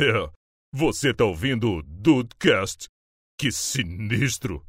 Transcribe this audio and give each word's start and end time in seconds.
É, 0.00 0.30
você 0.72 1.12
tá 1.12 1.24
ouvindo 1.24 1.78
o 1.78 1.82
Dudecast? 1.82 2.88
Que 3.38 3.50
sinistro! 3.50 4.64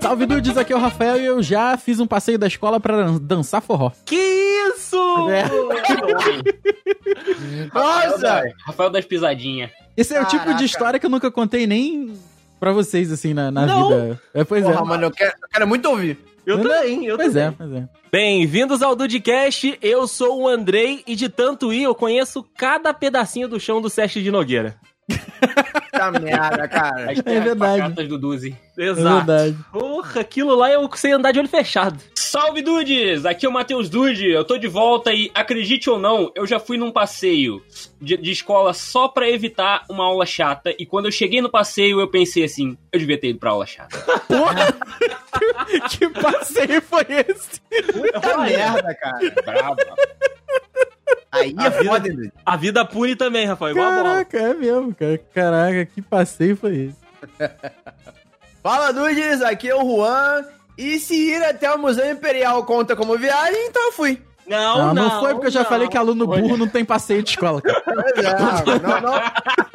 Salve 0.00 0.26
dudes, 0.26 0.56
aqui 0.56 0.72
é 0.72 0.76
o 0.76 0.80
Rafael 0.80 1.20
e 1.20 1.24
eu 1.24 1.42
já 1.42 1.76
fiz 1.76 2.00
um 2.00 2.06
passeio 2.06 2.38
da 2.38 2.46
escola 2.46 2.80
pra 2.80 3.12
dançar 3.20 3.62
forró. 3.62 3.90
Que 4.04 4.16
isso? 4.16 4.96
É. 5.30 5.44
Nossa! 7.72 8.42
Rafael 8.66 8.90
das 8.90 9.04
pisadinhas. 9.04 9.70
Esse 9.96 10.14
é 10.14 10.20
o 10.20 10.26
tipo 10.26 10.42
Caraca. 10.44 10.58
de 10.58 10.64
história 10.64 10.98
que 11.00 11.06
eu 11.06 11.10
nunca 11.10 11.30
contei 11.30 11.66
nem 11.66 12.12
pra 12.58 12.72
vocês, 12.72 13.12
assim, 13.12 13.32
na, 13.32 13.50
na 13.50 13.64
Não. 13.64 13.88
vida. 13.88 14.20
É, 14.34 14.44
pois 14.44 14.64
Porra, 14.64 14.80
é. 14.80 14.84
mano, 14.84 15.04
eu 15.04 15.10
quero, 15.10 15.32
eu 15.40 15.48
quero 15.48 15.68
muito 15.68 15.88
ouvir. 15.88 16.18
Eu 16.46 16.58
Não, 16.58 16.64
também, 16.64 17.04
eu 17.06 17.16
Pois 17.16 17.32
também. 17.32 17.48
é, 17.48 17.50
pois 17.56 17.72
é. 17.72 17.88
Bem-vindos 18.10 18.82
ao 18.82 18.96
Dudcast, 18.96 19.78
eu 19.80 20.06
sou 20.08 20.42
o 20.42 20.48
Andrei 20.48 21.02
e 21.06 21.14
de 21.14 21.28
tanto 21.28 21.72
ir 21.72 21.84
eu 21.84 21.94
conheço 21.94 22.44
cada 22.56 22.92
pedacinho 22.92 23.48
do 23.48 23.60
chão 23.60 23.80
do 23.80 23.88
Seste 23.88 24.22
de 24.22 24.30
Nogueira. 24.30 24.76
Tá 25.90 26.10
merda, 26.10 26.66
cara. 26.68 27.12
As 27.12 27.18
É 27.24 27.40
verdade. 27.40 28.06
do 28.06 28.18
Duzi. 28.18 28.56
É 28.78 28.84
Exato. 28.86 29.26
verdade. 29.26 29.56
Porra, 29.70 30.20
aquilo 30.20 30.54
lá 30.54 30.70
eu 30.72 30.88
sei 30.94 31.12
andar 31.12 31.32
de 31.32 31.38
olho 31.38 31.48
fechado. 31.48 31.98
Salve 32.14 32.62
Dudes! 32.62 33.26
Aqui 33.26 33.44
é 33.44 33.48
o 33.48 33.52
Matheus 33.52 33.90
Dude, 33.90 34.26
eu 34.30 34.42
tô 34.42 34.56
de 34.56 34.66
volta 34.66 35.12
e, 35.12 35.30
acredite 35.34 35.90
ou 35.90 35.98
não, 35.98 36.32
eu 36.34 36.46
já 36.46 36.58
fui 36.58 36.78
num 36.78 36.90
passeio 36.90 37.62
de, 38.00 38.16
de 38.16 38.30
escola 38.30 38.72
só 38.72 39.06
pra 39.06 39.28
evitar 39.28 39.84
uma 39.90 40.04
aula 40.06 40.24
chata 40.24 40.74
e 40.78 40.86
quando 40.86 41.06
eu 41.06 41.12
cheguei 41.12 41.42
no 41.42 41.50
passeio 41.50 42.00
eu 42.00 42.08
pensei 42.08 42.44
assim, 42.44 42.76
eu 42.90 42.98
devia 42.98 43.18
ter 43.20 43.28
ido 43.28 43.38
pra 43.38 43.50
aula 43.50 43.66
chata. 43.66 43.98
Porra! 44.26 44.74
que 45.90 46.08
passeio 46.08 46.80
foi 46.80 47.04
esse? 47.28 47.60
Tá 48.12 48.38
merda, 48.38 48.94
cara. 48.94 49.34
Brava. 49.44 49.76
Aí 51.32 51.54
A 51.56 51.66
é 51.66 51.70
vida- 51.70 51.84
foda, 51.90 52.08
Dudu. 52.10 52.32
A 52.44 52.56
vida 52.56 52.84
pune 52.84 53.16
também, 53.16 53.46
Rafael, 53.46 53.70
igual 53.72 53.86
a 53.88 53.90
bola. 53.90 54.02
Caraca, 54.24 54.38
é 54.38 54.54
mesmo, 54.54 54.94
cara. 54.94 55.18
Caraca, 55.34 55.86
que 55.86 56.02
passeio 56.02 56.56
foi 56.56 56.76
esse? 56.76 56.96
Fala, 58.62 58.92
Dudes, 58.92 59.42
aqui 59.42 59.68
é 59.68 59.74
o 59.74 59.84
Juan. 59.84 60.44
E 60.78 60.98
se 60.98 61.14
ir 61.14 61.42
até 61.44 61.72
o 61.72 61.78
Museu 61.78 62.10
Imperial 62.10 62.64
conta 62.64 62.94
como 62.96 63.16
viagem, 63.18 63.66
então 63.68 63.82
eu 63.86 63.92
fui. 63.92 64.22
Não, 64.46 64.78
Não, 64.78 64.94
não, 64.94 65.08
não, 65.08 65.20
foi 65.20 65.32
porque 65.34 65.46
eu 65.46 65.50
já 65.52 65.60
não. 65.62 65.68
falei 65.68 65.86
que 65.88 65.96
aluno 65.96 66.26
burro 66.26 66.56
não 66.56 66.66
tem 66.66 66.84
passeio 66.84 67.22
de 67.22 67.30
escola. 67.30 67.60
cara. 67.62 67.82
É, 68.16 68.78
não, 68.80 69.00
não. 69.00 69.14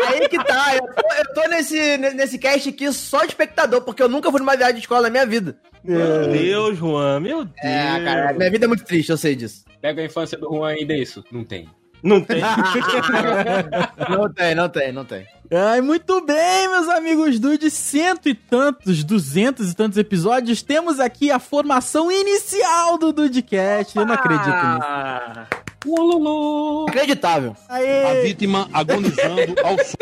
Aí 0.07 0.27
que 0.27 0.37
tá, 0.43 0.75
eu 0.75 0.81
tô, 0.81 1.13
eu 1.15 1.33
tô 1.33 1.49
nesse, 1.49 1.97
nesse 1.97 2.37
cast 2.37 2.67
aqui 2.69 2.91
só 2.91 3.19
de 3.21 3.27
espectador, 3.27 3.81
porque 3.81 4.01
eu 4.03 4.09
nunca 4.09 4.29
fui 4.31 4.39
numa 4.39 4.55
viagem 4.57 4.75
de 4.75 4.81
escola 4.81 5.03
na 5.03 5.09
minha 5.09 5.25
vida. 5.25 5.57
Meu 5.87 6.27
Deus, 6.31 6.77
Juan, 6.77 7.19
meu 7.21 7.45
Deus. 7.45 7.55
É, 7.63 8.03
cara, 8.03 8.33
minha 8.33 8.51
vida 8.51 8.65
é 8.65 8.67
muito 8.67 8.83
triste, 8.83 9.09
eu 9.09 9.17
sei 9.17 9.35
disso. 9.35 9.63
Pega 9.81 10.01
a 10.01 10.05
infância 10.05 10.37
do 10.37 10.47
Juan 10.53 10.75
e 10.75 10.85
dê 10.85 10.97
isso. 10.97 11.23
Não 11.31 11.43
tem. 11.43 11.69
Não 12.03 12.21
tem. 12.21 12.41
Não 14.09 14.31
tem, 14.31 14.53
não 14.53 14.69
tem, 14.69 14.91
não 14.91 15.03
tem. 15.03 15.25
Ai, 15.51 15.81
muito 15.81 16.21
bem, 16.21 16.69
meus 16.69 16.87
amigos 16.89 17.39
do 17.39 17.57
de 17.57 17.71
cento 17.71 18.29
e 18.29 18.35
tantos, 18.35 19.03
duzentos 19.03 19.71
e 19.71 19.75
tantos 19.75 19.97
episódios, 19.97 20.61
temos 20.61 20.99
aqui 20.99 21.31
a 21.31 21.39
formação 21.39 22.11
inicial 22.11 22.97
do 22.99 23.11
Dudcast. 23.11 23.97
Eu 23.97 24.05
não 24.05 24.13
acredito 24.13 24.45
nisso. 24.47 25.47
Ululu. 25.87 26.83
Inacreditável. 26.83 27.55
A 27.67 27.75
Aê! 27.75 28.21
vítima 28.21 28.69
agonizando 28.73 29.55
ao 29.63 29.77
som. 29.79 29.97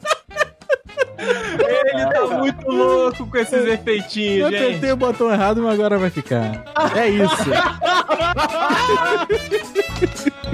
Ele 1.18 2.06
tá 2.12 2.26
muito 2.38 2.68
louco 2.68 3.26
com 3.26 3.36
esses 3.38 3.64
efeitinhos, 3.66 4.50
Eu 4.52 4.58
gente. 4.58 4.72
tentei 4.74 4.92
o 4.92 4.96
botão 4.96 5.30
errado, 5.32 5.62
mas 5.62 5.74
agora 5.74 5.98
vai 5.98 6.10
ficar. 6.10 6.64
É 6.96 7.08
isso. 7.08 7.50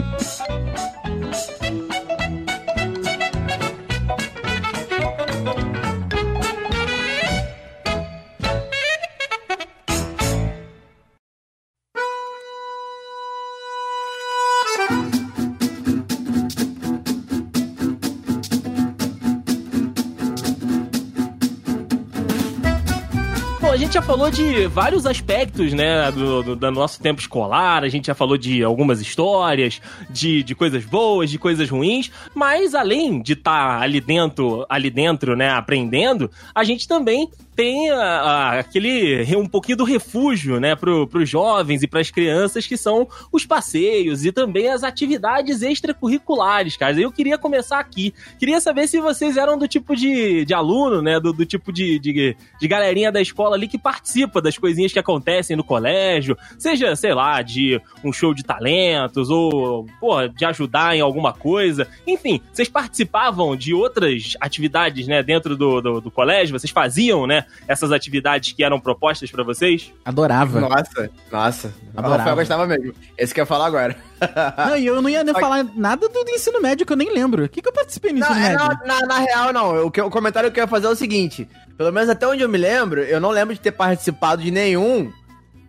gente 23.80 23.94
já 23.94 24.02
falou 24.02 24.30
de 24.30 24.66
vários 24.66 25.06
aspectos, 25.06 25.72
né, 25.72 26.12
do, 26.12 26.42
do, 26.42 26.56
do 26.56 26.70
nosso 26.70 27.00
tempo 27.00 27.18
escolar, 27.18 27.82
a 27.82 27.88
gente 27.88 28.08
já 28.08 28.14
falou 28.14 28.36
de 28.36 28.62
algumas 28.62 29.00
histórias, 29.00 29.80
de, 30.10 30.42
de 30.42 30.54
coisas 30.54 30.84
boas, 30.84 31.30
de 31.30 31.38
coisas 31.38 31.70
ruins, 31.70 32.10
mas 32.34 32.74
além 32.74 33.22
de 33.22 33.32
estar 33.32 33.80
ali 33.80 33.98
dentro, 33.98 34.66
ali 34.68 34.90
dentro, 34.90 35.34
né, 35.34 35.48
aprendendo, 35.48 36.30
a 36.54 36.62
gente 36.62 36.86
também 36.86 37.30
tem 37.60 37.90
a- 37.90 37.96
a- 37.98 38.58
aquele 38.60 39.22
um 39.36 39.46
pouquinho 39.46 39.76
do 39.76 39.84
refúgio, 39.84 40.58
né, 40.58 40.74
pro, 40.74 41.06
pros 41.06 41.28
jovens 41.28 41.82
e 41.82 41.86
pras 41.86 42.10
crianças, 42.10 42.66
que 42.66 42.74
são 42.74 43.06
os 43.30 43.44
passeios 43.44 44.24
e 44.24 44.32
também 44.32 44.68
as 44.70 44.82
atividades 44.82 45.60
extracurriculares, 45.60 46.78
cara. 46.78 46.98
Eu 46.98 47.12
queria 47.12 47.36
começar 47.36 47.78
aqui. 47.78 48.14
Queria 48.38 48.60
saber 48.62 48.86
se 48.88 48.98
vocês 48.98 49.36
eram 49.36 49.58
do 49.58 49.68
tipo 49.68 49.94
de, 49.94 50.42
de 50.46 50.54
aluno, 50.54 51.02
né, 51.02 51.20
do, 51.20 51.34
do 51.34 51.44
tipo 51.44 51.70
de, 51.70 51.98
de, 51.98 52.34
de 52.58 52.68
galerinha 52.68 53.12
da 53.12 53.20
escola 53.20 53.56
ali 53.56 53.68
que 53.68 53.76
participa 53.78 54.40
das 54.40 54.56
coisinhas 54.56 54.90
que 54.92 54.98
acontecem 54.98 55.54
no 55.54 55.62
colégio, 55.62 56.38
seja, 56.58 56.96
sei 56.96 57.12
lá, 57.12 57.42
de 57.42 57.78
um 58.02 58.10
show 58.10 58.32
de 58.32 58.42
talentos 58.42 59.28
ou, 59.28 59.84
pô, 60.00 60.26
de 60.28 60.46
ajudar 60.46 60.96
em 60.96 61.00
alguma 61.02 61.34
coisa. 61.34 61.86
Enfim, 62.06 62.40
vocês 62.50 62.70
participavam 62.70 63.54
de 63.54 63.74
outras 63.74 64.34
atividades, 64.40 65.06
né, 65.06 65.22
dentro 65.22 65.54
do, 65.58 65.82
do, 65.82 66.00
do 66.00 66.10
colégio? 66.10 66.58
Vocês 66.58 66.70
faziam, 66.70 67.26
né, 67.26 67.44
essas 67.66 67.92
atividades 67.92 68.52
que 68.52 68.62
eram 68.64 68.80
propostas 68.80 69.30
pra 69.30 69.42
vocês? 69.44 69.92
Adorava. 70.04 70.60
Nossa, 70.60 71.10
nossa. 71.30 71.74
Adorava. 71.96 72.14
O 72.14 72.18
Rafael 72.18 72.36
gostava 72.36 72.66
mesmo. 72.66 72.92
Esse 73.16 73.32
que 73.32 73.40
eu 73.40 73.42
ia 73.42 73.46
falar 73.46 73.66
agora. 73.66 73.96
Não, 74.68 74.76
e 74.76 74.86
eu 74.86 75.00
não 75.00 75.08
ia 75.08 75.24
nem 75.24 75.32
falar 75.34 75.64
nada 75.74 76.08
do 76.08 76.18
ensino 76.28 76.60
médio 76.60 76.84
que 76.84 76.92
eu 76.92 76.96
nem 76.96 77.12
lembro. 77.12 77.44
O 77.44 77.48
que, 77.48 77.62
que 77.62 77.68
eu 77.68 77.72
participei 77.72 78.12
no 78.12 78.20
Não, 78.20 78.26
ensino 78.30 78.44
é, 78.46 78.50
médio? 78.50 78.68
na, 78.86 79.00
na- 79.00 79.06
na 79.06 79.18
real, 79.18 79.52
não. 79.52 79.86
O, 79.86 79.90
que, 79.90 80.00
o 80.00 80.10
comentário 80.10 80.50
que 80.52 80.60
eu 80.60 80.64
ia 80.64 80.68
fazer 80.68 80.86
é 80.86 80.90
o 80.90 80.94
seguinte: 80.96 81.48
pelo 81.78 81.90
menos 81.90 82.08
até 82.10 82.26
onde 82.26 82.42
eu 82.42 82.48
me 82.48 82.58
lembro, 82.58 83.00
eu 83.00 83.18
não 83.20 83.30
lembro 83.30 83.54
de 83.54 83.60
ter 83.60 83.72
participado 83.72 84.42
de 84.42 84.50
nenhum 84.50 85.10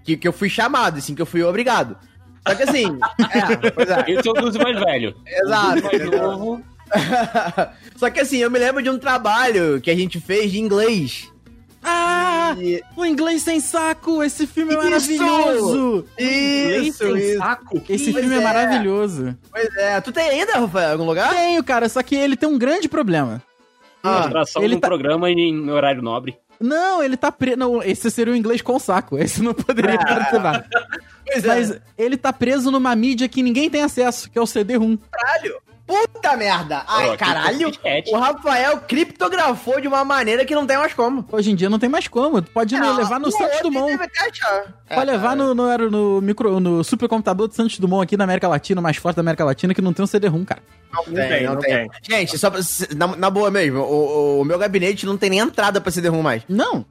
que, 0.04 0.18
que 0.18 0.28
eu 0.28 0.34
fui 0.34 0.50
chamado, 0.50 0.98
assim, 0.98 1.16
que 1.16 1.22
eu 1.22 1.26
fui 1.26 1.42
obrigado. 1.44 1.96
Só 2.46 2.56
que 2.56 2.64
assim, 2.64 2.86
é, 3.32 3.70
pois 3.72 3.90
é, 3.90 4.12
Esse 4.12 4.28
é 4.28 4.32
o 4.32 4.64
mais 4.64 4.80
velho. 4.80 5.16
exato. 5.26 5.84
mais 5.84 6.12
novo. 6.12 6.62
Só 7.96 8.10
que 8.10 8.20
assim, 8.20 8.38
eu 8.40 8.52
me 8.52 8.60
lembro 8.60 8.82
de 8.84 8.90
um 8.90 8.98
trabalho 8.98 9.80
que 9.80 9.90
a 9.92 9.96
gente 9.96 10.20
fez 10.20 10.52
de 10.52 10.60
inglês. 10.60 11.31
Ah! 11.84 12.56
E- 12.60 12.82
O 12.96 13.06
Inglês 13.06 13.42
Sem 13.44 13.60
Saco! 13.60 14.22
Esse 14.24 14.46
filme 14.46 14.74
é 14.74 14.78
Isso! 14.78 14.84
maravilhoso! 15.18 16.06
Isso, 16.18 16.98
Sem 17.14 17.18
isso. 17.18 17.38
saco. 17.38 17.82
Esse 17.90 18.12
Pois 18.12 18.24
filme 18.26 18.36
é. 18.36 18.40
é. 18.40 18.44
maravilhoso. 18.44 19.38
Pois 19.52 19.76
é. 19.78 20.02
Tu 20.02 20.12
tem 20.12 20.30
ainda, 20.30 20.54
Rafael, 20.60 20.90
em 20.90 20.92
algum 20.94 21.06
lugar? 21.06 21.30
Tenho, 21.34 21.64
cara, 21.64 21.90
só 21.90 22.02
que 22.04 22.16
ele 22.16 22.36
tem 22.38 22.48
um 22.48 22.58
grande 22.58 22.88
problema. 22.88 23.42
Ah, 24.04 24.30
ele 24.60 24.80
tá- 24.80 24.88
programa 24.88 25.30
em 25.30 25.70
horário 25.70 26.02
nobre. 26.02 26.38
Não, 26.60 27.02
ele 27.02 27.18
tá 27.18 27.32
preso. 27.32 27.58
Não, 27.58 27.82
esse 27.82 28.10
seria 28.12 28.34
o 28.34 28.36
inglês 28.36 28.62
com 28.62 28.78
saco. 28.78 29.18
Esse 29.18 29.42
não 29.42 29.54
poderia 29.54 29.98
participar. 29.98 30.66
pois 31.26 31.44
é. 31.44 31.48
Mas 31.48 31.80
ele 31.98 32.18
tá 32.18 32.32
preso 32.32 32.70
numa 32.70 32.96
mídia 32.96 33.28
que 33.28 33.42
ninguém 33.42 33.70
tem 33.70 33.82
acesso, 33.82 34.30
que 34.30 34.38
é 34.38 34.42
o 34.42 34.46
CD-ROM. 34.46 34.98
Caralho. 35.12 35.56
Puta 35.92 36.38
merda. 36.38 36.84
Ai, 36.88 37.10
aqui 37.10 37.18
caralho. 37.18 37.72
tem. 37.78 38.04
O 38.14 38.18
Rafael 38.18 38.78
criptografou 38.88 39.82
de 39.82 39.88
uma 39.88 40.06
maneira 40.06 40.46
que 40.46 40.56
não 40.56 40.66
tem 40.66 40.78
mais 40.78 40.94
como. 40.94 41.26
Hoje 41.32 41.52
em 41.52 41.56
dia 41.56 41.70
não 41.70 41.78
tem 41.80 41.90
mais 41.90 42.08
como. 42.08 42.42
Tu 42.42 42.50
pode 42.52 42.74
Ah, 42.76 42.94
levar 42.96 43.20
no 43.20 43.30
Santos 43.32 43.60
Dumont. 43.62 43.94
achar. 44.02 44.74
É, 44.90 44.96
Pode 44.96 45.12
levar 45.12 45.36
no, 45.36 45.54
no, 45.54 45.68
era 45.70 45.90
no, 45.90 46.22
micro, 46.22 46.60
no 46.60 46.84
supercomputador 46.84 47.48
do 47.48 47.54
Santos 47.54 47.78
Dumont 47.80 48.04
aqui 48.04 48.16
na 48.16 48.24
América 48.24 48.48
Latina, 48.48 48.80
o 48.80 48.84
mais 48.84 48.96
forte 48.98 49.18
da 49.18 49.22
América 49.22 49.44
Latina, 49.44 49.74
que 49.74 49.82
não 49.82 49.92
tem 49.94 50.04
um 50.04 50.08
CD-ROM, 50.08 50.46
cara. 50.46 50.62
Não 50.94 51.04
Não 51.08 51.14
tem, 51.14 51.28
tem, 51.30 51.44
não 51.46 51.54
não 51.56 51.62
tem. 51.62 51.90
Gente, 52.10 52.38
só 52.38 52.50
pra, 52.50 52.60
na, 52.96 53.08
na 53.16 53.30
boa 53.30 53.52
mesmo, 53.52 53.80
o, 53.80 54.42
o 54.42 54.46
meu 54.46 54.58
gabinete 54.58 55.06
não 55.06 55.18
tem 55.18 55.30
nem 55.30 55.40
entrada 55.40 55.80
pra 55.82 55.92
CD-ROM 55.92 56.22
mais. 56.22 56.44
Não, 56.48 56.86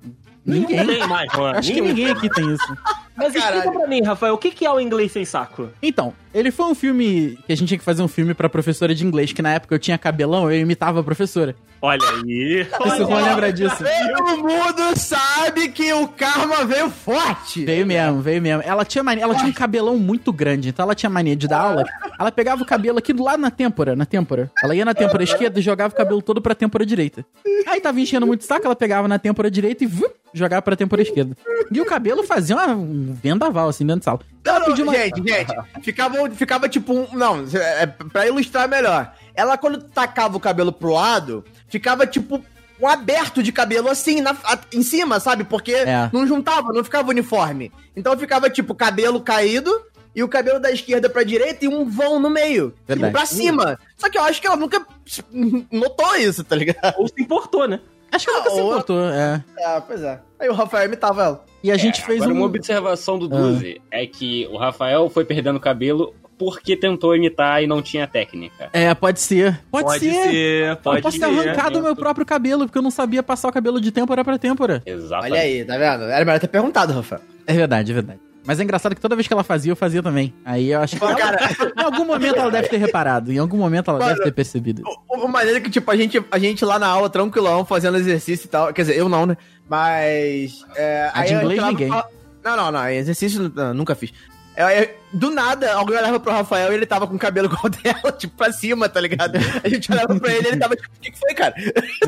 ninguém. 0.44 0.76
Não 0.84 0.86
tem 0.86 1.06
mais, 1.08 1.32
mano. 1.32 1.58
Acho 1.58 1.68
que 1.72 1.80
Nenhum. 1.80 1.88
ninguém 1.94 2.10
aqui 2.10 2.28
tem 2.30 2.52
isso. 2.52 2.76
Mas 3.16 3.34
explica 3.34 3.62
Caralho. 3.62 3.78
pra 3.78 3.88
mim, 3.88 4.02
Rafael, 4.02 4.34
o 4.34 4.38
que 4.38 4.50
que 4.50 4.64
é 4.64 4.70
o 4.70 4.80
inglês 4.80 5.12
sem 5.12 5.24
saco? 5.24 5.68
Então, 5.82 6.14
ele 6.32 6.50
foi 6.50 6.66
um 6.66 6.74
filme 6.74 7.38
que 7.46 7.52
a 7.52 7.56
gente 7.56 7.68
tinha 7.68 7.78
que 7.78 7.84
fazer 7.84 8.02
um 8.02 8.08
filme 8.08 8.34
pra 8.34 8.48
professora 8.48 8.94
de 8.94 9.04
inglês, 9.04 9.32
que 9.32 9.42
na 9.42 9.52
época 9.52 9.74
eu 9.74 9.78
tinha 9.78 9.98
cabelão, 9.98 10.50
eu 10.50 10.58
imitava 10.58 11.00
a 11.00 11.02
professora. 11.02 11.54
Olha 11.82 12.00
aí. 12.08 12.66
Esse 12.86 12.98
Juan 12.98 13.22
lembra 13.22 13.52
disso. 13.52 13.82
Todo 14.16 14.38
mundo 14.38 14.96
sabe 14.98 15.70
que 15.70 15.92
o 15.92 16.06
karma 16.08 16.64
veio 16.64 16.90
forte. 16.90 17.64
Veio 17.64 17.86
mesmo, 17.86 18.20
veio 18.20 18.40
mesmo. 18.40 18.62
Ela 18.64 18.84
tinha 18.84 19.02
mania, 19.02 19.24
ela 19.24 19.34
tinha 19.34 19.48
um 19.48 19.52
cabelão 19.52 19.96
muito 19.96 20.32
grande, 20.32 20.68
então 20.68 20.84
ela 20.84 20.94
tinha 20.94 21.10
mania 21.10 21.34
de 21.34 21.48
dar 21.48 21.60
aula. 21.60 21.84
Ela 22.18 22.30
pegava 22.30 22.62
o 22.62 22.66
cabelo 22.66 22.98
aqui 22.98 23.12
do 23.12 23.24
lado 23.24 23.40
na 23.40 23.50
têmpora, 23.50 23.96
na 23.96 24.04
têmpora. 24.04 24.50
Ela 24.62 24.74
ia 24.74 24.84
na 24.84 24.94
têmpora 24.94 25.24
esquerda 25.24 25.58
e 25.58 25.62
jogava 25.62 25.92
o 25.92 25.96
cabelo 25.96 26.20
todo 26.20 26.40
pra 26.40 26.54
têmpora 26.54 26.84
direita. 26.84 27.24
Aí 27.66 27.80
tava 27.80 27.98
enchendo 27.98 28.26
muito 28.26 28.44
saco, 28.44 28.66
ela 28.66 28.76
pegava 28.76 29.08
na 29.08 29.18
têmpora 29.18 29.50
direita 29.50 29.84
e 29.84 29.86
vup, 29.86 30.12
jogar 30.34 30.60
pra 30.62 30.76
tempora 30.76 31.02
esquerda. 31.02 31.36
E 31.72 31.80
o 31.80 31.86
cabelo 31.86 32.22
fazia 32.24 32.56
uma, 32.56 32.74
um 33.00 33.14
vendaval, 33.14 33.68
assim, 33.68 33.84
dentro 33.86 34.00
de 34.00 34.04
sala. 34.04 34.20
Não, 34.44 34.58
não, 34.60 34.66
pediu 34.66 34.84
uma- 34.84 34.94
gente, 34.94 35.22
gente, 35.22 35.54
ficava, 35.82 36.30
ficava 36.30 36.68
tipo 36.68 36.92
um. 36.92 37.06
Não, 37.16 37.44
é, 37.54 37.86
pra 37.86 38.26
ilustrar 38.26 38.68
melhor. 38.68 39.12
Ela, 39.34 39.56
quando 39.58 39.82
tacava 39.82 40.36
o 40.36 40.40
cabelo 40.40 40.72
pro 40.72 40.92
lado, 40.92 41.44
ficava 41.68 42.06
tipo 42.06 42.42
um 42.80 42.88
aberto 42.88 43.42
de 43.42 43.52
cabelo 43.52 43.88
assim, 43.90 44.20
na, 44.20 44.30
a- 44.44 44.58
em 44.72 44.82
cima, 44.82 45.20
sabe? 45.20 45.44
Porque 45.44 45.72
É. 45.74 46.08
não 46.12 46.26
juntava, 46.26 46.72
não 46.72 46.82
ficava 46.82 47.10
uniforme. 47.10 47.70
Então 47.94 48.16
ficava 48.18 48.48
tipo 48.48 48.74
cabelo 48.74 49.20
caído 49.20 49.70
e 50.16 50.22
o 50.24 50.28
cabelo 50.28 50.58
da 50.58 50.70
esquerda 50.72 51.08
pra 51.10 51.22
direita 51.22 51.64
e 51.64 51.68
um 51.68 51.84
vão 51.88 52.18
no 52.18 52.30
meio. 52.30 52.74
Verdade. 52.88 53.10
Tipo, 53.12 53.18
pra 53.18 53.26
cima. 53.26 53.78
Só 53.98 54.08
que 54.08 54.16
eu 54.18 54.22
acho 54.22 54.40
que 54.40 54.46
ela 54.46 54.56
nunca 54.56 54.84
notou 55.70 56.16
isso, 56.16 56.42
tá 56.44 56.56
ligado? 56.56 56.94
Ou 56.98 57.06
se 57.08 57.14
importou, 57.20 57.68
né? 57.68 57.80
Acho 58.12 58.24
que 58.26 58.30
ela 58.30 58.40
nunca 58.40 58.50
se 58.50 58.60
Ou- 58.60 58.70
importou, 58.70 59.08
é. 59.10 59.44
Ah, 59.64 59.82
pois 59.86 60.02
é. 60.02 60.20
Aí 60.38 60.48
o 60.48 60.54
Rafael 60.54 60.86
imitava 60.86 61.22
ela. 61.22 61.44
E 61.62 61.70
a 61.70 61.76
gente 61.76 62.02
fez 62.02 62.22
Agora, 62.22 62.34
um... 62.34 62.38
uma 62.38 62.46
observação 62.46 63.18
do 63.18 63.28
Duzi 63.28 63.80
é 63.90 64.06
que 64.06 64.46
o 64.50 64.56
Rafael 64.56 65.08
foi 65.10 65.24
perdendo 65.24 65.56
o 65.56 65.60
cabelo 65.60 66.14
porque 66.38 66.74
tentou 66.74 67.14
imitar 67.14 67.62
e 67.62 67.66
não 67.66 67.82
tinha 67.82 68.06
técnica. 68.06 68.70
É, 68.72 68.94
pode 68.94 69.20
ser. 69.20 69.60
Pode, 69.70 69.98
ser. 69.98 70.76
pode 70.76 70.96
eu 70.98 71.02
posso 71.02 71.18
ser. 71.18 71.26
ter 71.26 71.38
arrancado 71.38 71.78
o 71.78 71.82
meu 71.82 71.94
próprio 71.94 72.24
cabelo, 72.24 72.64
porque 72.64 72.78
eu 72.78 72.82
não 72.82 72.90
sabia 72.90 73.22
passar 73.22 73.48
o 73.48 73.52
cabelo 73.52 73.78
de 73.78 73.92
têmpora 73.92 74.24
pra 74.24 74.38
têmpora. 74.38 74.82
Exatamente. 74.86 75.32
Olha 75.32 75.42
aí, 75.42 75.64
tá 75.66 75.76
vendo? 75.76 76.04
Era 76.04 76.24
melhor 76.24 76.40
ter 76.40 76.48
perguntado, 76.48 76.94
Rafael. 76.94 77.20
É 77.46 77.52
verdade, 77.52 77.92
é 77.92 77.94
verdade. 77.94 78.20
Mas 78.46 78.58
é 78.58 78.62
engraçado 78.62 78.94
que 78.94 79.00
toda 79.00 79.14
vez 79.14 79.28
que 79.28 79.34
ela 79.34 79.44
fazia, 79.44 79.70
eu 79.70 79.76
fazia 79.76 80.02
também. 80.02 80.32
Aí 80.44 80.72
eu 80.72 80.80
acho 80.80 80.96
que. 80.96 81.00
Pô, 81.00 81.08
Em 81.10 81.84
algum 81.84 82.06
momento 82.06 82.36
ela 82.36 82.50
deve 82.50 82.68
ter 82.68 82.78
reparado. 82.78 83.30
Em 83.30 83.38
algum 83.38 83.58
momento 83.58 83.90
ela 83.90 83.98
Mano, 83.98 84.10
deve 84.12 84.24
ter 84.24 84.32
percebido. 84.32 84.82
O, 85.08 85.26
o 85.26 85.28
maneiro 85.28 85.58
é 85.58 85.60
que, 85.60 85.68
tipo, 85.68 85.90
a 85.90 85.96
gente, 85.96 86.24
a 86.30 86.38
gente 86.38 86.64
lá 86.64 86.78
na 86.78 86.86
aula, 86.86 87.10
tranquilão, 87.10 87.66
fazendo 87.66 87.98
exercício 87.98 88.46
e 88.46 88.48
tal. 88.48 88.72
Quer 88.72 88.82
dizer, 88.82 88.96
eu 88.96 89.10
não, 89.10 89.26
né? 89.26 89.36
Mas. 89.70 90.66
É, 90.74 91.10
A 91.14 91.24
de 91.24 91.34
inglês, 91.34 91.62
ninguém. 91.62 91.88
pra- 91.88 92.08
Não, 92.44 92.56
não, 92.56 92.72
não. 92.72 92.88
Exercício 92.88 93.50
não, 93.54 93.72
nunca 93.72 93.94
fiz. 93.94 94.12
É, 94.56 94.82
é, 94.82 94.96
do 95.12 95.30
nada, 95.30 95.72
alguém 95.74 95.96
olhava 95.96 96.18
pro 96.18 96.32
Rafael 96.32 96.72
e 96.72 96.74
ele 96.74 96.84
tava 96.84 97.06
com 97.06 97.14
o 97.14 97.18
cabelo 97.18 97.46
igual 97.52 97.70
dela, 97.70 98.12
tipo, 98.12 98.36
pra 98.36 98.52
cima, 98.52 98.88
tá 98.88 99.00
ligado? 99.00 99.36
A 99.62 99.68
gente 99.68 99.90
olhava 99.92 100.18
pra 100.18 100.34
ele 100.34 100.48
e 100.48 100.50
ele 100.50 100.56
tava 100.58 100.74
tipo, 100.74 100.88
o 100.88 101.00
que, 101.00 101.12
que 101.12 101.18
foi, 101.18 101.32
cara? 101.34 101.54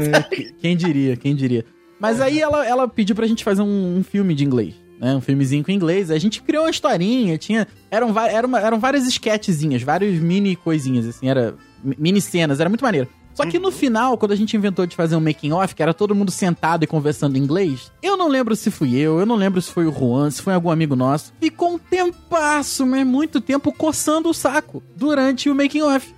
Quem 0.61 0.77
diria, 0.77 1.17
quem 1.17 1.35
diria. 1.37 1.65
Mas 2.01 2.21
aí 2.21 2.41
ela, 2.41 2.67
ela 2.67 2.89
pediu 2.89 3.15
pra 3.15 3.27
gente 3.29 3.45
fazer 3.45 3.63
um, 3.63 3.99
um 3.99 4.03
filme 4.03 4.35
de 4.35 4.45
inglês. 4.45 4.75
Né, 5.01 5.15
um 5.17 5.21
filmezinho 5.21 5.65
com 5.65 5.71
inglês. 5.73 6.11
A 6.13 6.19
gente 6.19 6.41
criou 6.43 6.65
uma 6.65 6.71
historinha, 6.71 7.37
tinha. 7.39 7.67
Eram, 7.91 8.13
va- 8.13 8.29
era 8.29 8.47
uma- 8.47 8.61
eram 8.61 8.79
várias 8.79 9.05
sketchzinhas, 9.07 9.83
várias 9.83 10.15
mini 10.21 10.55
coisinhas, 10.57 11.07
assim, 11.09 11.29
era. 11.29 11.55
mi- 11.83 11.97
Mini 11.99 12.21
cenas, 12.21 12.61
era 12.61 12.69
muito 12.69 12.83
maneiro. 12.85 13.09
Só 13.35 13.47
que 13.47 13.59
no 13.59 13.71
final, 13.71 14.19
quando 14.19 14.33
a 14.33 14.37
gente 14.37 14.57
inventou 14.57 14.87
de 14.87 14.95
fazer 14.97 15.17
um 15.17 15.21
making 15.21 15.53
off, 15.53 15.75
que 15.75 15.83
era 15.83 15.95
todo 15.95 16.15
mundo 16.15 16.31
sentado 16.31 16.85
e 16.85 16.87
conversando 16.87 17.37
em 17.37 17.41
inglês, 17.41 17.91
eu 18.03 18.17
não 18.17 18.29
lembro 18.29 18.55
se 18.55 18.71
fui 18.71 18.97
eu, 18.97 19.19
eu 19.19 19.27
não 19.27 19.37
lembro 19.37 19.61
se 19.61 19.71
foi 19.71 19.87
o 19.87 19.93
Juan, 19.93 20.31
se 20.31 20.43
foi 20.43 20.55
algum 20.55 20.71
amigo 20.71 20.95
nosso. 20.95 21.33
Ficou 21.41 21.75
um 21.75 21.79
tempasso, 21.79 22.87
mas 22.87 23.07
muito 23.07 23.41
tempo 23.41 23.73
coçando 23.73 24.29
o 24.29 24.35
saco 24.35 24.83
durante 24.97 25.49
o 25.49 25.55
making 25.55 25.83
off. 25.83 26.15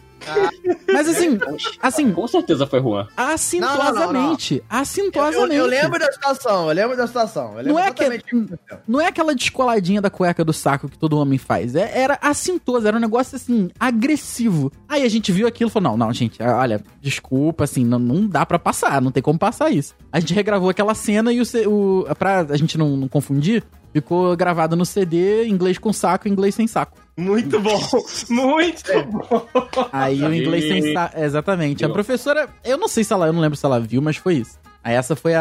Mas 0.92 1.08
assim, 1.08 1.38
assim, 1.82 2.12
Com 2.12 2.26
certeza 2.28 2.66
foi 2.66 2.80
Juan. 2.80 3.06
assintosamente, 3.16 4.56
Eu, 4.56 4.64
assintosamente. 4.68 5.54
eu 5.54 5.66
lembro 5.66 5.98
da 5.98 6.12
situação, 6.12 6.68
eu 6.68 6.74
lembro 6.74 6.96
da 6.96 7.06
situação. 7.06 7.50
Eu 7.52 7.56
lembro 7.58 7.72
Não 7.72 7.78
é 7.78 7.92
que- 7.92 8.04
aconteceu. 8.04 8.46
Não 8.86 9.00
é 9.00 9.06
aquela 9.08 9.34
descoladinha 9.34 10.00
da 10.00 10.10
cueca 10.10 10.44
do 10.44 10.52
saco 10.52 10.88
que 10.88 10.98
todo 10.98 11.18
homem 11.18 11.38
faz. 11.38 11.74
É- 11.74 11.90
era 11.98 12.18
assintoso, 12.22 12.86
era 12.86 12.96
um 12.96 13.00
negócio 13.00 13.36
assim, 13.36 13.70
agressivo. 13.78 14.70
Aí 14.88 15.02
a 15.02 15.08
gente 15.08 15.32
viu 15.32 15.46
aquilo 15.46 15.70
e 15.70 15.72
falou: 15.72 15.90
não, 15.90 15.96
não, 16.06 16.12
gente, 16.12 16.42
olha, 16.42 16.82
desculpa, 17.00 17.64
assim, 17.64 17.84
não, 17.84 17.98
não 17.98 18.26
dá 18.26 18.44
pra 18.46 18.58
passar, 18.58 19.00
não 19.00 19.10
tem 19.10 19.22
como 19.22 19.38
passar 19.38 19.70
isso. 19.70 19.94
A 20.12 20.20
gente 20.20 20.34
regravou 20.34 20.68
aquela 20.70 20.94
cena 20.94 21.32
e 21.32 21.40
o, 21.40 21.44
o 21.66 22.14
pra 22.14 22.40
a 22.40 22.56
gente 22.56 22.76
não, 22.78 22.96
não 22.96 23.08
confundir, 23.08 23.64
ficou 23.94 24.36
gravado 24.36 24.76
no 24.76 24.84
CD, 24.84 25.46
inglês 25.46 25.78
com 25.78 25.92
saco, 25.92 26.28
inglês 26.28 26.54
sem 26.54 26.66
saco. 26.66 26.98
Muito 27.16 27.58
bom. 27.60 27.80
Muito 28.28 28.82
bom. 29.06 29.48
Aí 29.92 30.20
o 30.22 30.34
inglês 30.34 30.64
sem 30.64 30.92
saco. 30.92 31.18
Exatamente. 31.18 31.84
A 31.84 31.88
professora, 31.88 32.48
eu 32.64 32.76
não 32.76 32.88
sei 32.88 33.04
se 33.04 33.12
ela, 33.12 33.26
eu 33.28 33.32
não 33.32 33.40
lembro 33.40 33.56
se 33.56 33.64
ela 33.64 33.78
viu, 33.80 34.02
mas 34.02 34.16
foi 34.16 34.34
isso. 34.34 34.58
Aí 34.82 34.94
essa 34.94 35.16
foi 35.16 35.32
a, 35.34 35.40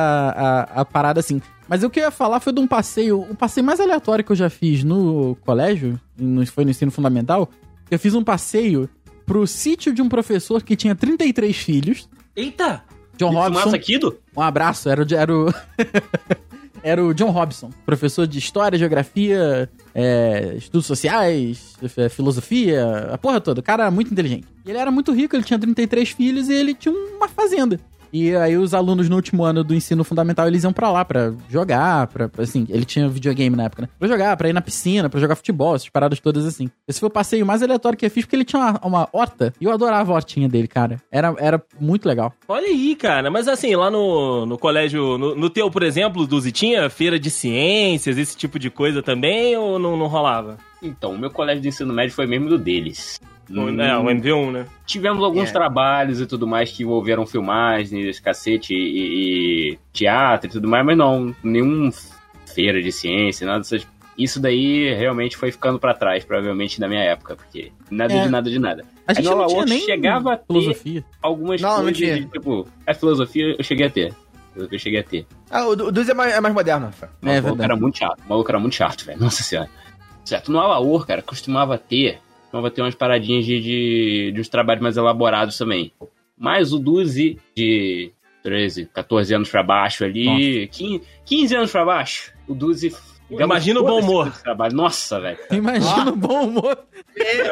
a, 0.71 0.81
a 0.81 0.85
parada 0.85 1.19
assim. 1.19 1.41
Mas 1.67 1.83
o 1.83 1.89
que 1.89 1.99
eu 1.99 2.03
ia 2.03 2.11
falar 2.11 2.39
foi 2.39 2.53
de 2.53 2.59
um 2.61 2.67
passeio, 2.67 3.19
o 3.21 3.35
passeio 3.35 3.65
mais 3.65 3.79
aleatório 3.79 4.23
que 4.23 4.31
eu 4.31 4.35
já 4.35 4.49
fiz 4.49 4.83
no 4.83 5.35
colégio, 5.41 5.99
no- 6.17 6.45
foi 6.47 6.63
no 6.63 6.69
ensino 6.71 6.91
fundamental. 6.91 7.49
Eu 7.89 7.97
fiz 7.99 8.13
um 8.13 8.23
passeio 8.23 8.87
pro 9.25 9.45
sítio 9.47 9.93
de 9.93 10.01
um 10.01 10.07
professor 10.07 10.61
que 10.61 10.75
tinha 10.75 10.95
33 10.95 11.55
filhos. 11.57 12.07
Eita! 12.35 12.83
John 13.17 13.31
Robson. 13.31 13.65
Massa 13.65 13.77
Kido? 13.79 14.17
Um 14.35 14.41
abraço, 14.41 14.89
era 14.89 15.03
o. 15.03 15.13
Era 15.13 15.33
o, 15.35 15.53
era 16.83 17.03
o 17.03 17.13
John 17.13 17.31
Robson, 17.31 17.69
professor 17.85 18.27
de 18.27 18.37
História, 18.37 18.77
Geografia, 18.77 19.69
é, 19.95 20.53
Estudos 20.57 20.85
Sociais, 20.85 21.75
é, 21.97 22.09
Filosofia, 22.09 23.09
a 23.11 23.17
porra 23.17 23.39
toda. 23.39 23.61
O 23.61 23.63
cara 23.63 23.89
muito 23.89 24.11
inteligente. 24.11 24.45
Ele 24.65 24.77
era 24.77 24.91
muito 24.91 25.13
rico, 25.13 25.35
ele 25.35 25.43
tinha 25.43 25.57
33 25.57 26.09
filhos 26.09 26.49
e 26.49 26.53
ele 26.53 26.73
tinha 26.73 26.93
uma 26.93 27.27
fazenda. 27.29 27.79
E 28.13 28.35
aí 28.35 28.55
os 28.55 28.75
alunos 28.75 29.09
no 29.09 29.15
último 29.15 29.43
ano 29.43 29.63
do 29.63 29.73
ensino 29.73 30.03
fundamental, 30.03 30.47
eles 30.47 30.63
iam 30.63 30.71
pra 30.71 30.91
lá 30.91 31.03
pra 31.03 31.33
jogar, 31.49 32.05
pra, 32.05 32.29
pra, 32.29 32.43
assim, 32.43 32.67
ele 32.69 32.85
tinha 32.85 33.09
videogame 33.09 33.55
na 33.55 33.63
época, 33.63 33.81
né? 33.81 33.89
Pra 33.97 34.07
jogar, 34.07 34.37
pra 34.37 34.47
ir 34.47 34.53
na 34.53 34.61
piscina, 34.61 35.09
pra 35.09 35.19
jogar 35.19 35.35
futebol, 35.35 35.75
essas 35.75 35.89
paradas 35.89 36.19
todas 36.19 36.45
assim. 36.45 36.69
Esse 36.87 36.99
foi 36.99 37.07
o 37.07 37.11
passeio 37.11 37.43
mais 37.43 37.63
aleatório 37.63 37.97
que 37.97 38.05
eu 38.05 38.11
fiz, 38.11 38.23
porque 38.23 38.35
ele 38.35 38.45
tinha 38.45 38.61
uma, 38.61 38.79
uma 38.83 39.09
horta, 39.11 39.51
e 39.59 39.65
eu 39.65 39.71
adorava 39.71 40.11
a 40.11 40.15
hortinha 40.15 40.47
dele, 40.47 40.67
cara. 40.67 41.01
Era, 41.11 41.33
era 41.39 41.63
muito 41.79 42.07
legal. 42.07 42.31
Olha 42.47 42.67
aí, 42.67 42.95
cara. 42.95 43.31
Mas 43.31 43.47
assim, 43.47 43.75
lá 43.75 43.89
no, 43.89 44.45
no 44.45 44.59
colégio, 44.59 45.17
no, 45.17 45.33
no 45.33 45.49
teu, 45.49 45.71
por 45.71 45.81
exemplo, 45.81 46.27
Duzi, 46.27 46.51
tinha 46.51 46.91
feira 46.91 47.19
de 47.19 47.31
ciências, 47.31 48.19
esse 48.19 48.37
tipo 48.37 48.59
de 48.59 48.69
coisa 48.69 49.01
também, 49.01 49.57
ou 49.57 49.79
não, 49.79 49.97
não 49.97 50.05
rolava? 50.05 50.59
Então, 50.83 51.13
o 51.13 51.17
meu 51.17 51.31
colégio 51.31 51.61
de 51.63 51.69
ensino 51.69 51.91
médio 51.91 52.13
foi 52.13 52.27
mesmo 52.27 52.47
do 52.47 52.59
deles. 52.59 53.19
Hum, 53.49 53.71
né, 53.71 53.97
o 53.97 54.03
MV1, 54.05 54.51
né? 54.51 54.65
Tivemos 54.85 55.23
alguns 55.23 55.49
É. 55.49 55.51
trabalhos 55.53 56.21
e 56.21 56.25
tudo 56.25 56.47
mais 56.47 56.71
que 56.71 56.83
envolveram 56.83 57.25
filmagens, 57.25 58.05
esse 58.05 58.21
cacete 58.21 58.73
e, 58.73 59.73
e 59.73 59.79
teatro 59.91 60.49
e 60.49 60.53
tudo 60.53 60.67
mais, 60.67 60.85
mas 60.85 60.97
não, 60.97 61.35
nenhum 61.43 61.89
feira 62.53 62.81
de 62.81 62.91
ciência, 62.91 63.45
nada 63.45 63.59
dessas. 63.59 63.85
Isso 64.17 64.39
daí 64.39 64.93
realmente 64.93 65.35
foi 65.35 65.51
ficando 65.51 65.79
pra 65.79 65.93
trás, 65.93 66.23
provavelmente, 66.23 66.79
na 66.79 66.87
minha 66.87 67.01
época, 67.01 67.35
porque 67.35 67.71
nada 67.89 68.13
É. 68.13 68.23
de 68.23 68.29
nada 68.29 68.49
de 68.49 68.59
nada. 68.59 68.85
A 69.07 69.13
gente 69.13 69.27
Aí, 69.27 69.35
não 69.35 69.47
tinha 69.47 69.65
nem 69.65 69.79
chegava 69.81 70.33
a 70.33 70.37
ter 70.37 70.45
filosofia. 70.45 71.03
algumas 71.21 71.59
Não, 71.61 71.69
não 71.69 71.75
coisas, 71.83 71.97
tinha. 71.97 72.19
de, 72.19 72.25
tipo, 72.27 72.67
a 72.85 72.93
filosofia 72.93 73.55
eu 73.57 73.63
cheguei 73.63 73.87
a 73.87 73.89
ter. 73.89 74.13
Eu 74.55 74.77
cheguei 74.79 74.99
a 74.99 75.03
ter. 75.03 75.25
Ah, 75.49 75.65
o 75.65 75.75
Du- 75.75 75.87
o 75.87 75.91
Duz 75.91 76.07
é 76.07 76.13
mais, 76.13 76.31
é 76.31 76.39
mais 76.39 76.53
moderno. 76.53 76.91
Mas 77.19 77.37
É 77.37 77.39
o 77.39 77.43
maluco 77.43 77.63
era 77.63 77.75
muito 77.75 77.97
chato. 77.97 78.19
O 78.23 78.29
maluco 78.29 78.51
era 78.51 78.59
muito 78.59 78.75
chato, 78.75 79.03
velho. 79.03 79.19
Nossa 79.19 79.41
senhora. 79.41 79.67
Certo, 80.23 80.51
no 80.51 80.59
Alaor, 80.59 81.07
cara, 81.07 81.23
costumava 81.23 81.75
ter. 81.77 82.19
Costumava 82.53 82.69
ter 82.69 82.83
umas 82.83 82.93
paradinhas 82.93 83.45
de, 83.45 83.59
de, 83.59 84.31
de 84.31 84.39
uns 84.41 84.47
trabalhos 84.47 84.83
mais 84.83 84.95
elaborados 84.95 85.57
também. 85.57 85.91
Mas 86.37 86.71
o 86.71 86.77
Duzi, 86.77 87.39
de 87.57 88.11
13, 88.43 88.85
14 88.93 89.33
anos 89.33 89.49
pra 89.49 89.63
baixo 89.63 90.03
ali, 90.03 90.67
15, 90.67 91.01
15 91.25 91.55
anos 91.55 91.71
pra 91.71 91.83
baixo, 91.83 92.31
o 92.47 92.53
Duzi. 92.53 92.95
Imagina 93.31 93.79
o 93.79 93.83
bom 93.83 93.99
humor. 94.01 94.31
Trabalho. 94.43 94.75
Nossa, 94.75 95.19
velho. 95.19 95.39
Imagina 95.51 96.11
o 96.11 96.15
bom 96.15 96.43
humor. 96.43 96.77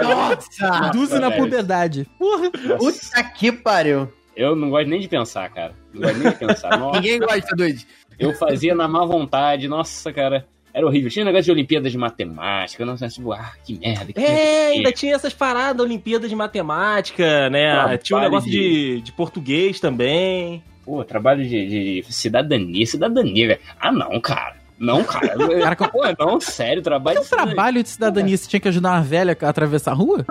Nossa! 0.03 0.91
Duzi 0.93 1.17
na 1.17 1.29
velho. 1.29 1.41
puberdade. 1.45 2.07
Porra. 2.19 2.51
Puta 2.77 3.23
que 3.35 3.51
pariu. 3.51 4.07
Eu 4.35 4.55
não 4.55 4.69
gosto 4.69 4.87
nem 4.87 4.99
de 4.99 5.07
pensar, 5.07 5.49
cara. 5.49 5.73
Não 5.91 6.01
gosto 6.01 6.19
nem 6.19 6.31
de 6.31 6.37
pensar. 6.37 6.77
Nossa, 6.77 6.99
Ninguém 7.01 7.19
gosta, 7.19 7.55
Duz. 7.55 7.87
eu 8.19 8.33
fazia 8.35 8.75
na 8.75 8.87
má 8.87 9.03
vontade. 9.03 9.67
Nossa, 9.67 10.13
cara. 10.13 10.45
Era 10.73 10.85
horrível. 10.85 11.09
Tinha 11.09 11.23
um 11.23 11.25
negócio 11.25 11.45
de 11.45 11.51
Olimpíadas 11.51 11.91
de 11.91 11.97
Matemática. 11.97 12.85
Nossa, 12.85 13.07
tipo, 13.09 13.33
ah, 13.33 13.51
que 13.65 13.77
merda. 13.79 14.13
Que 14.13 14.19
É, 14.19 14.23
merda. 14.23 14.71
ainda 14.71 14.91
tinha 14.91 15.15
essas 15.15 15.33
paradas, 15.33 15.85
Olimpíadas 15.85 16.29
de 16.29 16.35
Matemática, 16.35 17.49
né? 17.49 17.71
Trabalho 17.73 17.97
tinha 17.97 18.19
um 18.19 18.21
negócio 18.21 18.49
de- 18.51 18.59
de, 18.97 19.01
de 19.01 19.11
português 19.11 19.79
também. 19.79 20.63
Pô, 20.85 21.03
trabalho 21.03 21.43
de, 21.47 22.01
de 22.01 22.05
cidadania, 22.13 22.85
cidadania, 22.85 23.47
velho. 23.49 23.59
Ah, 23.79 23.91
não, 23.91 24.19
cara. 24.19 24.55
Não, 24.79 25.03
cara. 25.03 25.35
Pô, 25.91 26.01
não, 26.17 26.39
sério, 26.41 26.81
trabalho 26.81 27.19
Mas 27.19 27.27
um 27.31 27.35
trabalho 27.35 27.83
de 27.83 27.89
cidadania, 27.89 28.35
você 28.35 28.49
tinha 28.49 28.59
que 28.59 28.67
ajudar 28.67 28.93
uma 28.93 29.01
velha 29.03 29.37
a 29.39 29.49
atravessar 29.49 29.91
a 29.91 29.93
rua? 29.93 30.25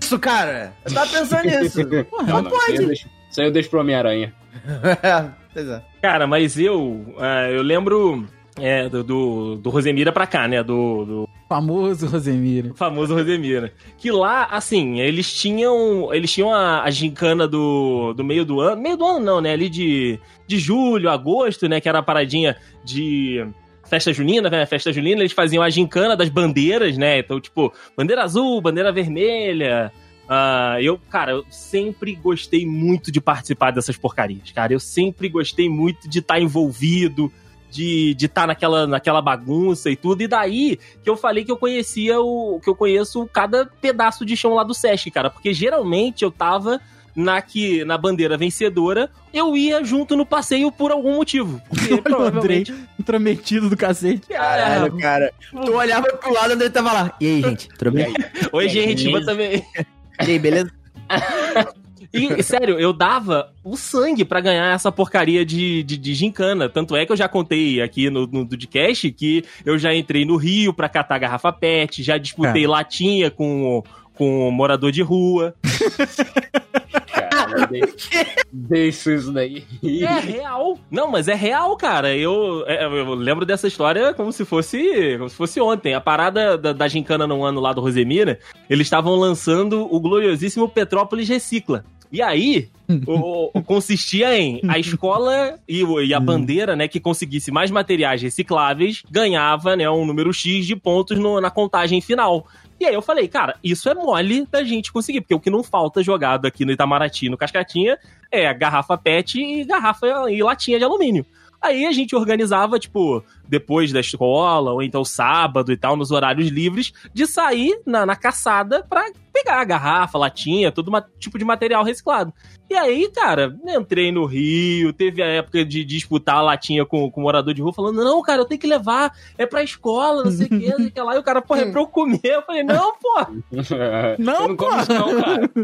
Isso, 0.00 0.18
cara. 0.18 0.72
Eu 0.86 0.94
tava 0.94 1.10
pensando 1.10 1.44
nisso. 1.60 1.86
Porra, 2.08 2.22
Não, 2.32 2.42
não, 2.42 2.50
Isso 2.50 2.70
aí 2.70 2.76
eu 2.76 2.86
deixo, 2.86 3.08
isso 3.30 3.40
aí 3.42 3.46
eu 3.46 3.52
deixo 3.52 3.68
pro 3.68 3.80
Homem-Aranha. 3.80 4.32
pois 5.52 5.68
é. 5.68 5.82
Cara, 6.00 6.26
mas 6.26 6.58
eu, 6.58 7.14
ah, 7.18 7.50
eu 7.50 7.62
lembro 7.62 8.26
é, 8.58 8.88
do, 8.88 9.02
do, 9.02 9.56
do 9.56 9.70
Rosemira 9.70 10.12
pra 10.12 10.26
cá, 10.26 10.46
né? 10.46 10.62
Do, 10.62 11.04
do 11.04 11.28
famoso 11.48 12.06
Rosemiro. 12.06 12.74
famoso 12.74 13.14
Rosemira. 13.14 13.72
Que 13.98 14.10
lá, 14.10 14.44
assim, 14.46 15.00
eles 15.00 15.32
tinham. 15.32 16.12
Eles 16.12 16.32
tinham 16.32 16.52
a, 16.52 16.82
a 16.82 16.90
gincana 16.90 17.48
do, 17.48 18.12
do 18.14 18.22
meio 18.22 18.44
do 18.44 18.60
ano. 18.60 18.80
Meio 18.80 18.96
do 18.96 19.04
ano 19.04 19.20
não, 19.20 19.40
né? 19.40 19.52
Ali 19.52 19.68
de, 19.68 20.18
de 20.46 20.58
julho, 20.58 21.10
agosto, 21.10 21.68
né? 21.68 21.80
Que 21.80 21.88
era 21.88 21.98
a 21.98 22.02
paradinha 22.02 22.56
de. 22.84 23.44
Festa 23.86 24.12
junina, 24.12 24.48
né? 24.48 24.64
Festa 24.64 24.92
junina, 24.92 25.20
eles 25.20 25.32
faziam 25.32 25.62
a 25.62 25.68
gincana 25.68 26.16
das 26.16 26.30
bandeiras, 26.30 26.96
né? 26.96 27.18
Então, 27.18 27.38
tipo, 27.40 27.72
bandeira 27.96 28.22
azul, 28.22 28.60
bandeira 28.60 28.90
vermelha. 28.90 29.92
Ah, 30.26 30.78
eu, 30.80 30.98
cara, 31.10 31.32
eu 31.32 31.44
sempre 31.50 32.14
gostei 32.14 32.64
muito 32.64 33.12
de 33.12 33.20
participar 33.20 33.72
dessas 33.72 33.96
porcarias, 33.96 34.50
cara. 34.52 34.72
Eu 34.72 34.80
sempre 34.80 35.28
gostei 35.28 35.68
muito 35.68 36.08
de 36.08 36.20
estar 36.20 36.40
envolvido, 36.40 37.30
de 37.74 38.10
estar 38.10 38.18
de 38.18 38.28
tá 38.28 38.46
naquela, 38.46 38.86
naquela 38.86 39.20
bagunça 39.20 39.90
e 39.90 39.96
tudo. 39.96 40.22
E 40.22 40.28
daí 40.28 40.78
que 41.02 41.10
eu 41.10 41.16
falei 41.16 41.44
que 41.44 41.50
eu 41.50 41.56
conhecia 41.56 42.20
o. 42.20 42.60
que 42.62 42.70
eu 42.70 42.74
conheço 42.74 43.28
cada 43.32 43.66
pedaço 43.66 44.24
de 44.24 44.36
chão 44.36 44.54
lá 44.54 44.62
do 44.62 44.72
Sesc, 44.72 45.10
cara. 45.10 45.28
Porque 45.28 45.52
geralmente 45.52 46.22
eu 46.22 46.30
tava 46.30 46.80
na, 47.16 47.40
que, 47.42 47.84
na 47.84 47.98
bandeira 47.98 48.36
vencedora, 48.36 49.10
eu 49.32 49.56
ia 49.56 49.82
junto 49.82 50.16
no 50.16 50.24
passeio 50.24 50.70
por 50.70 50.92
algum 50.92 51.16
motivo. 51.16 51.60
Porque, 51.68 51.86
Olha 51.94 52.00
o 52.00 52.02
provavelmente. 52.02 52.72
Andrei, 52.72 52.88
intrometido 52.98 53.68
do 53.68 53.76
cacete. 53.76 54.28
Caralho, 54.28 54.96
cara. 54.98 55.32
Tu 55.50 55.72
olhava 55.72 56.06
pro 56.06 56.32
lado, 56.32 56.50
o 56.50 56.52
André 56.54 56.70
tava 56.70 56.92
lá. 56.92 57.16
E 57.20 57.26
aí, 57.26 57.42
gente? 57.42 57.68
Tudo 57.70 57.90
bem? 57.90 58.14
Oi, 58.52 58.68
gente, 58.68 59.10
mas 59.10 59.24
também. 59.24 59.64
E 59.76 60.30
aí, 60.30 60.38
beleza? 60.38 60.70
E, 62.12 62.42
sério, 62.42 62.78
eu 62.78 62.92
dava 62.92 63.52
o 63.62 63.76
sangue 63.76 64.24
pra 64.24 64.40
ganhar 64.40 64.74
essa 64.74 64.90
porcaria 64.92 65.44
de, 65.44 65.82
de, 65.82 65.96
de 65.96 66.14
gincana. 66.14 66.68
Tanto 66.68 66.96
é 66.96 67.06
que 67.06 67.12
eu 67.12 67.16
já 67.16 67.28
contei 67.28 67.80
aqui 67.80 68.10
no, 68.10 68.26
no 68.26 68.44
Dudcast 68.44 69.10
que 69.12 69.44
eu 69.64 69.78
já 69.78 69.94
entrei 69.94 70.24
no 70.24 70.36
Rio 70.36 70.72
pra 70.72 70.88
catar 70.88 71.18
garrafa 71.18 71.52
pet, 71.52 72.02
já 72.02 72.18
disputei 72.18 72.66
latinha 72.66 73.30
com, 73.30 73.82
com 74.14 74.50
morador 74.50 74.92
de 74.92 75.02
rua. 75.02 75.54
Deixa, 78.52 79.14
isso 79.14 79.32
daí. 79.32 79.64
É 79.82 80.20
real. 80.20 80.78
Não, 80.90 81.08
mas 81.08 81.28
é 81.28 81.34
real, 81.34 81.76
cara. 81.76 82.16
Eu, 82.16 82.64
é, 82.66 82.84
eu 82.84 83.14
lembro 83.14 83.44
dessa 83.44 83.66
história 83.66 84.14
como 84.14 84.32
se 84.32 84.44
fosse, 84.44 85.16
como 85.18 85.28
se 85.28 85.36
fosse 85.36 85.60
ontem. 85.60 85.94
A 85.94 86.00
parada 86.00 86.56
da, 86.56 86.72
da 86.72 86.88
gincana 86.88 87.26
no 87.26 87.44
ano 87.44 87.60
lá 87.60 87.72
do 87.72 87.80
Rosemira, 87.80 88.38
eles 88.68 88.86
estavam 88.86 89.14
lançando 89.16 89.88
o 89.92 90.00
gloriosíssimo 90.00 90.68
Petrópolis 90.68 91.28
Recicla. 91.28 91.84
E 92.14 92.22
aí, 92.22 92.68
o, 93.08 93.50
o- 93.58 93.62
consistia 93.62 94.38
em 94.38 94.60
a 94.68 94.78
escola 94.78 95.58
e, 95.68 95.82
e 95.82 96.14
a 96.14 96.20
bandeira, 96.20 96.76
né, 96.76 96.86
que 96.86 97.00
conseguisse 97.00 97.50
mais 97.50 97.70
materiais 97.70 98.22
recicláveis, 98.22 99.02
ganhava, 99.10 99.74
né, 99.74 99.90
um 99.90 100.06
número 100.06 100.32
X 100.32 100.64
de 100.66 100.76
pontos 100.76 101.18
no- 101.18 101.40
na 101.40 101.50
contagem 101.50 102.00
final. 102.00 102.46
E 102.78 102.86
aí 102.86 102.94
eu 102.94 103.02
falei, 103.02 103.26
cara, 103.26 103.56
isso 103.64 103.88
é 103.88 103.94
mole 103.94 104.46
da 104.50 104.62
gente 104.62 104.92
conseguir, 104.92 105.20
porque 105.22 105.34
o 105.34 105.40
que 105.40 105.50
não 105.50 105.62
falta 105.64 106.02
jogado 106.02 106.46
aqui 106.46 106.64
no 106.64 106.72
Itamaraty, 106.72 107.28
no 107.28 107.36
Cascatinha, 107.36 107.98
é 108.30 108.52
garrafa 108.54 108.96
PET 108.96 109.40
e 109.40 109.64
garrafa 109.64 110.06
e 110.30 110.42
latinha 110.42 110.78
de 110.78 110.84
alumínio. 110.84 111.26
Aí 111.62 111.86
a 111.86 111.92
gente 111.92 112.14
organizava, 112.14 112.78
tipo, 112.78 113.24
depois 113.48 113.92
da 113.92 114.00
escola, 114.00 114.72
ou 114.72 114.82
então 114.82 115.04
sábado 115.04 115.72
e 115.72 115.76
tal, 115.76 115.96
nos 115.96 116.10
horários 116.10 116.48
livres, 116.48 116.92
de 117.12 117.26
sair 117.26 117.80
na, 117.86 118.04
na 118.06 118.16
caçada 118.16 118.84
pra 118.88 119.04
pegar 119.32 119.60
a 119.60 119.64
garrafa, 119.64 120.16
latinha, 120.16 120.70
todo 120.70 120.92
ma- 120.92 121.04
tipo 121.18 121.36
de 121.38 121.44
material 121.44 121.82
reciclado. 121.82 122.32
E 122.70 122.74
aí, 122.74 123.10
cara, 123.12 123.56
entrei 123.66 124.10
no 124.12 124.24
Rio, 124.24 124.92
teve 124.92 125.22
a 125.22 125.26
época 125.26 125.64
de 125.64 125.84
disputar 125.84 126.36
a 126.36 126.42
latinha 126.42 126.86
com, 126.86 127.10
com 127.10 127.20
o 127.20 127.24
morador 127.24 127.52
de 127.52 127.60
rua, 127.60 127.72
falando, 127.72 128.02
não, 128.02 128.22
cara, 128.22 128.40
eu 128.42 128.46
tenho 128.46 128.60
que 128.60 128.66
levar, 128.66 129.12
é 129.36 129.44
pra 129.44 129.62
escola, 129.62 130.24
não 130.24 130.30
sei 130.30 130.46
o 130.46 130.48
que, 130.48 130.68
não 130.70 130.76
sei 130.78 130.86
o 130.86 130.90
que 130.92 131.00
lá. 131.00 131.16
E 131.16 131.18
o 131.18 131.22
cara, 131.22 131.42
pô, 131.42 131.56
é 131.56 131.70
pra 131.70 131.80
eu 131.80 131.86
comer. 131.86 132.20
Eu 132.22 132.42
falei, 132.42 132.62
não, 132.62 132.94
pô, 132.96 133.26
Não, 134.18 134.56
pô. 134.56 134.68
isso 134.78 134.94
não, 134.94 135.20
cara. 135.20 135.50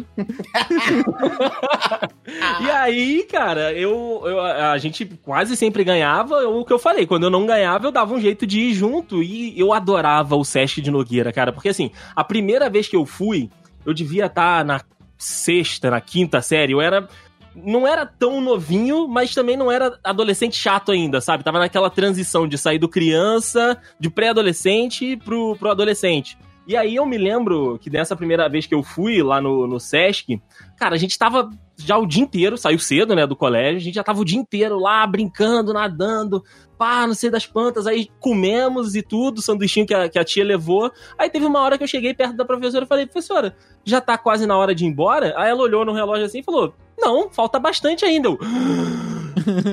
E 2.61 2.71
aí, 2.71 3.23
cara, 3.31 3.73
eu, 3.73 4.23
eu- 4.25 4.41
a 4.41 4.77
gente 4.79 5.05
quase 5.23 5.57
sempre 5.57 5.85
ganhava. 5.85 6.49
O 6.49 6.65
que 6.65 6.73
eu 6.73 6.79
falei, 6.79 7.07
quando 7.07 7.25
eu 7.25 7.31
não 7.31 7.47
ganhava, 7.47 7.70
eu 7.83 7.93
dava 7.93 8.15
um 8.15 8.21
jeito 8.21 8.47
de 8.47 8.61
ir 8.61 8.75
junto. 8.75 9.23
E 9.23 9.59
eu 9.59 9.73
adorava 9.73 10.37
o 10.37 10.45
Sesc 10.45 10.81
de 10.81 10.91
Nogueira, 10.91 11.33
cara. 11.33 11.53
Porque 11.53 11.69
assim, 11.69 11.91
a 12.15 12.25
primeira 12.25 12.71
vez 12.71 12.89
que 12.89 12.97
eu 12.97 13.05
fui, 13.05 13.51
eu 13.85 13.93
devia 13.93 14.27
estar 14.27 14.65
na 14.65 14.81
sexta, 15.19 15.91
na 15.91 16.01
quinta 16.01 16.41
série. 16.41 16.73
Eu 16.73 16.81
era. 16.81 17.09
Não 17.53 17.87
era 17.87 18.07
tão 18.07 18.41
novinho, 18.41 19.09
mas 19.09 19.35
também 19.35 19.57
não 19.57 19.73
era 19.73 19.99
adolescente 20.05 20.57
chato 20.57 20.93
ainda, 20.93 21.21
sabe? 21.21 21.43
Tava 21.43 21.59
naquela 21.59 21.91
transição 21.91 22.47
de 22.47 22.57
sair 22.57 22.79
do 22.79 22.89
criança, 22.89 23.77
de 23.99 24.09
pré-adolescente 24.09 25.17
pro, 25.17 25.57
pro 25.57 25.71
adolescente. 25.71 26.39
E 26.67 26.77
aí 26.77 26.97
eu 26.97 27.07
me 27.07 27.19
lembro 27.19 27.79
que 27.81 27.91
nessa 27.91 28.15
primeira 28.15 28.49
vez 28.49 28.67
que 28.67 28.75
eu 28.75 28.83
fui 28.83 29.23
lá 29.23 29.41
no, 29.41 29.67
no 29.67 29.81
Sesc, 29.81 30.41
cara, 30.77 30.95
a 30.95 30.99
gente 30.99 31.19
tava 31.19 31.51
já 31.77 31.97
o 31.97 32.07
dia 32.07 32.23
inteiro, 32.23 32.57
saiu 32.57 32.79
cedo, 32.79 33.15
né, 33.15 33.27
do 33.27 33.35
colégio, 33.35 33.79
a 33.79 33.83
gente 33.83 33.95
já 33.95 34.05
tava 34.05 34.21
o 34.21 34.25
dia 34.25 34.39
inteiro 34.39 34.79
lá, 34.79 35.07
brincando, 35.07 35.73
nadando, 35.73 36.45
pá, 36.79 37.07
não 37.07 37.15
sei 37.15 37.31
das 37.31 37.47
plantas, 37.47 37.87
aí 37.87 38.09
comemos 38.21 38.95
e 38.95 39.03
tudo, 39.03 39.43
sanduichinho 39.43 39.87
que 39.87 39.95
a, 39.95 40.09
que 40.09 40.19
a 40.19 40.25
tia 40.25 40.45
levou. 40.45 40.93
Aí 41.19 41.29
teve 41.29 41.45
uma 41.47 41.61
hora 41.61 41.77
que 41.77 41.85
eu 41.85 41.89
cheguei 41.89 42.15
perto 42.15 42.37
da 42.37 42.45
professora 42.45 42.85
e 42.85 42.89
falei, 42.89 43.07
professora, 43.07 43.57
já 43.85 44.01
tá 44.01 44.17
quase 44.17 44.47
na 44.47 44.57
hora 44.57 44.75
de 44.75 44.85
ir 44.85 44.89
embora? 44.89 45.35
Aí 45.37 45.51
ela 45.51 45.63
olhou 45.63 45.85
no 45.85 45.93
relógio 45.93 46.27
assim 46.27 46.41
e 46.41 46.45
falou, 46.45 46.75
não, 46.99 47.31
falta 47.31 47.59
bastante 47.59 48.05
ainda. 48.05 48.29
Eu, 48.29 48.39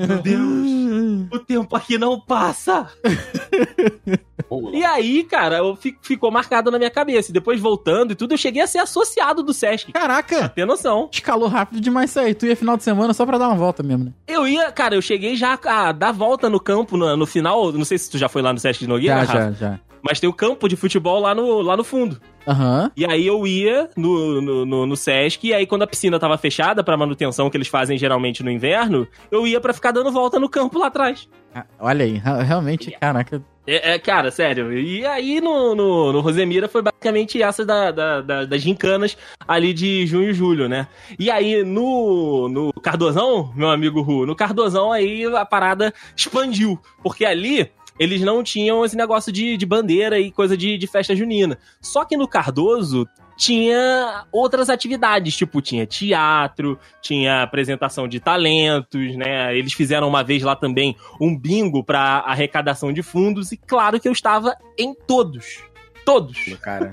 Meu 0.07 0.21
Deus, 0.21 1.27
o 1.31 1.39
tempo 1.39 1.75
aqui 1.75 1.97
não 1.97 2.19
passa. 2.19 2.89
E 4.73 4.83
aí, 4.85 5.23
cara, 5.23 5.57
eu 5.57 5.75
fi- 5.75 5.97
ficou 6.01 6.31
marcado 6.31 6.71
na 6.71 6.77
minha 6.77 6.89
cabeça. 6.89 7.29
E 7.31 7.33
depois 7.33 7.59
voltando 7.59 8.11
e 8.11 8.15
tudo, 8.15 8.33
eu 8.33 8.37
cheguei 8.37 8.61
a 8.61 8.67
ser 8.67 8.79
associado 8.79 9.43
do 9.43 9.53
Sesc. 9.53 9.91
Caraca! 9.91 10.49
Tem 10.49 10.65
noção. 10.65 11.09
Escalou 11.11 11.47
rápido 11.49 11.81
demais 11.81 12.09
isso 12.09 12.19
aí. 12.19 12.33
Tu 12.33 12.45
ia 12.45 12.55
final 12.55 12.77
de 12.77 12.83
semana 12.83 13.13
só 13.13 13.25
pra 13.25 13.37
dar 13.37 13.47
uma 13.47 13.57
volta 13.57 13.83
mesmo, 13.83 14.05
né? 14.05 14.11
Eu 14.27 14.47
ia, 14.47 14.71
cara, 14.71 14.95
eu 14.95 15.01
cheguei 15.01 15.35
já 15.35 15.59
a 15.65 15.91
dar 15.91 16.11
volta 16.11 16.49
no 16.49 16.59
campo 16.59 16.95
no, 16.97 17.15
no 17.17 17.25
final. 17.25 17.71
Não 17.71 17.85
sei 17.85 17.97
se 17.97 18.09
tu 18.09 18.17
já 18.17 18.29
foi 18.29 18.41
lá 18.41 18.53
no 18.53 18.59
Sesc 18.59 18.79
de 18.83 18.87
Nogueira, 18.87 19.25
Já, 19.25 19.33
já, 19.33 19.51
já. 19.51 19.79
mas 20.01 20.19
tem 20.19 20.29
o 20.29 20.33
campo 20.33 20.67
de 20.67 20.75
futebol 20.75 21.19
lá 21.19 21.33
no, 21.35 21.61
lá 21.61 21.75
no 21.75 21.83
fundo. 21.83 22.19
Aham. 22.47 22.91
E 22.95 23.05
aí 23.05 23.27
eu 23.27 23.45
ia 23.45 23.89
no, 23.97 24.41
no, 24.41 24.65
no, 24.65 24.85
no 24.85 24.95
Sesc, 24.97 25.45
e 25.47 25.53
aí 25.53 25.67
quando 25.67 25.81
a 25.83 25.87
piscina 25.87 26.17
tava 26.19 26.37
fechada 26.37 26.83
pra 26.83 26.95
manutenção 26.97 27.49
que 27.49 27.57
eles 27.57 27.67
fazem 27.67 27.97
geralmente 27.97 28.41
no 28.43 28.49
inverno, 28.51 29.07
eu 29.29 29.45
ia 29.45 29.59
pra 29.59 29.73
ficar 29.73 29.91
dando 29.91 30.11
volta 30.11 30.39
no 30.39 30.47
campo 30.49 30.79
lá 30.79 30.87
atrás. 30.87 31.27
Ah, 31.53 31.65
Olha 31.79 32.05
aí, 32.05 32.21
realmente, 32.45 32.91
caraca. 32.99 33.41
É, 33.69 33.95
é, 33.95 33.99
cara, 33.99 34.31
sério. 34.31 34.71
E 34.71 35.05
aí 35.05 35.41
no, 35.41 35.75
no, 35.75 36.13
no 36.13 36.21
Rosemira 36.21 36.69
foi 36.69 36.81
basicamente 36.81 37.41
essa 37.43 37.65
da, 37.65 37.91
da, 37.91 38.21
da- 38.21 38.45
das 38.45 38.61
gincanas 38.61 39.17
ali 39.45 39.73
de 39.73 40.07
junho 40.07 40.29
e 40.29 40.33
julho, 40.33 40.69
né? 40.69 40.87
E 41.19 41.29
aí 41.29 41.63
no, 41.65 42.47
no 42.47 42.71
Cardozão, 42.81 43.51
meu 43.53 43.69
amigo 43.69 44.01
Ru, 44.01 44.25
no 44.25 44.37
Cardozão 44.37 44.89
aí 44.93 45.25
a 45.25 45.45
parada 45.45 45.93
expandiu. 46.15 46.79
Porque 47.03 47.25
ali 47.25 47.69
eles 47.99 48.21
não 48.21 48.43
tinham 48.43 48.83
esse 48.85 48.95
negócio 48.95 49.31
de, 49.31 49.57
de 49.57 49.65
bandeira 49.65 50.19
e 50.19 50.31
coisa 50.31 50.55
de, 50.55 50.77
de 50.77 50.87
festa 50.87 51.15
junina. 51.15 51.57
Só 51.81 52.05
que 52.05 52.17
no 52.17 52.27
Cardoso 52.27 53.07
tinha 53.37 54.25
outras 54.31 54.69
atividades, 54.69 55.35
tipo, 55.35 55.61
tinha 55.61 55.85
teatro, 55.85 56.77
tinha 57.01 57.43
apresentação 57.43 58.07
de 58.07 58.19
talentos, 58.19 59.15
né? 59.15 59.55
Eles 59.55 59.73
fizeram 59.73 60.07
uma 60.07 60.23
vez 60.23 60.41
lá 60.41 60.55
também 60.55 60.95
um 61.21 61.37
bingo 61.37 61.83
pra 61.83 62.23
arrecadação 62.25 62.91
de 62.91 63.03
fundos 63.03 63.51
e 63.51 63.57
claro 63.57 63.99
que 63.99 64.07
eu 64.07 64.11
estava 64.11 64.55
em 64.77 64.93
todos. 64.93 65.63
Todos. 66.03 66.37
Cara. 66.61 66.91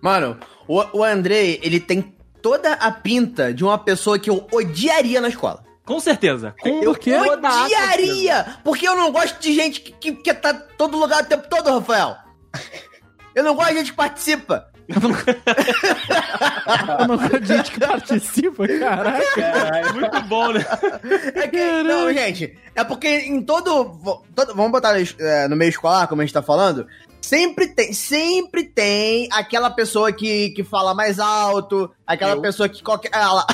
Mano, 0.00 0.38
o, 0.68 0.98
o 0.98 1.04
Andrei, 1.04 1.58
ele 1.62 1.80
tem 1.80 2.14
toda 2.40 2.72
a 2.74 2.92
pinta 2.92 3.52
de 3.52 3.64
uma 3.64 3.78
pessoa 3.78 4.18
que 4.18 4.30
eu 4.30 4.46
odiaria 4.52 5.20
na 5.20 5.28
escola. 5.28 5.64
Com 5.90 5.98
certeza. 5.98 6.54
Com 6.60 6.68
Eu 6.82 6.94
certeza. 6.94 7.32
odiaria! 7.32 8.46
Porque 8.62 8.86
eu 8.86 8.94
não 8.94 9.10
gosto 9.10 9.40
de 9.40 9.52
gente 9.52 9.80
que, 9.80 9.90
que, 9.92 10.12
que 10.12 10.32
tá 10.34 10.54
todo 10.54 10.96
lugar 10.96 11.22
o 11.24 11.26
tempo 11.26 11.48
todo, 11.50 11.68
Rafael. 11.68 12.16
Eu 13.34 13.42
não 13.42 13.56
gosto 13.56 13.70
de 13.70 13.78
gente 13.78 13.90
que 13.90 13.96
participa. 13.96 14.70
Eu 14.88 15.00
não 17.08 17.16
gosto 17.18 17.40
de 17.40 17.46
gente 17.48 17.72
que 17.72 17.80
participa, 17.80 18.68
caraca. 18.68 19.92
Muito 19.94 20.20
bom, 20.22 20.52
né? 20.52 20.64
É 21.34 21.48
que, 21.48 21.82
não, 21.82 22.12
gente, 22.12 22.56
é 22.74 22.84
porque 22.84 23.08
em 23.08 23.42
todo, 23.42 24.22
todo- 24.34 24.54
Vamos 24.54 24.70
botar 24.70 24.94
é, 25.18 25.48
no 25.48 25.56
meio 25.56 25.70
escolar, 25.70 26.06
como 26.06 26.22
a 26.22 26.24
gente 26.24 26.34
tá 26.34 26.42
falando. 26.42 26.86
Sempre 27.20 27.66
tem, 27.68 27.92
sempre 27.92 28.64
tem 28.64 29.28
aquela 29.32 29.70
pessoa 29.70 30.10
que, 30.12 30.50
que 30.50 30.64
fala 30.64 30.94
mais 30.94 31.18
alto, 31.20 31.90
aquela 32.06 32.32
Eu. 32.34 32.40
pessoa 32.40 32.68
que 32.68 32.82
qualquer. 32.82 33.10
Ah, 33.12 33.32
lá. 33.32 33.46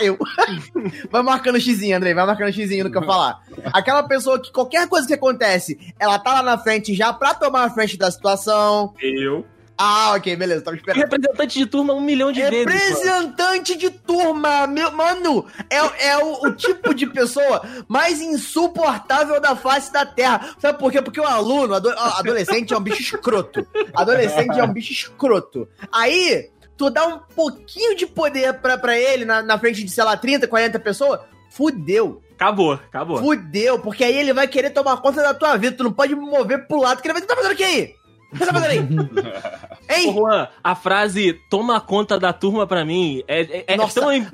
Eu. 0.00 0.18
vai 1.10 1.22
marcando 1.22 1.60
xizinho, 1.60 1.96
Andrei, 1.96 2.14
vai 2.14 2.26
marcando 2.26 2.52
xizinho 2.52 2.84
no 2.84 2.90
que 2.90 2.98
eu 2.98 3.04
falar. 3.04 3.40
Aquela 3.72 4.02
pessoa 4.02 4.40
que 4.40 4.52
qualquer 4.52 4.88
coisa 4.88 5.06
que 5.06 5.14
acontece, 5.14 5.78
ela 5.98 6.18
tá 6.18 6.34
lá 6.34 6.42
na 6.42 6.58
frente 6.58 6.94
já 6.94 7.12
pra 7.12 7.34
tomar 7.34 7.64
a 7.64 7.70
frente 7.70 7.96
da 7.96 8.10
situação. 8.10 8.94
Eu. 9.00 9.44
Ah, 9.80 10.14
ok, 10.16 10.34
beleza, 10.34 10.60
tava 10.62 10.76
esperando. 10.76 11.00
Representante 11.02 11.56
de 11.56 11.64
turma 11.64 11.92
um 11.94 12.00
milhão 12.00 12.32
de 12.32 12.40
vezes. 12.42 12.64
mano. 12.66 12.76
Representante 12.78 13.76
de 13.78 13.90
turma, 13.90 14.66
meu, 14.66 14.90
mano, 14.90 15.46
é, 15.70 16.08
é 16.08 16.18
o, 16.18 16.46
o 16.48 16.52
tipo 16.52 16.92
de 16.92 17.06
pessoa 17.06 17.62
mais 17.86 18.20
insuportável 18.20 19.40
da 19.40 19.54
face 19.54 19.92
da 19.92 20.04
Terra. 20.04 20.50
Sabe 20.58 20.80
por 20.80 20.90
quê? 20.90 21.00
Porque 21.00 21.20
o 21.20 21.24
aluno, 21.24 21.74
ado- 21.74 21.94
adolescente 21.96 22.74
é 22.74 22.76
um 22.76 22.80
bicho 22.80 23.02
escroto. 23.02 23.64
Adolescente 23.94 24.58
é 24.58 24.64
um 24.64 24.72
bicho 24.72 24.92
escroto. 24.92 25.68
Aí, 25.92 26.50
tu 26.78 26.88
dá 26.88 27.04
um 27.06 27.18
pouquinho 27.18 27.94
de 27.96 28.06
poder 28.06 28.54
pra, 28.60 28.78
pra 28.78 28.96
ele 28.96 29.24
na, 29.24 29.42
na 29.42 29.58
frente 29.58 29.82
de, 29.84 29.90
sei 29.90 30.04
lá, 30.04 30.16
30, 30.16 30.46
40 30.48 30.78
pessoas, 30.78 31.20
fudeu. 31.50 32.22
Acabou, 32.36 32.74
acabou. 32.74 33.18
Fudeu, 33.18 33.80
porque 33.80 34.04
aí 34.04 34.16
ele 34.16 34.32
vai 34.32 34.46
querer 34.46 34.70
tomar 34.70 34.96
conta 34.98 35.20
da 35.22 35.34
tua 35.34 35.56
vida. 35.56 35.76
Tu 35.76 35.82
não 35.84 35.92
pode 35.92 36.14
mover 36.14 36.68
pro 36.68 36.80
lado, 36.80 37.02
que 37.02 37.08
ele 37.08 37.14
vai 37.18 37.22
tá 37.22 37.34
fazendo 37.34 37.52
o 37.52 37.56
que 37.56 37.64
aí? 37.64 37.94
Você 38.32 38.46
tá 38.46 38.52
fazendo 38.52 38.70
aí? 38.70 38.78
Ô, 39.90 39.92
Hein? 39.92 40.12
Juan, 40.12 40.48
a 40.62 40.74
frase 40.76 41.32
toma 41.50 41.80
conta 41.80 42.18
da 42.18 42.32
turma 42.32 42.66
pra 42.66 42.84
mim 42.84 43.24
é, 43.26 43.40
é, 43.40 43.64
é 43.68 43.76
tão. 43.88 44.08
And- 44.10 44.26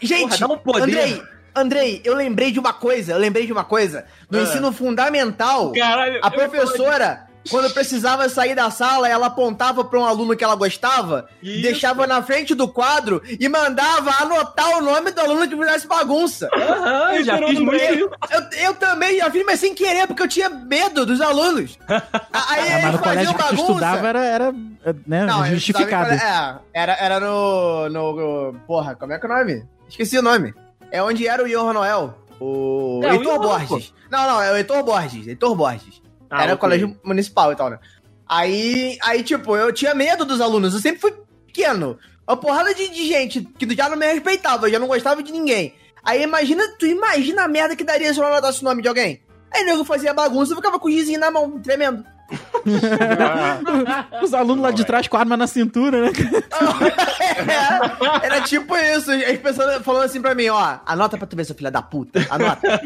Gente, 0.00 0.22
Porra, 0.22 0.38
dá 0.38 0.46
um 0.48 0.58
poder. 0.58 0.82
Andrei, 0.82 1.22
Andrei, 1.54 2.00
eu 2.02 2.16
lembrei 2.16 2.50
de 2.50 2.58
uma 2.58 2.72
coisa, 2.72 3.12
eu 3.12 3.18
lembrei 3.18 3.44
de 3.46 3.52
uma 3.52 3.62
coisa. 3.62 4.06
No 4.30 4.38
Ah. 4.38 4.42
ensino 4.42 4.72
fundamental, 4.72 5.70
Caralho, 5.72 6.18
a 6.22 6.30
professora, 6.30 7.26
quando 7.50 7.72
precisava 7.72 8.28
sair 8.28 8.54
da 8.54 8.70
sala, 8.70 9.08
ela 9.08 9.26
apontava 9.26 9.84
pra 9.84 9.98
um 9.98 10.04
aluno 10.04 10.36
que 10.36 10.44
ela 10.44 10.54
gostava, 10.54 11.28
Isso. 11.42 11.62
deixava 11.62 12.06
na 12.06 12.22
frente 12.22 12.54
do 12.54 12.68
quadro 12.68 13.22
e 13.40 13.48
mandava 13.48 14.10
anotar 14.22 14.78
o 14.78 14.80
nome 14.80 15.10
do 15.10 15.20
aluno 15.20 15.48
que 15.48 15.56
fizesse 15.56 15.86
bagunça. 15.86 16.48
Aham, 16.54 17.14
eu 17.14 17.24
já 17.24 17.38
fiz 17.38 17.58
muito. 17.58 17.82
Eu, 17.82 18.10
eu 18.60 18.74
também 18.74 19.18
já 19.18 19.30
fiz, 19.30 19.44
mas 19.44 19.60
sem 19.60 19.74
querer, 19.74 20.06
porque 20.06 20.22
eu 20.22 20.28
tinha 20.28 20.48
medo 20.48 21.04
dos 21.06 21.20
alunos. 21.20 21.78
Aí 22.32 22.68
É, 22.68 22.82
mas 22.82 22.92
no 22.92 22.98
colégio 22.98 23.32
faziam 23.32 23.32
que 23.34 23.38
tu 23.38 23.44
bagunça. 23.44 23.62
estudava 23.62 24.08
era, 24.08 24.24
era 24.24 24.52
né, 25.06 25.24
Não, 25.26 25.46
justificado. 25.46 26.12
estudava 26.14 26.62
É, 26.72 26.80
era, 26.82 26.92
era 26.94 27.20
no, 27.20 27.88
no. 27.88 28.54
Porra, 28.66 28.94
como 28.94 29.12
é 29.12 29.18
que 29.18 29.26
é 29.26 29.28
o 29.30 29.32
nome? 29.32 29.64
Esqueci 29.88 30.18
o 30.18 30.22
nome. 30.22 30.54
É 30.90 31.02
onde 31.02 31.26
era 31.26 31.42
o 31.42 31.48
Johan 31.48 31.72
Noel. 31.72 32.14
O. 32.40 33.00
É, 33.04 33.08
o 33.08 33.12
Heitor 33.14 33.38
Johan, 33.38 33.66
Borges. 33.66 33.94
Não, 34.10 34.26
não, 34.28 34.42
é 34.42 34.52
o 34.52 34.56
Heitor 34.56 34.82
Borges. 34.82 35.26
Heitor 35.26 35.54
Borges. 35.54 36.01
Ah, 36.32 36.44
era 36.44 36.54
ok. 36.54 36.60
colégio 36.60 36.98
municipal 37.04 37.52
e 37.52 37.56
tal, 37.56 37.68
né? 37.68 37.78
Aí, 38.26 38.98
aí, 39.02 39.22
tipo, 39.22 39.54
eu 39.54 39.70
tinha 39.72 39.94
medo 39.94 40.24
dos 40.24 40.40
alunos. 40.40 40.72
Eu 40.72 40.80
sempre 40.80 41.00
fui 41.00 41.12
pequeno. 41.46 41.98
Uma 42.26 42.36
porrada 42.36 42.74
de, 42.74 42.88
de 42.88 43.06
gente 43.06 43.42
que 43.42 43.74
já 43.74 43.88
não 43.90 43.96
me 43.96 44.10
respeitava, 44.10 44.66
eu 44.66 44.72
já 44.72 44.78
não 44.78 44.86
gostava 44.86 45.22
de 45.22 45.30
ninguém. 45.30 45.74
Aí 46.02 46.22
imagina, 46.22 46.64
tu 46.78 46.86
imagina 46.86 47.44
a 47.44 47.48
merda 47.48 47.76
que 47.76 47.84
daria 47.84 48.12
se 48.12 48.18
eu 48.18 48.26
anotasse 48.26 48.62
o 48.62 48.64
nome 48.64 48.80
de 48.80 48.88
alguém. 48.88 49.22
Aí 49.52 49.64
nego 49.64 49.84
fazia 49.84 50.14
bagunça 50.14 50.52
e 50.52 50.56
ficava 50.56 50.78
com 50.78 50.88
o 50.88 50.90
gizinho 50.90 51.20
na 51.20 51.30
mão, 51.30 51.60
tremendo. 51.60 52.04
Os 54.22 54.34
alunos 54.34 54.62
lá 54.62 54.70
de 54.70 54.84
trás 54.84 55.08
com 55.08 55.16
a 55.16 55.20
arma 55.20 55.36
na 55.36 55.46
cintura, 55.46 56.02
né? 56.02 56.10
É, 58.22 58.26
era 58.26 58.40
tipo 58.42 58.76
isso. 58.76 59.10
As 59.10 59.38
pessoas 59.38 59.82
falando 59.82 60.04
assim 60.04 60.20
pra 60.20 60.34
mim, 60.34 60.48
ó, 60.48 60.78
anota 60.86 61.16
pra 61.16 61.26
tu 61.26 61.36
ver, 61.36 61.44
seu 61.44 61.54
filho 61.54 61.70
da 61.70 61.82
puta. 61.82 62.24
Anota. 62.30 62.80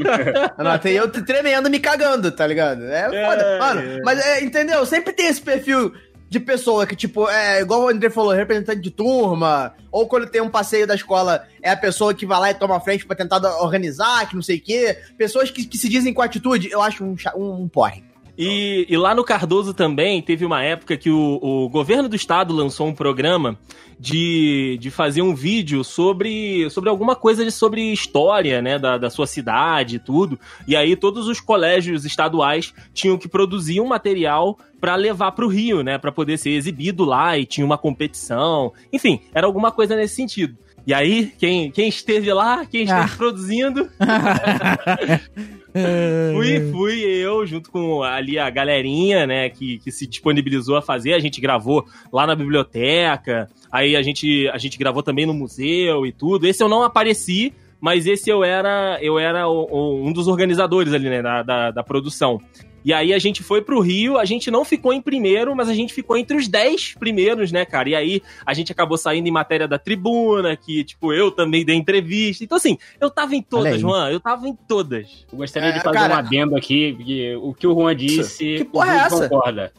anota. 0.57 0.91
E 0.91 0.97
eu 0.97 1.09
tremendo, 1.11 1.71
me 1.71 1.79
cagando, 1.79 2.31
tá 2.31 2.47
ligado? 2.47 2.85
É 2.85 3.05
foda. 3.05 3.43
É, 3.43 3.59
Mano, 3.59 3.81
é. 3.81 4.01
mas 4.05 4.19
é, 4.19 4.43
entendeu? 4.43 4.85
Sempre 4.87 5.13
tem 5.13 5.27
esse 5.27 5.41
perfil 5.41 5.93
de 6.29 6.41
pessoa 6.41 6.87
que, 6.87 6.97
tipo, 6.97 7.29
é 7.29 7.61
igual 7.61 7.83
o 7.83 7.89
André 7.89 8.11
falou, 8.11 8.33
representante 8.33 8.81
de 8.81 8.91
turma, 8.91 9.75
ou 9.91 10.09
quando 10.09 10.27
tem 10.29 10.41
um 10.41 10.51
passeio 10.51 10.87
da 10.87 10.95
escola, 10.95 11.47
é 11.63 11.71
a 11.71 11.77
pessoa 11.77 12.13
que 12.13 12.27
vai 12.27 12.41
lá 12.41 12.51
e 12.51 12.55
toma 12.55 12.77
a 12.77 12.81
frente 12.81 13.07
pra 13.07 13.17
tentar 13.17 13.39
organizar, 13.63 14.29
que 14.29 14.35
não 14.35 14.43
sei 14.43 14.57
o 14.57 14.61
quê. 14.61 14.99
Pessoas 15.17 15.51
que, 15.51 15.65
que 15.65 15.79
se 15.79 15.89
dizem 15.89 16.13
com 16.13 16.23
atitude, 16.23 16.69
eu 16.71 16.83
acho 16.83 17.05
um, 17.05 17.17
um, 17.37 17.63
um 17.63 17.69
porre. 17.69 18.05
E, 18.39 18.87
e 18.89 18.97
lá 18.97 19.15
no 19.15 19.25
Cardoso 19.25 19.73
também 19.73 20.21
teve 20.21 20.45
uma 20.45 20.63
época 20.63 20.97
que 20.97 21.11
o, 21.11 21.39
o 21.43 21.69
governo 21.69 22.09
do 22.09 22.17
estado 22.17 22.55
lançou 22.55 22.87
um 22.87 22.95
programa 22.95 23.59
de, 23.99 24.77
de 24.79 24.91
fazer 24.91 25.23
um 25.23 25.35
vídeo 25.35 25.83
sobre, 25.83 26.69
sobre 26.69 26.91
alguma 26.91 27.17
coisa 27.17 27.45
de, 27.45 27.51
sobre 27.51 27.93
história, 27.93 28.61
né, 28.61 28.79
da, 28.79 28.99
da 28.99 29.09
sua 29.09 29.27
cidade 29.27 29.97
e 29.97 29.99
tudo. 29.99 30.39
E 30.69 30.77
aí 30.77 30.95
todos 30.97 31.29
os 31.29 31.41
colégios 31.41 32.05
estaduais 32.05 32.75
tinham 32.93 33.17
que 33.17 33.27
produzir 33.29 33.81
um 33.81 33.87
material 33.87 34.59
para 34.79 34.95
levar 34.97 35.33
para 35.33 35.47
o 35.47 35.49
Rio, 35.49 35.83
né, 35.83 35.97
para 35.97 36.13
poder 36.13 36.37
ser 36.37 36.51
exibido 36.51 37.05
lá 37.05 37.39
e 37.39 37.47
tinha 37.47 37.65
uma 37.65 37.79
competição. 37.79 38.71
Enfim, 38.93 39.21
era 39.35 39.47
alguma 39.47 39.73
coisa 39.73 39.97
nesse 39.97 40.15
sentido. 40.17 40.59
E 40.87 40.95
aí, 40.95 41.33
quem, 41.37 41.69
quem 41.73 41.89
esteve 41.89 42.33
lá, 42.33 42.65
quem 42.65 42.83
esteve 42.85 43.01
Ah. 43.01 43.17
produzindo, 43.17 43.89
Fui, 46.35 46.73
fui 46.73 47.01
eu, 47.05 47.47
junto 47.47 47.71
com 47.71 48.03
ali 48.03 48.39
a 48.39 48.49
galerinha, 48.51 49.27
né, 49.27 49.49
que, 49.51 49.79
que 49.79 49.91
se 49.93 50.07
disponibilizou 50.07 50.77
a 50.77 50.83
fazer. 50.83 51.13
A 51.15 51.19
gente 51.19 51.41
gravou 51.41 51.85
lá 52.13 52.27
na 52.27 52.35
biblioteca, 52.35 53.49
aí 53.71 53.97
a 53.97 54.03
gente, 54.03 54.49
a 54.49 54.59
gente 54.59 54.79
gravou 54.79 55.03
também 55.03 55.27
no 55.27 55.35
museu 55.35 56.07
e 56.07 56.13
tudo. 56.13 56.47
Esse 56.47 56.63
eu 56.63 56.69
não 56.69 56.83
apareci, 56.83 57.53
mas 57.81 58.07
esse 58.07 58.31
eu 58.31 58.43
era, 58.45 58.99
eu 59.03 59.19
era 59.19 59.49
o- 59.49 59.69
o- 59.71 60.07
um 60.07 60.13
dos 60.13 60.29
organizadores 60.29 60.93
ali, 60.93 61.09
né, 61.09 61.23
da, 61.23 61.43
da, 61.43 61.71
da 61.71 61.83
produção. 61.85 62.41
E 62.87 62.93
aí 62.93 63.13
a 63.13 63.19
gente 63.19 63.43
foi 63.43 63.61
pro 63.61 63.81
Rio, 63.81 64.17
a 64.17 64.25
gente 64.25 64.49
não 64.49 64.65
ficou 64.65 64.93
em 64.93 65.03
primeiro, 65.03 65.57
mas 65.57 65.69
a 65.69 65.75
gente 65.75 65.93
ficou 65.93 66.17
entre 66.17 66.37
os 66.37 66.47
10 66.47 66.95
primeiros, 66.95 67.51
né, 67.51 67.65
cara? 67.65 67.89
E 67.89 67.97
aí 67.97 68.23
a 68.47 68.55
gente 68.55 68.71
acabou 68.71 68.97
saindo 68.97 69.27
em 69.27 69.31
matéria 69.33 69.67
da 69.67 69.77
tribuna, 69.77 70.57
que, 70.57 70.85
tipo, 70.85 71.13
eu 71.13 71.33
também 71.33 71.65
dei 71.65 71.75
entrevista. 71.75 72.45
Então, 72.45 72.57
assim, 72.57 72.79
eu 73.01 73.11
tava 73.11 73.35
em 73.35 73.43
todas. 73.43 73.81
Juan, 73.81 74.09
eu 74.11 74.21
tava 74.21 74.47
em 74.47 74.55
todas. 74.55 75.27
Eu 75.33 75.37
gostaria 75.39 75.73
de 75.73 75.79
É, 75.79 75.83
fazer 75.83 75.99
cara- 75.99 76.15
um 76.15 76.19
adendo 76.19 76.57
aqui, 76.57 76.93
porque 76.95 77.35
o 77.43 77.53
que 77.53 77.67
o 77.67 77.75
Juan 77.75 77.97
disse, 77.97 78.59
Que 78.59 78.63
o 78.63 78.67
porra 78.67 78.95
é 78.95 78.99
essa? 78.99 79.29
concorda. 79.29 79.73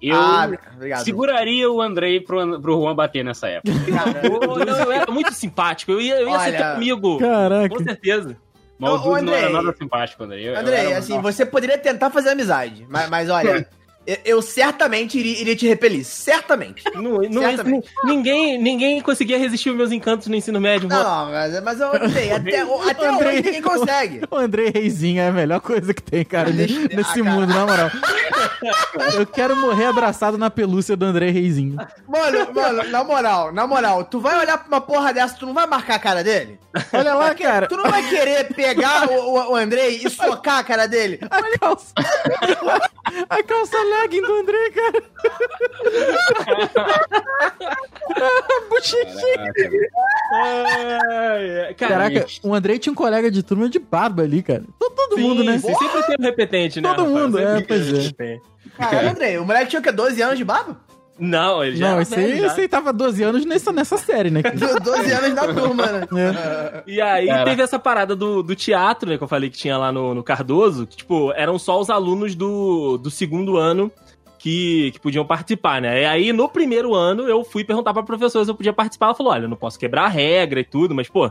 Eu 0.00 0.16
Ah, 0.16 0.48
seguraria 1.04 1.70
o 1.70 1.80
Andrei 1.82 2.18
pro, 2.20 2.60
pro 2.62 2.80
Juan 2.80 2.94
bater 2.94 3.22
nessa 3.24 3.46
época. 3.48 3.72
Cara, 3.92 4.22
não, 4.66 4.84
eu 4.84 4.92
era 4.92 5.12
muito 5.12 5.32
simpático, 5.34 5.92
eu 5.92 6.00
ia, 6.00 6.16
eu 6.20 6.28
ia 6.28 6.38
ser 6.40 6.48
Olha- 6.48 6.56
teu 6.58 6.66
amigo. 6.76 7.18
Caraca. 7.18 7.68
Com 7.76 7.82
certeza. 7.84 8.36
Dudu 8.78 9.22
não 9.22 9.32
era 9.34 9.50
nada 9.50 9.74
simpático, 9.76 10.24
Andrei. 10.24 10.48
Eu- 10.48 10.58
Andrei, 10.58 10.92
assim, 10.94 11.20
você 11.20 11.46
poderia 11.46 11.78
tentar 11.78 12.10
fazer 12.10 12.30
amizade, 12.30 12.86
mas, 12.88 13.08
mas 13.08 13.30
olha, 13.30 13.66
eu, 14.24 14.42
certamente 14.42 15.18
iria, 15.18 15.40
iria 15.40 15.56
te 15.56 15.66
repelir. 15.66 16.04
Certamente. 16.04 16.82
Não, 16.94 17.18
não, 17.22 17.42
Certamente. 17.42 17.88
ninguém, 18.04 18.58
ninguém 18.58 19.00
conseguia 19.00 19.38
resistir 19.38 19.70
os 19.70 19.76
meus 19.76 19.92
encantos 19.92 20.26
no 20.28 20.34
ensino 20.36 20.60
médio. 20.60 20.88
Não, 20.88 21.02
não, 21.02 21.30
mas, 21.32 21.62
mas 21.62 21.80
eu 21.80 21.88
Andrei, 21.94 22.30
até, 22.32 22.60
até 22.60 23.08
Andrei. 23.08 23.28
hoje 23.32 23.42
ninguém 23.42 23.62
consegue. 23.62 24.20
O 24.30 24.36
Andrei 24.36 24.70
Reizinho 24.70 25.20
é 25.20 25.28
a 25.28 25.32
melhor 25.32 25.60
coisa 25.60 25.92
que 25.94 26.02
tem, 26.02 26.24
cara, 26.24 26.50
Deixa- 26.50 26.80
nesse 26.80 27.20
Ah, 27.20 27.24
cara. 27.24 27.24
mundo, 27.24 27.46
na 27.54 27.66
moral. 27.66 27.90
Eu 29.14 29.26
quero 29.26 29.56
morrer 29.56 29.86
abraçado 29.86 30.36
na 30.38 30.50
pelúcia 30.50 30.96
do 30.96 31.04
Andrei 31.04 31.30
Reizinho. 31.30 31.76
Mano, 32.08 32.52
mano, 32.54 32.84
na 32.90 33.04
moral, 33.04 33.52
na 33.52 33.66
moral, 33.66 34.04
tu 34.04 34.20
vai 34.20 34.38
olhar 34.38 34.58
pra 34.58 34.68
uma 34.68 34.80
porra 34.80 35.12
dessa, 35.12 35.36
tu 35.36 35.46
não 35.46 35.54
vai 35.54 35.66
marcar 35.66 35.96
a 35.96 35.98
cara 35.98 36.24
dele? 36.24 36.58
Olha 36.92 37.14
lá, 37.14 37.34
cara. 37.34 37.66
Tu 37.68 37.76
não 37.76 37.84
vai 37.90 38.08
querer 38.08 38.44
pegar 38.54 39.08
o, 39.10 39.14
o, 39.14 39.52
o 39.52 39.56
Andrei 39.56 40.00
e 40.04 40.10
socar 40.10 40.58
a 40.58 40.64
cara 40.64 40.86
dele? 40.86 41.18
A 41.30 41.58
calça. 41.58 41.92
A 43.28 43.42
calça 43.42 43.76
legging 44.00 44.22
do 44.22 44.34
Andrei, 44.34 44.70
cara. 44.70 45.02
Bochechinha. 48.68 49.52
Caraca, 50.30 51.74
cara, 51.74 52.10
Caraca, 52.10 52.26
o 52.42 52.54
Andrei 52.54 52.78
tinha 52.78 52.92
um 52.92 52.96
colega 52.96 53.30
de 53.30 53.42
turma 53.42 53.68
de 53.68 53.78
barba 53.78 54.22
ali, 54.22 54.42
cara. 54.42 54.64
Todo, 54.78 54.94
todo 54.94 55.14
sim, 55.16 55.22
mundo, 55.22 55.44
né? 55.44 55.58
sim, 55.58 55.74
sempre 55.74 56.02
tem 56.02 56.16
um 56.18 56.22
repetente, 56.22 56.80
né? 56.80 56.94
Todo 56.94 57.08
mundo, 57.08 57.38
é, 57.38 57.60
pois 57.62 58.12
é. 58.18 58.38
Caralho, 58.76 59.10
Andrei, 59.10 59.38
o 59.38 59.44
moleque 59.44 59.70
tinha 59.70 59.80
o 59.80 59.82
quê? 59.82 59.92
12 59.92 60.22
anos 60.22 60.38
de 60.38 60.44
barba? 60.44 60.80
Não, 61.18 61.62
ele 61.62 61.76
já 61.76 61.92
Não, 61.92 62.00
esse 62.00 62.14
aí, 62.14 62.40
já. 62.40 62.46
esse 62.48 62.60
aí 62.62 62.68
tava 62.68 62.92
12 62.92 63.22
anos 63.22 63.44
nessa, 63.44 63.70
nessa 63.72 63.96
série, 63.96 64.30
né? 64.30 64.42
cara? 64.42 64.56
12 64.56 65.12
anos 65.12 65.34
na 65.34 65.54
turma, 65.54 65.86
né? 65.86 66.06
É. 66.16 66.82
E 66.86 67.00
aí 67.00 67.26
Cara. 67.26 67.44
teve 67.44 67.62
essa 67.62 67.78
parada 67.78 68.16
do, 68.16 68.42
do 68.42 68.56
teatro, 68.56 69.08
né, 69.08 69.16
que 69.16 69.22
eu 69.22 69.28
falei 69.28 69.48
que 69.48 69.56
tinha 69.56 69.78
lá 69.78 69.92
no, 69.92 70.14
no 70.14 70.22
Cardoso, 70.22 70.86
que, 70.86 70.96
tipo, 70.96 71.32
eram 71.32 71.58
só 71.58 71.80
os 71.80 71.88
alunos 71.88 72.34
do, 72.34 72.98
do 72.98 73.10
segundo 73.10 73.56
ano 73.56 73.92
que, 74.38 74.90
que 74.92 75.00
podiam 75.00 75.24
participar, 75.24 75.80
né? 75.80 76.02
E 76.02 76.04
aí, 76.04 76.32
no 76.32 76.48
primeiro 76.48 76.94
ano, 76.94 77.28
eu 77.28 77.44
fui 77.44 77.64
perguntar 77.64 77.94
pra 77.94 78.02
professora 78.02 78.44
se 78.44 78.50
eu 78.50 78.54
podia 78.54 78.72
participar. 78.72 79.06
Ela 79.06 79.14
falou, 79.14 79.32
olha, 79.32 79.44
eu 79.44 79.48
não 79.48 79.56
posso 79.56 79.78
quebrar 79.78 80.04
a 80.04 80.08
regra 80.08 80.60
e 80.60 80.64
tudo, 80.64 80.94
mas, 80.94 81.08
pô, 81.08 81.30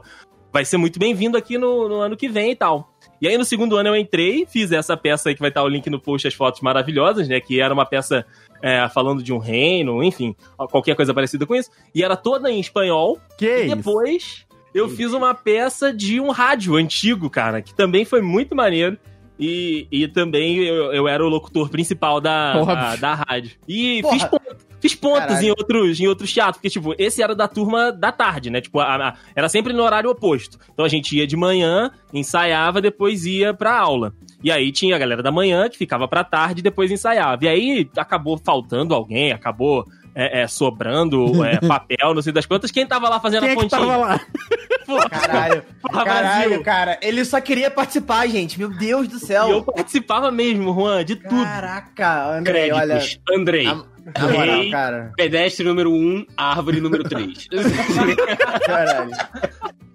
vai 0.51 0.65
ser 0.65 0.77
muito 0.77 0.97
bem-vindo 0.97 1.37
aqui 1.37 1.57
no, 1.57 1.89
no 1.89 1.95
ano 1.99 2.17
que 2.17 2.29
vem 2.29 2.51
e 2.51 2.55
tal. 2.55 2.91
E 3.21 3.27
aí, 3.27 3.37
no 3.37 3.45
segundo 3.45 3.77
ano, 3.77 3.89
eu 3.89 3.95
entrei, 3.95 4.45
fiz 4.45 4.71
essa 4.71 4.97
peça 4.97 5.29
aí 5.29 5.35
que 5.35 5.41
vai 5.41 5.49
estar 5.49 5.63
o 5.63 5.67
link 5.67 5.89
no 5.89 5.99
post, 5.99 6.27
as 6.27 6.33
fotos 6.33 6.61
maravilhosas, 6.61 7.27
né? 7.27 7.39
Que 7.39 7.61
era 7.61 7.73
uma 7.73 7.85
peça 7.85 8.25
é, 8.63 8.87
falando 8.87 9.21
de 9.21 9.33
um 9.33 9.37
reino, 9.37 10.01
enfim, 10.01 10.33
qualquer 10.71 10.95
coisa 10.95 11.13
parecida 11.13 11.45
com 11.45 11.53
isso. 11.53 11.69
E 11.93 12.01
era 12.01 12.15
toda 12.15 12.49
em 12.49 12.61
espanhol. 12.61 13.19
Que 13.37 13.45
E 13.45 13.65
isso? 13.65 13.75
depois 13.75 14.45
eu 14.73 14.87
fiz 14.87 15.11
uma 15.11 15.33
peça 15.35 15.93
de 15.93 16.19
um 16.21 16.31
rádio 16.31 16.75
antigo, 16.77 17.29
cara, 17.29 17.61
que 17.61 17.73
também 17.75 18.05
foi 18.05 18.21
muito 18.21 18.55
maneiro. 18.55 18.97
E, 19.39 19.87
e 19.91 20.07
também 20.07 20.57
eu, 20.59 20.93
eu 20.93 21.07
era 21.07 21.25
o 21.25 21.29
locutor 21.29 21.69
principal 21.69 22.21
da, 22.21 22.63
da, 22.63 22.95
da 22.95 23.13
rádio. 23.15 23.51
E 23.67 24.01
Porra. 24.01 24.13
fiz, 24.13 24.23
pon- 24.25 24.39
fiz 24.79 24.95
pontos 24.95 25.19
Caralho. 25.27 25.45
em 25.47 25.49
outros, 25.49 25.99
em 25.99 26.07
outros 26.07 26.31
teatros, 26.33 26.57
porque, 26.57 26.69
tipo, 26.69 26.93
esse 26.99 27.21
era 27.23 27.33
da 27.35 27.47
turma 27.47 27.91
da 27.91 28.11
tarde, 28.11 28.49
né? 28.49 28.61
Tipo, 28.61 28.79
a- 28.79 29.09
a- 29.09 29.13
era 29.35 29.49
sempre 29.49 29.73
no 29.73 29.81
horário 29.83 30.09
oposto. 30.09 30.59
Então 30.71 30.85
a 30.85 30.89
gente 30.89 31.17
ia 31.17 31.25
de 31.25 31.35
manhã, 31.35 31.89
ensaiava, 32.13 32.79
depois 32.79 33.25
ia 33.25 33.53
pra 33.53 33.75
aula. 33.77 34.13
E 34.43 34.51
aí 34.51 34.71
tinha 34.71 34.95
a 34.95 34.99
galera 34.99 35.23
da 35.23 35.31
manhã 35.31 35.67
que 35.69 35.77
ficava 35.77 36.07
pra 36.07 36.23
tarde 36.23 36.59
e 36.59 36.63
depois 36.63 36.91
ensaiava. 36.91 37.43
E 37.43 37.47
aí 37.47 37.89
acabou 37.97 38.37
faltando 38.37 38.93
alguém, 38.93 39.31
acabou 39.31 39.85
é, 40.15 40.41
é, 40.41 40.47
sobrando 40.47 41.43
é, 41.43 41.59
papel, 41.67 42.13
não 42.13 42.21
sei 42.21 42.31
das 42.33 42.45
quantas. 42.45 42.71
Quem 42.71 42.85
tava 42.85 43.09
lá 43.09 43.19
fazendo 43.19 43.41
Quem 43.41 43.49
a 43.49 43.51
é 43.53 43.55
que 43.55 43.61
pontinha? 43.61 43.81
tava 43.81 43.97
lá? 43.97 44.19
Pô, 44.85 44.97
Caralho, 45.09 45.63
Porra, 45.81 46.03
caralho, 46.03 46.49
Brasil. 46.49 46.63
cara. 46.63 46.99
Ele 47.01 47.23
só 47.23 47.39
queria 47.39 47.71
participar, 47.71 48.27
gente. 48.27 48.59
Meu 48.59 48.69
Deus 48.69 49.07
do 49.07 49.17
céu. 49.17 49.47
E 49.47 49.51
eu 49.51 49.63
participava 49.63 50.29
mesmo, 50.29 50.73
Juan, 50.73 51.05
de 51.05 51.15
tudo. 51.15 51.41
Caraca, 51.41 52.37
Andrei, 52.37 52.69
olha. 52.71 52.97
Créditos. 52.97 53.19
Andrei. 53.33 53.63
Na, 53.65 53.75
na 53.75 54.27
moral, 54.27 54.69
cara. 54.71 55.13
Pedestre 55.15 55.65
número 55.65 55.89
1, 55.89 55.95
um, 55.95 56.25
árvore 56.35 56.81
número 56.81 57.03
3. 57.05 57.47
Caralho. 58.67 59.11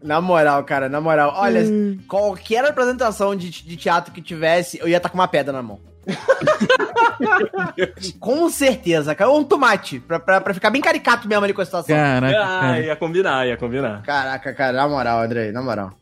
Na 0.03 0.21
moral, 0.23 0.65
cara, 0.65 0.89
na 0.89 1.01
moral. 1.03 1.35
Olha, 1.37 1.63
qualquer 2.07 2.65
apresentação 2.65 3.37
de, 3.37 3.51
de 3.51 3.77
teatro 3.77 4.13
que 4.13 4.23
tivesse, 4.23 4.79
eu 4.81 4.89
ia 4.89 4.97
estar 4.97 5.11
com 5.11 5.19
uma 5.19 5.29
pedra 5.29 5.53
na 5.53 5.63
mão. 5.63 5.79
com 8.19 8.49
certeza, 8.49 9.15
cara. 9.15 9.31
Ou 9.31 9.41
um 9.41 9.45
tomate, 9.45 10.01
pra, 10.01 10.19
pra, 10.19 10.41
pra 10.41 10.55
ficar 10.55 10.71
bem 10.71 10.81
caricato 10.81 11.29
mesmo 11.29 11.45
ali 11.45 11.53
com 11.53 11.63
a 11.63 11.65
situação. 11.65 11.95
Caraca, 11.95 12.41
ah, 12.41 12.61
cara. 12.61 12.81
ia 12.81 12.97
combinar, 12.97 13.47
ia 13.47 13.57
combinar. 13.57 14.03
Caraca, 14.03 14.53
cara, 14.55 14.73
na 14.73 14.89
moral, 14.89 15.21
Andrei, 15.21 15.53
na 15.53 15.63
moral. 15.63 15.93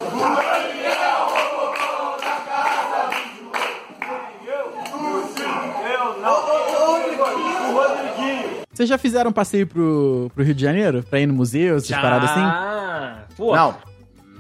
Vocês 8.72 8.88
já 8.90 8.98
fizeram 8.98 9.30
um 9.30 9.32
passeio 9.32 9.66
pro, 9.66 10.30
pro 10.34 10.44
Rio 10.44 10.54
de 10.54 10.60
Janeiro? 10.60 11.02
Pra 11.08 11.18
ir 11.18 11.26
no 11.26 11.32
museu, 11.32 11.76
essas 11.76 11.88
já. 11.88 11.98
paradas 11.98 12.30
assim? 12.30 12.42
Ah, 12.42 13.20
pô. 13.34 13.56
Não. 13.56 13.74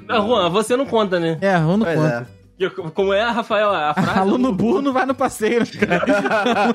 Ah, 0.08 0.20
Juan, 0.20 0.50
você 0.50 0.76
não 0.76 0.84
conta, 0.84 1.18
né? 1.18 1.38
É, 1.40 1.56
Juan 1.56 1.78
não 1.78 1.86
pois 1.86 1.98
conta. 1.98 2.28
É. 2.30 2.35
Eu- 2.58 2.70
Como 2.70 3.12
é, 3.12 3.22
Rafael, 3.22 3.70
a 3.70 3.92
frase? 3.94 4.18
Aluno 4.18 4.52
burro 4.52 4.80
não 4.80 4.92
vai 4.92 5.04
no 5.04 5.14
passeio, 5.14 5.60
né, 5.60 5.66
cara? 5.66 6.74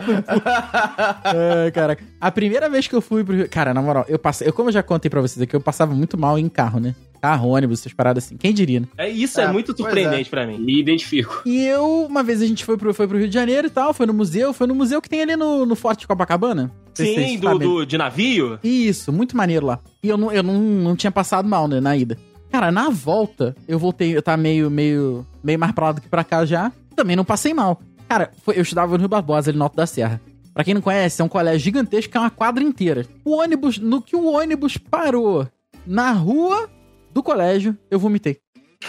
é, 1.68 1.72
caraca. 1.72 2.04
A 2.20 2.32
primeira 2.32 2.70
vez 2.70 2.88
que 2.88 2.96
eu 2.96 3.02
fui 3.02 3.24
pro 3.24 3.36
Rio... 3.36 3.50
Cara, 3.50 3.74
na 3.74 3.82
moral, 3.82 4.06
eu 4.08 4.20
passei... 4.20 4.48
Eu, 4.48 4.54
como 4.54 4.70
eu 4.70 4.74
já 4.74 4.84
contei 4.84 5.10
pra 5.10 5.22
vocês 5.22 5.42
aqui, 5.42 5.56
eu 5.56 5.62
passava 5.62 5.94
muito 5.94 6.18
mal 6.18 6.38
em 6.38 6.48
carro, 6.50 6.80
né? 6.80 6.96
Carro, 7.22 7.50
ônibus, 7.50 7.80
essas 7.82 7.94
paradas 7.94 8.26
assim. 8.26 8.36
Quem 8.38 8.52
diria, 8.54 8.80
né? 8.80 8.88
É, 8.98 9.08
isso 9.10 9.40
é, 9.40 9.44
É, 9.44 9.52
muito 9.52 9.76
pois 9.76 9.78
surpreendente 9.78 10.30
pra 10.30 10.46
mim. 10.48 10.58
Me 10.58 10.80
identifico. 10.80 11.42
E 11.46 11.64
eu, 11.66 12.06
uma 12.10 12.24
vez 12.24 12.42
a 12.42 12.46
gente 12.48 12.66
foi 12.66 12.78
pro, 12.78 12.94
foi 12.96 13.08
pro 13.08 13.18
Rio 13.18 13.28
de 13.28 13.34
Janeiro 13.34 13.68
e 13.68 13.70
tal, 13.70 13.94
foi 13.94 14.08
no 14.08 14.14
museu, 14.14 14.54
foi 14.54 14.66
no 14.66 14.74
museu 14.74 15.00
que 15.02 15.08
tem 15.10 15.22
ali 15.22 15.36
no, 15.36 15.64
no 15.66 15.76
Forte 15.76 16.00
de 16.02 16.08
Copacabana. 16.08 16.72
Sim, 16.96 17.38
do, 17.40 17.58
do- 17.60 17.86
de 17.86 17.98
navio? 17.98 18.60
Isso, 18.64 19.14
muito 19.14 19.38
maneiro 19.38 19.68
lá. 19.68 19.80
E 20.04 20.10
eu 20.10 20.18
não, 20.18 20.32
eu 20.32 20.42
não, 20.44 20.60
não 20.60 20.96
tinha 20.96 21.12
passado 21.12 21.48
mal, 21.48 21.68
né, 21.68 21.80
na 21.80 21.96
ida. 21.96 22.18
Cara, 22.52 22.72
na 22.72 22.90
volta, 22.90 23.56
eu 23.68 23.80
voltei, 23.80 24.16
eu 24.16 24.22
tava 24.22 24.38
meio, 24.38 24.70
meio, 24.70 25.26
meio 25.44 25.58
mais 25.60 25.72
pra 25.72 25.86
lá 25.88 25.92
do 25.94 26.02
que 26.02 26.10
pra 26.10 26.24
cá 26.24 26.46
já. 26.46 26.72
Também 26.96 27.16
não 27.16 27.24
passei 27.26 27.54
mal. 27.54 27.80
Cara, 28.10 28.32
foi- 28.44 28.58
eu 28.58 28.62
estudava 28.62 28.92
no 28.94 28.98
Rio 29.00 29.08
Barbosa, 29.08 29.50
ali 29.50 29.58
no 29.58 29.64
Alto 29.64 29.78
da 29.78 29.86
Serra. 29.88 30.20
Pra 30.54 30.64
quem 30.66 30.74
não 30.74 30.82
conhece, 30.82 31.22
é 31.22 31.26
um 31.26 31.30
colégio 31.30 31.60
gigantesco 31.64 32.12
que 32.12 32.18
é 32.18 32.20
uma 32.20 32.30
quadra 32.30 32.62
inteira. 32.62 33.06
O 33.24 33.38
ônibus, 33.38 33.78
no 33.78 34.02
que 34.02 34.16
o 34.18 34.34
ônibus 34.34 34.76
parou 34.76 35.48
na 35.88 36.12
rua 36.12 36.70
do 37.14 37.24
colégio, 37.24 37.78
eu 37.90 37.98
vomitei. 37.98 38.38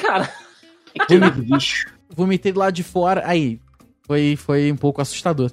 Cara, 0.03 0.29
Que 1.07 1.19
bicho. 1.19 1.87
Vomitei 2.15 2.51
do 2.53 2.59
lado 2.59 2.75
de 2.75 2.83
fora. 2.83 3.23
Aí, 3.25 3.61
foi, 4.03 4.35
foi 4.37 4.73
um 4.73 4.77
pouco 4.77 5.01
assustador. 5.01 5.51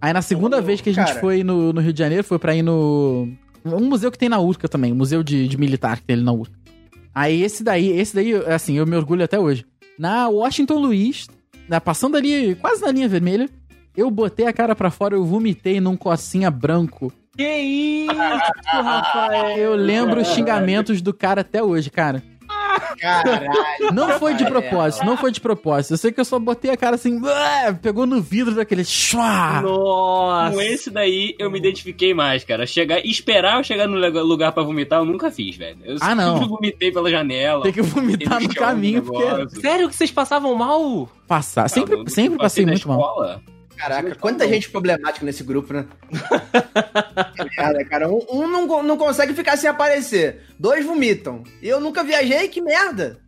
Aí 0.00 0.12
na 0.12 0.20
segunda 0.22 0.60
vez 0.60 0.80
que 0.82 0.90
a 0.90 0.92
gente 0.92 1.06
cara. 1.08 1.20
foi 1.20 1.42
no, 1.42 1.72
no 1.72 1.80
Rio 1.80 1.92
de 1.92 1.98
Janeiro, 1.98 2.22
foi 2.22 2.38
pra 2.38 2.54
ir 2.54 2.62
no. 2.62 3.26
Um 3.64 3.88
museu 3.88 4.12
que 4.12 4.18
tem 4.18 4.28
na 4.28 4.38
Urca 4.38 4.68
também, 4.68 4.92
um 4.92 4.96
museu 4.96 5.22
de, 5.24 5.48
de 5.48 5.56
militar 5.58 5.96
que 5.96 6.04
tem 6.04 6.14
ali 6.14 6.22
na 6.22 6.32
Urca. 6.32 6.55
Aí 7.16 7.42
esse 7.42 7.64
daí, 7.64 7.98
esse 7.98 8.14
daí, 8.14 8.34
assim, 8.44 8.76
eu 8.76 8.86
me 8.86 8.94
orgulho 8.94 9.24
até 9.24 9.40
hoje. 9.40 9.64
Na 9.98 10.28
Washington 10.28 10.74
Luiz, 10.74 11.26
na, 11.66 11.80
passando 11.80 12.14
ali, 12.14 12.54
quase 12.56 12.82
na 12.82 12.92
linha 12.92 13.08
vermelha, 13.08 13.48
eu 13.96 14.10
botei 14.10 14.46
a 14.46 14.52
cara 14.52 14.76
pra 14.76 14.90
fora, 14.90 15.14
eu 15.14 15.24
vomitei 15.24 15.80
num 15.80 15.96
cocinha 15.96 16.50
branco. 16.50 17.10
que 17.34 17.42
isso, 17.42 18.12
Rafael? 18.68 19.56
Eu 19.56 19.74
lembro 19.74 20.20
os 20.20 20.28
xingamentos 20.28 21.00
do 21.00 21.14
cara 21.14 21.40
até 21.40 21.62
hoje, 21.62 21.88
cara. 21.88 22.22
Caralho. 23.00 23.92
Não 23.92 24.18
foi 24.18 24.34
de 24.34 24.44
propósito, 24.44 25.04
não 25.04 25.16
foi 25.16 25.30
de 25.32 25.40
propósito. 25.40 25.94
Eu 25.94 25.98
sei 25.98 26.12
que 26.12 26.20
eu 26.20 26.24
só 26.24 26.38
botei 26.38 26.70
a 26.70 26.76
cara 26.76 26.96
assim, 26.96 27.20
pegou 27.82 28.06
no 28.06 28.20
vidro 28.20 28.54
daquele. 28.54 28.84
Nossa. 29.62 30.54
Com 30.54 30.60
esse 30.60 30.90
daí 30.90 31.34
eu 31.38 31.50
me 31.50 31.58
identifiquei 31.58 32.12
mais, 32.14 32.44
cara. 32.44 32.66
Chegar, 32.66 33.04
esperar 33.04 33.58
eu 33.58 33.64
chegar 33.64 33.86
no 33.86 33.96
lugar 34.22 34.52
pra 34.52 34.62
vomitar, 34.62 35.00
eu 35.00 35.04
nunca 35.04 35.30
fiz, 35.30 35.56
velho. 35.56 35.78
Eu 35.84 35.96
Ah, 36.00 36.14
não. 36.14 36.34
sempre 36.34 36.48
vomitei 36.48 36.92
pela 36.92 37.10
janela. 37.10 37.62
Tem 37.62 37.72
que 37.72 37.82
vomitar 37.82 38.40
no 38.40 38.54
caminho, 38.54 39.02
porque. 39.02 39.60
Sério 39.60 39.88
que 39.88 39.96
vocês 39.96 40.10
passavam 40.10 40.54
mal? 40.54 41.08
passar. 41.26 41.68
Sempre, 41.68 41.96
sempre 42.08 42.38
passei 42.38 42.64
passeio 42.64 42.66
da 42.66 42.72
muito 42.72 42.88
mal. 42.88 43.40
Caraca, 43.76 44.14
quanta 44.14 44.48
gente 44.48 44.70
problemática 44.70 45.24
nesse 45.24 45.44
grupo, 45.44 45.72
né? 45.72 45.86
Que 47.34 47.44
merda, 47.44 47.84
cara. 47.84 48.08
Um, 48.08 48.24
um 48.30 48.48
não, 48.48 48.82
não 48.82 48.96
consegue 48.96 49.34
ficar 49.34 49.56
sem 49.56 49.68
aparecer. 49.68 50.42
Dois 50.58 50.84
vomitam. 50.84 51.42
Eu 51.62 51.80
nunca 51.80 52.04
viajei, 52.04 52.48
que 52.48 52.60
merda. 52.60 53.20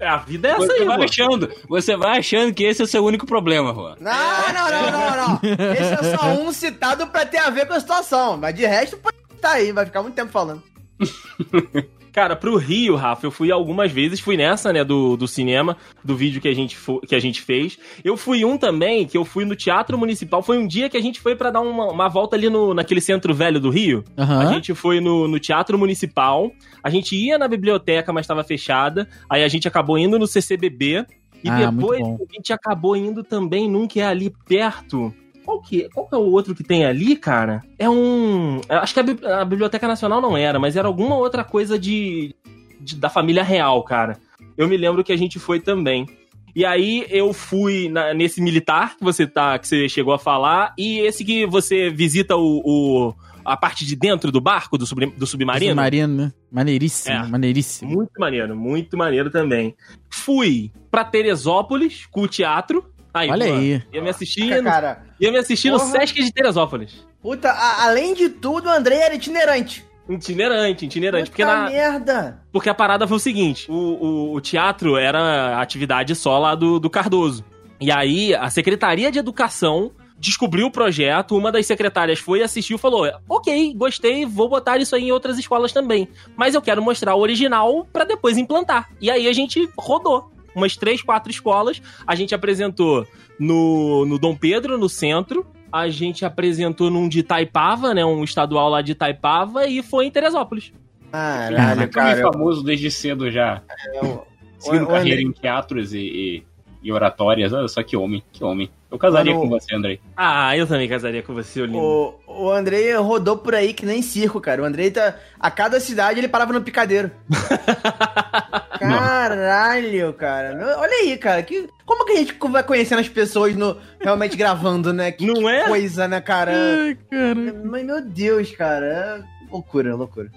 É, 0.00 0.08
A 0.08 0.16
vida 0.18 0.48
é 0.48 0.50
essa 0.52 0.66
Você 0.66 0.72
aí, 0.72 0.84
vai 0.84 1.04
achando, 1.04 1.50
você 1.68 1.96
vai 1.96 2.18
achando 2.18 2.52
que 2.52 2.64
esse 2.64 2.80
é 2.80 2.84
o 2.84 2.88
seu 2.88 3.04
único 3.04 3.26
problema, 3.26 3.72
Juan. 3.72 3.96
Não, 4.00 4.52
não, 4.52 4.70
não, 4.70 4.90
não, 4.90 5.16
não. 5.16 5.40
Esse 5.72 5.94
é 5.94 6.16
só 6.16 6.26
um 6.32 6.52
citado 6.52 7.06
pra 7.06 7.24
ter 7.24 7.38
a 7.38 7.50
ver 7.50 7.66
com 7.66 7.74
a 7.74 7.80
situação. 7.80 8.36
Mas 8.36 8.54
de 8.54 8.66
resto, 8.66 8.96
pode 8.96 9.16
tá 9.40 9.52
aí, 9.52 9.72
vai 9.72 9.84
ficar 9.84 10.02
muito 10.02 10.14
tempo 10.14 10.30
falando. 10.30 10.62
Cara, 12.12 12.36
pro 12.36 12.56
Rio, 12.56 12.94
Rafa, 12.94 13.26
eu 13.26 13.30
fui 13.30 13.50
algumas 13.50 13.90
vezes, 13.90 14.20
fui 14.20 14.36
nessa, 14.36 14.70
né, 14.72 14.84
do, 14.84 15.16
do 15.16 15.26
cinema, 15.26 15.76
do 16.04 16.14
vídeo 16.14 16.42
que 16.42 16.48
a, 16.48 16.54
gente 16.54 16.76
que 17.06 17.14
a 17.14 17.18
gente 17.18 17.40
fez. 17.40 17.78
Eu 18.04 18.16
fui 18.16 18.44
um 18.44 18.58
também, 18.58 19.06
que 19.06 19.16
eu 19.16 19.24
fui 19.24 19.46
no 19.46 19.56
Teatro 19.56 19.96
Municipal. 19.96 20.42
Foi 20.42 20.58
um 20.58 20.66
dia 20.66 20.90
que 20.90 20.96
a 20.96 21.00
gente 21.00 21.20
foi 21.20 21.34
pra 21.34 21.50
dar 21.50 21.60
uma, 21.60 21.86
uma 21.90 22.08
volta 22.08 22.36
ali 22.36 22.50
no, 22.50 22.74
naquele 22.74 23.00
centro 23.00 23.32
velho 23.32 23.58
do 23.58 23.70
Rio. 23.70 24.04
A 24.16 24.22
Aham. 24.22 24.52
gente 24.52 24.74
foi 24.74 25.00
no, 25.00 25.26
no 25.26 25.40
Teatro 25.40 25.78
Municipal. 25.78 26.52
A 26.82 26.90
gente 26.90 27.16
ia 27.16 27.38
na 27.38 27.48
biblioteca, 27.48 28.12
mas 28.12 28.24
estava 28.24 28.44
fechada. 28.44 29.08
Aí 29.28 29.42
a 29.42 29.48
gente 29.48 29.66
acabou 29.66 29.96
indo 29.96 30.18
no 30.18 30.26
CCBB. 30.26 31.06
E 31.42 31.48
Ah, 31.48 31.70
depois 31.70 32.00
a 32.02 32.34
gente 32.34 32.52
acabou 32.52 32.94
indo 32.94 33.24
também 33.24 33.68
num 33.68 33.88
que 33.88 34.00
é 34.00 34.06
ali 34.06 34.32
perto. 34.46 35.12
Qual 35.44 35.60
que, 35.60 35.88
qual 35.90 36.06
que 36.08 36.14
é 36.14 36.18
o 36.18 36.30
outro 36.30 36.54
que 36.54 36.62
tem 36.64 36.84
ali, 36.84 37.16
cara? 37.16 37.62
É 37.78 37.88
um. 37.88 38.60
Acho 38.68 38.94
que 38.94 39.00
a, 39.26 39.40
a 39.40 39.44
Biblioteca 39.44 39.86
Nacional 39.88 40.20
não 40.20 40.36
era, 40.36 40.58
mas 40.58 40.76
era 40.76 40.86
alguma 40.88 41.16
outra 41.16 41.42
coisa 41.44 41.78
de, 41.78 42.34
de- 42.80 42.96
da 42.96 43.08
família 43.08 43.42
real, 43.42 43.82
cara. 43.82 44.18
Eu 44.56 44.68
me 44.68 44.76
lembro 44.76 45.02
que 45.02 45.12
a 45.12 45.16
gente 45.16 45.38
foi 45.38 45.58
também. 45.60 46.06
E 46.54 46.64
aí 46.66 47.06
eu 47.08 47.32
fui 47.32 47.88
na- 47.88 48.12
nesse 48.12 48.40
militar 48.40 48.96
que 48.96 49.02
você 49.02 49.26
tá, 49.26 49.58
que 49.58 49.66
você 49.66 49.88
chegou 49.88 50.12
a 50.12 50.18
falar, 50.18 50.74
e 50.78 50.98
esse 51.00 51.24
que 51.24 51.46
você 51.46 51.88
visita 51.90 52.36
o, 52.36 52.60
o- 52.64 53.14
a 53.44 53.56
parte 53.56 53.84
de 53.84 53.96
dentro 53.96 54.30
do 54.30 54.40
barco, 54.40 54.78
do, 54.78 54.86
sub, 54.86 55.04
do 55.16 55.26
submarino. 55.26 55.70
Submarino, 55.72 56.14
né? 56.16 56.32
Maneiríssimo, 56.50 57.14
É. 57.16 57.26
maneiríssimo. 57.26 57.90
Muito 57.90 58.12
maneiro, 58.20 58.54
muito 58.54 58.96
maneiro 58.96 59.30
também. 59.30 59.74
Fui 60.10 60.70
pra 60.90 61.04
Teresópolis 61.04 62.06
com 62.06 62.20
o 62.22 62.28
teatro. 62.28 62.84
Aí, 63.14 63.30
Olha 63.30 63.46
pô, 63.46 63.52
aí. 63.54 63.82
Ia 63.92 64.02
me 64.02 64.08
assistir, 64.10 64.56
no, 64.56 64.62
Cara, 64.64 65.02
ia 65.20 65.30
me 65.30 65.38
assistir 65.38 65.70
no 65.70 65.78
Porra. 65.78 65.90
Sesc 65.90 66.22
de 66.24 66.32
Teresópolis. 66.32 67.06
puta, 67.20 67.50
a- 67.50 67.84
além 67.84 68.14
de 68.14 68.28
tudo, 68.28 68.66
o 68.68 68.70
André 68.72 68.96
era 68.96 69.14
itinerante. 69.14 69.84
Itinerante, 70.08 70.84
itinerante. 70.86 71.30
Porque, 71.30 71.44
Puta 71.44 71.56
na, 71.56 71.70
merda. 71.70 72.42
porque 72.52 72.68
a 72.68 72.74
parada 72.74 73.06
foi 73.06 73.16
o 73.16 73.20
seguinte: 73.20 73.70
o, 73.70 73.74
o, 73.74 74.34
o 74.34 74.40
teatro 74.40 74.96
era 74.96 75.60
atividade 75.60 76.14
só 76.14 76.38
lá 76.38 76.54
do, 76.54 76.78
do 76.80 76.90
Cardoso. 76.90 77.44
E 77.80 77.90
aí, 77.90 78.34
a 78.34 78.48
Secretaria 78.50 79.10
de 79.12 79.18
Educação 79.18 79.92
descobriu 80.18 80.66
o 80.66 80.70
projeto, 80.70 81.36
uma 81.36 81.50
das 81.50 81.66
secretárias 81.66 82.18
foi 82.18 82.42
assistiu 82.42 82.76
e 82.76 82.80
falou: 82.80 83.10
Ok, 83.28 83.74
gostei, 83.74 84.24
vou 84.26 84.48
botar 84.48 84.78
isso 84.78 84.94
aí 84.96 85.04
em 85.04 85.12
outras 85.12 85.38
escolas 85.38 85.72
também. 85.72 86.08
Mas 86.36 86.54
eu 86.54 86.62
quero 86.62 86.82
mostrar 86.82 87.14
o 87.14 87.20
original 87.20 87.86
pra 87.92 88.04
depois 88.04 88.36
implantar. 88.38 88.88
E 89.00 89.10
aí 89.10 89.28
a 89.28 89.32
gente 89.32 89.68
rodou. 89.78 90.30
Umas 90.54 90.76
três, 90.76 91.02
quatro 91.02 91.30
escolas. 91.30 91.80
A 92.06 92.14
gente 92.14 92.34
apresentou 92.34 93.06
no, 93.38 94.04
no 94.06 94.18
Dom 94.18 94.34
Pedro, 94.36 94.76
no 94.78 94.88
centro. 94.88 95.46
A 95.70 95.88
gente 95.88 96.24
apresentou 96.24 96.90
num 96.90 97.08
de 97.08 97.20
Itaipava, 97.20 97.94
né? 97.94 98.04
Um 98.04 98.22
estadual 98.24 98.68
lá 98.68 98.82
de 98.82 98.92
Itaipava. 98.92 99.66
E 99.66 99.82
foi 99.82 100.06
em 100.06 100.10
Teresópolis. 100.10 100.72
Caralho. 101.10 101.56
Eu 101.56 101.76
fui 101.84 101.86
cara. 101.88 102.32
famoso 102.32 102.62
desde 102.62 102.90
cedo 102.90 103.30
já. 103.30 103.62
Eu- 103.94 104.26
Seguindo 104.58 104.86
carreira 104.86 105.20
André- 105.20 105.28
em 105.28 105.32
teatros 105.32 105.92
e, 105.92 105.98
e, 105.98 106.42
e 106.84 106.92
oratórias. 106.92 107.52
Olha 107.52 107.66
só 107.66 107.82
que 107.82 107.96
homem, 107.96 108.22
que 108.30 108.44
homem. 108.44 108.70
Eu 108.88 108.96
casaria 108.98 109.32
Mano, 109.34 109.44
com 109.44 109.50
você, 109.50 109.74
Andrei. 109.74 109.98
Ah, 110.16 110.56
eu 110.56 110.66
também 110.68 110.88
casaria 110.88 111.22
com 111.22 111.34
você, 111.34 111.62
Olinda. 111.62 111.78
O, 111.78 112.14
o 112.28 112.50
Andrei 112.50 112.94
rodou 112.96 113.38
por 113.38 113.54
aí 113.54 113.72
que 113.72 113.84
nem 113.84 114.02
circo, 114.02 114.40
cara. 114.40 114.62
O 114.62 114.64
Andrei 114.64 114.90
tá. 114.90 115.16
A 115.40 115.50
cada 115.50 115.80
cidade 115.80 116.20
ele 116.20 116.28
parava 116.28 116.52
no 116.52 116.60
picadeiro. 116.62 117.10
Caralho, 118.78 120.12
cara. 120.14 120.76
Olha 120.78 120.92
aí, 121.02 121.16
cara. 121.16 121.42
Que, 121.42 121.68
como 121.84 122.04
que 122.04 122.12
a 122.12 122.16
gente 122.16 122.36
vai 122.50 122.62
conhecendo 122.62 123.00
as 123.00 123.08
pessoas 123.08 123.54
no, 123.54 123.76
realmente 124.00 124.36
gravando, 124.36 124.92
né? 124.92 125.12
Que, 125.12 125.26
Não 125.26 125.48
é? 125.48 125.64
coisa, 125.64 126.08
né, 126.08 126.20
cara? 126.20 126.52
Ai, 126.52 126.96
cara. 127.10 127.54
Mas, 127.64 127.84
meu 127.84 128.00
Deus, 128.00 128.50
cara. 128.52 128.86
é 128.86 129.32
Loucura, 129.50 129.94
loucura. 129.94 130.30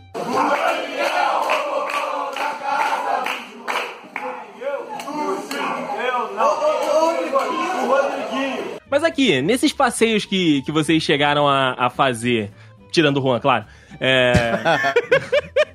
Mas 8.89 9.03
aqui, 9.03 9.41
nesses 9.41 9.73
passeios 9.73 10.25
que, 10.25 10.61
que 10.63 10.71
vocês 10.71 11.01
chegaram 11.01 11.47
a, 11.47 11.75
a 11.77 11.89
fazer, 11.89 12.51
tirando 12.91 13.17
o 13.17 13.21
Juan, 13.21 13.39
claro, 13.39 13.65
é... 13.99 14.31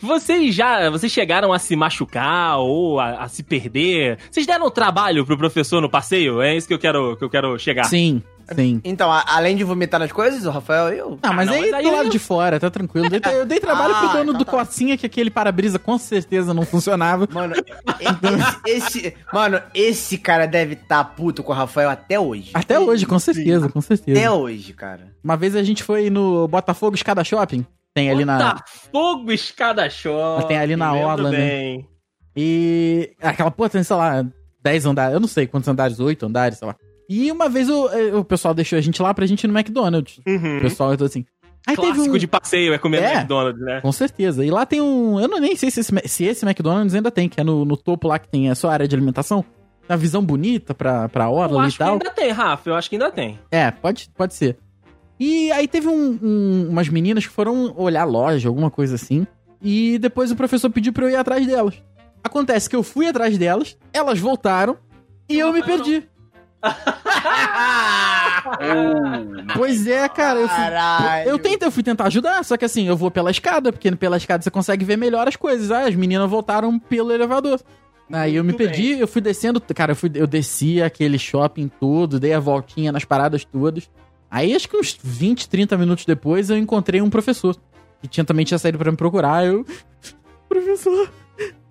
Vocês 0.00 0.54
já, 0.54 0.88
vocês 0.90 1.10
chegaram 1.12 1.52
a 1.52 1.58
se 1.58 1.74
machucar 1.76 2.58
ou 2.58 3.00
a, 3.00 3.22
a 3.24 3.28
se 3.28 3.42
perder? 3.42 4.18
Vocês 4.30 4.46
deram 4.46 4.70
trabalho 4.70 5.24
pro 5.26 5.36
professor 5.36 5.80
no 5.80 5.90
passeio? 5.90 6.40
É 6.40 6.56
isso 6.56 6.68
que 6.68 6.74
eu 6.74 6.78
quero, 6.78 7.16
que 7.16 7.24
eu 7.24 7.30
quero 7.30 7.58
chegar. 7.58 7.84
Sim, 7.84 8.22
sim. 8.54 8.80
Então, 8.84 9.10
a- 9.10 9.24
além 9.26 9.56
de 9.56 9.64
vomitar 9.64 9.98
nas 9.98 10.12
coisas, 10.12 10.44
o 10.46 10.50
Rafael, 10.50 10.88
eu. 10.90 11.18
Não, 11.22 11.32
mas 11.34 11.46
não, 11.48 11.54
aí 11.54 11.60
mas 11.62 11.72
aí 11.74 11.82
do 11.84 11.90
lado 11.92 12.04
eu- 12.06 12.10
de 12.10 12.18
fora, 12.18 12.60
tá 12.60 12.70
tranquilo. 12.70 13.06
Eu 13.06 13.10
dei, 13.20 13.20
eu 13.34 13.46
dei 13.46 13.58
trabalho 13.60 13.94
Ah, 13.96 13.98
pro 14.00 14.08
dono 14.08 14.22
então 14.30 14.34
do 14.38 14.44
tá. 14.44 14.50
Cocinha, 14.52 14.96
que 14.96 15.06
aquele 15.06 15.30
para-brisa 15.30 15.78
com 15.78 15.98
certeza 15.98 16.54
não 16.54 16.64
funcionava. 16.64 17.26
Mano, 17.32 17.54
esse, 18.00 18.58
esse- 18.66 19.14
Mano, 19.32 19.60
esse 19.74 20.18
cara 20.18 20.46
deve 20.46 20.74
estar 20.74 21.02
puto 21.04 21.42
com 21.42 21.52
o 21.52 21.54
Rafael 21.54 21.90
até 21.90 22.18
hoje. 22.20 22.50
Até 22.54 22.78
hoje, 22.78 23.06
com 23.06 23.18
certeza, 23.18 23.68
com 23.68 23.80
certeza. 23.80 24.18
Até 24.18 24.30
hoje, 24.30 24.72
cara. 24.72 25.08
Uma 25.24 25.36
vez 25.36 25.56
a 25.56 25.62
gente 25.62 25.82
foi 25.82 26.08
no 26.10 26.46
Botafogo 26.48 26.94
Escada 26.94 27.24
Shopping. 27.24 27.66
Tem 27.94 28.10
ali 28.10 28.24
na. 28.24 28.38
Botafogo 28.54 29.32
Escada 29.32 29.88
Shopping. 29.90 30.46
Tem 30.48 30.58
ali 30.58 30.76
na 30.76 30.92
orla, 30.94 31.30
né? 31.30 31.84
E. 32.36 33.10
Aquela 33.20 33.50
porra 33.50 33.70
tem, 33.70 33.82
sei 33.82 33.96
lá, 33.96 34.24
10 34.62 34.86
andares. 34.86 35.14
Eu 35.14 35.20
não 35.20 35.28
sei 35.28 35.46
quantos 35.46 35.68
andares, 35.68 35.98
8 35.98 36.24
andares, 36.26 36.58
sei 36.58 36.68
lá. 36.68 36.76
E 37.08 37.32
uma 37.32 37.48
vez 37.48 37.68
o, 37.70 37.88
eh, 37.88 38.14
o 38.14 38.22
pessoal 38.24 38.52
deixou 38.54 38.78
a 38.78 38.82
gente 38.82 39.00
lá 39.00 39.12
pra 39.14 39.26
gente 39.26 39.44
ir 39.44 39.48
no 39.48 39.58
McDonald's. 39.58 40.18
O 40.26 40.30
Uhum. 40.30 40.60
pessoal 40.60 40.92
então 40.94 41.06
assim. 41.06 41.24
Aí 41.66 41.74
Clássico 41.74 41.98
teve 42.02 42.14
um... 42.14 42.18
de 42.18 42.26
passeio 42.26 42.72
é 42.72 42.78
comer 42.78 43.00
no 43.00 43.06
É. 43.06 43.14
McDonald's, 43.14 43.60
né? 43.64 43.80
Com 43.80 43.90
certeza. 43.92 44.44
E 44.44 44.50
lá 44.50 44.64
tem 44.64 44.80
um. 44.80 45.18
Eu 45.18 45.26
não 45.28 45.38
nem 45.40 45.56
sei 45.56 45.70
se 45.70 45.80
esse, 45.80 45.92
se 46.08 46.24
esse 46.24 46.44
McDonald's 46.46 46.94
ainda 46.94 47.10
tem, 47.10 47.28
que 47.28 47.40
é 47.40 47.44
no, 47.44 47.64
no 47.64 47.76
topo 47.76 48.08
lá 48.08 48.18
que 48.18 48.28
tem 48.28 48.48
a 48.50 48.54
sua 48.54 48.72
área 48.72 48.86
de 48.86 48.94
alimentação. 48.94 49.42
Tem 49.42 49.94
uma 49.94 49.96
visão 49.96 50.22
bonita 50.22 50.74
pra, 50.74 51.08
pra 51.08 51.24
Eu 51.24 51.32
orla 51.32 51.64
e 51.64 51.66
acho 51.66 51.78
que 51.78 51.84
tal. 51.84 51.94
ainda 51.94 52.10
tem, 52.10 52.30
Rafa. 52.30 52.70
Eu 52.70 52.74
acho 52.74 52.88
que 52.90 52.96
ainda 52.96 53.10
tem. 53.10 53.38
É, 53.50 53.70
pode, 53.70 54.10
pode 54.16 54.34
ser. 54.34 54.58
E 55.18 55.50
aí 55.52 55.66
teve 55.66 55.88
um- 55.88 56.18
um- 56.22 56.68
umas 56.70 56.88
meninas 56.88 57.26
que 57.26 57.32
foram 57.32 57.74
olhar 57.76 58.02
a 58.02 58.04
loja, 58.04 58.48
alguma 58.48 58.70
coisa 58.70 58.94
assim. 58.94 59.26
E 59.62 59.98
depois 59.98 60.30
o 60.30 60.36
professor 60.36 60.70
pediu 60.70 60.92
pra 60.92 61.04
eu 61.06 61.10
ir 61.10 61.16
atrás 61.16 61.46
delas. 61.46 61.74
Acontece 62.22 62.68
que 62.70 62.76
eu 62.76 62.82
fui 62.82 63.06
atrás 63.08 63.36
delas, 63.38 63.76
elas 63.92 64.18
voltaram 64.18 64.76
e 65.28 65.38
eu 65.38 65.52
me 65.52 65.62
perdi. 65.62 66.06
Pois 69.54 69.86
é, 69.86 70.08
cara, 70.08 70.40
eu 70.40 70.48
fui, 70.48 70.56
Caralho. 70.56 71.28
eu 71.30 71.38
tento, 71.38 71.62
eu 71.62 71.70
fui 71.70 71.82
tentar 71.82 72.06
ajudar, 72.06 72.44
só 72.44 72.56
que 72.56 72.64
assim, 72.64 72.86
eu 72.88 72.96
vou 72.96 73.10
pela 73.10 73.30
escada, 73.30 73.72
porque 73.72 73.94
pela 73.96 74.16
escada 74.16 74.42
você 74.42 74.50
consegue 74.50 74.84
ver 74.84 74.96
melhor 74.96 75.26
as 75.28 75.36
coisas. 75.36 75.70
Ah, 75.70 75.86
as 75.86 75.94
meninas 75.94 76.28
voltaram 76.28 76.78
pelo 76.78 77.12
elevador. 77.12 77.60
Aí 78.10 78.36
eu 78.36 78.42
me 78.44 78.52
Muito 78.52 78.58
perdi, 78.58 78.98
eu 78.98 79.06
fui 79.06 79.20
descendo, 79.20 79.60
cara, 79.60 79.92
eu, 79.92 79.96
fui, 79.96 80.10
eu 80.14 80.26
desci 80.26 80.80
aquele 80.82 81.18
shopping 81.18 81.68
todo, 81.68 82.18
dei 82.18 82.32
a 82.32 82.40
voltinha 82.40 82.90
nas 82.90 83.04
paradas 83.04 83.44
todas. 83.44 83.90
Aí 84.30 84.54
acho 84.54 84.68
que 84.68 84.76
uns 84.76 84.98
20, 85.02 85.48
30 85.48 85.76
minutos 85.78 86.04
depois 86.04 86.50
eu 86.50 86.56
encontrei 86.58 87.00
um 87.00 87.08
professor, 87.10 87.56
que 88.02 88.08
tinha, 88.08 88.24
também 88.24 88.44
tinha 88.44 88.58
saído 88.58 88.78
pra 88.78 88.90
me 88.90 88.96
procurar, 88.96 89.46
eu... 89.46 89.64
Professor... 90.48 91.10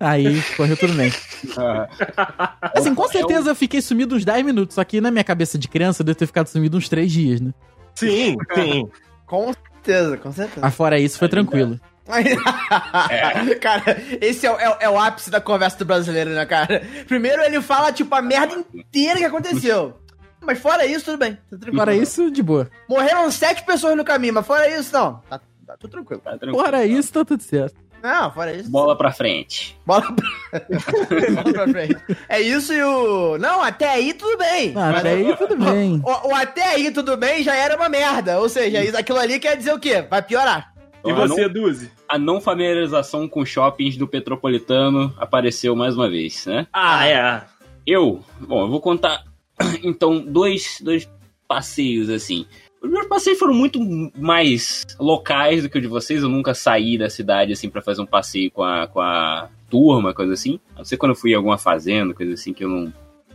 Aí 0.00 0.40
correu 0.56 0.76
tudo 0.78 0.94
bem. 0.94 1.12
Assim, 2.74 2.94
com 2.94 3.06
certeza 3.08 3.50
eu 3.50 3.54
fiquei 3.54 3.82
sumido 3.82 4.16
uns 4.16 4.24
10 4.24 4.44
minutos, 4.46 4.74
só 4.74 4.82
que 4.82 4.98
na 5.00 5.10
minha 5.10 5.22
cabeça 5.24 5.58
de 5.58 5.68
criança 5.68 6.00
eu 6.00 6.06
devo 6.06 6.16
ter 6.18 6.26
ficado 6.26 6.46
sumido 6.46 6.78
uns 6.78 6.88
3 6.88 7.10
dias, 7.12 7.40
né? 7.40 7.52
Sim, 7.94 8.34
sim. 8.54 8.88
Com 9.26 9.52
certeza, 9.52 10.16
com 10.16 10.32
certeza. 10.32 10.60
Mas 10.62 10.74
fora 10.74 10.98
isso, 10.98 11.18
foi 11.18 11.28
tranquilo. 11.28 11.78
cara, 13.60 14.00
esse 14.20 14.46
é, 14.46 14.50
o- 14.50 14.58
é 14.58 14.68
o- 14.70 14.76
é 14.80 14.88
o 14.90 14.98
ápice 14.98 15.30
da 15.30 15.40
conversa 15.40 15.76
do 15.78 15.84
brasileiro, 15.84 16.30
né, 16.30 16.46
cara? 16.46 16.82
Primeiro 17.06 17.42
ele 17.42 17.60
fala, 17.60 17.92
tipo, 17.92 18.14
a 18.14 18.22
merda 18.22 18.64
inteira 18.74 19.18
que 19.18 19.24
aconteceu. 19.26 19.98
Mas 20.40 20.58
fora 20.58 20.86
isso, 20.86 21.04
tudo 21.06 21.18
bem. 21.18 21.34
Tá 21.34 21.40
tranquilo. 21.50 21.76
Fora 21.76 21.94
isso, 21.94 22.30
de 22.30 22.42
boa. 22.42 22.70
Morreram 22.88 23.30
sete 23.30 23.64
pessoas 23.64 23.96
no 23.96 24.04
caminho, 24.04 24.34
mas 24.34 24.46
fora 24.46 24.68
isso, 24.78 24.92
não. 24.92 25.20
Tá, 25.28 25.40
tá 25.66 25.76
tudo 25.78 25.90
tranquilo. 25.90 26.20
Tá 26.22 26.30
tranquilo. 26.38 26.58
Fora 26.64 26.84
isso, 26.86 27.12
tá 27.12 27.24
tudo 27.24 27.42
certo. 27.42 27.76
Não, 28.02 28.30
fora 28.32 28.52
isso. 28.54 28.70
Bola 28.70 28.96
pra 28.96 29.10
frente. 29.10 29.76
Bola 29.84 30.02
pra... 30.02 30.60
Bola 31.42 31.52
pra 31.52 31.68
frente. 31.68 31.96
É 32.28 32.40
isso 32.40 32.72
e 32.72 32.80
o. 32.82 33.36
Não, 33.38 33.60
até 33.60 33.88
aí 33.90 34.14
tudo 34.14 34.38
bem. 34.38 34.72
Ah, 34.76 34.90
até 34.90 35.10
aí 35.14 35.36
tudo 35.36 35.56
bem. 35.56 36.00
O, 36.04 36.28
o 36.28 36.34
até 36.34 36.62
aí 36.74 36.92
tudo 36.92 37.16
bem 37.16 37.42
já 37.42 37.56
era 37.56 37.74
uma 37.76 37.88
merda. 37.88 38.38
Ou 38.38 38.48
seja, 38.48 38.82
isso- 38.84 38.96
aquilo 38.96 39.18
ali 39.18 39.40
quer 39.40 39.56
dizer 39.56 39.72
o 39.72 39.80
quê? 39.80 40.00
Vai 40.08 40.22
piorar. 40.22 40.72
E 41.04 41.10
A 41.10 41.14
você, 41.14 41.42
não, 41.48 41.52
Duzi? 41.52 41.90
a 42.08 42.16
não 42.18 42.40
familiarização 42.40 43.28
com 43.28 43.44
shoppings 43.44 43.96
do 43.96 44.06
Petropolitano 44.06 45.12
apareceu 45.18 45.74
mais 45.74 45.96
uma 45.96 46.08
vez, 46.08 46.46
né? 46.46 46.66
Ah, 46.72 47.04
é. 47.06 47.42
Eu, 47.86 48.22
bom, 48.40 48.62
eu 48.62 48.68
vou 48.68 48.80
contar 48.80 49.24
então 49.82 50.20
dois, 50.20 50.78
dois 50.82 51.08
passeios 51.46 52.08
assim. 52.10 52.46
Os 52.80 52.88
meus 52.90 53.06
passeios 53.08 53.38
foram 53.38 53.54
muito 53.54 53.80
mais 54.16 54.84
locais 55.00 55.62
do 55.64 55.68
que 55.68 55.78
o 55.78 55.80
de 55.80 55.88
vocês. 55.88 56.22
Eu 56.22 56.28
nunca 56.28 56.54
saí 56.54 56.96
da 56.96 57.10
cidade 57.10 57.52
assim 57.52 57.68
pra 57.68 57.82
fazer 57.82 58.00
um 58.00 58.06
passeio 58.06 58.50
com 58.52 58.62
a, 58.62 58.86
com 58.86 59.00
a 59.00 59.48
turma, 59.68 60.14
coisa 60.14 60.34
assim. 60.34 60.60
A 60.74 60.78
não 60.78 60.84
ser 60.84 60.96
quando 60.96 61.10
eu 61.10 61.16
fui 61.16 61.32
em 61.32 61.34
alguma 61.34 61.58
fazenda, 61.58 62.14
coisa 62.14 62.34
assim 62.34 62.52
que 62.52 62.62
eu 62.64 62.68
não, 62.68 62.92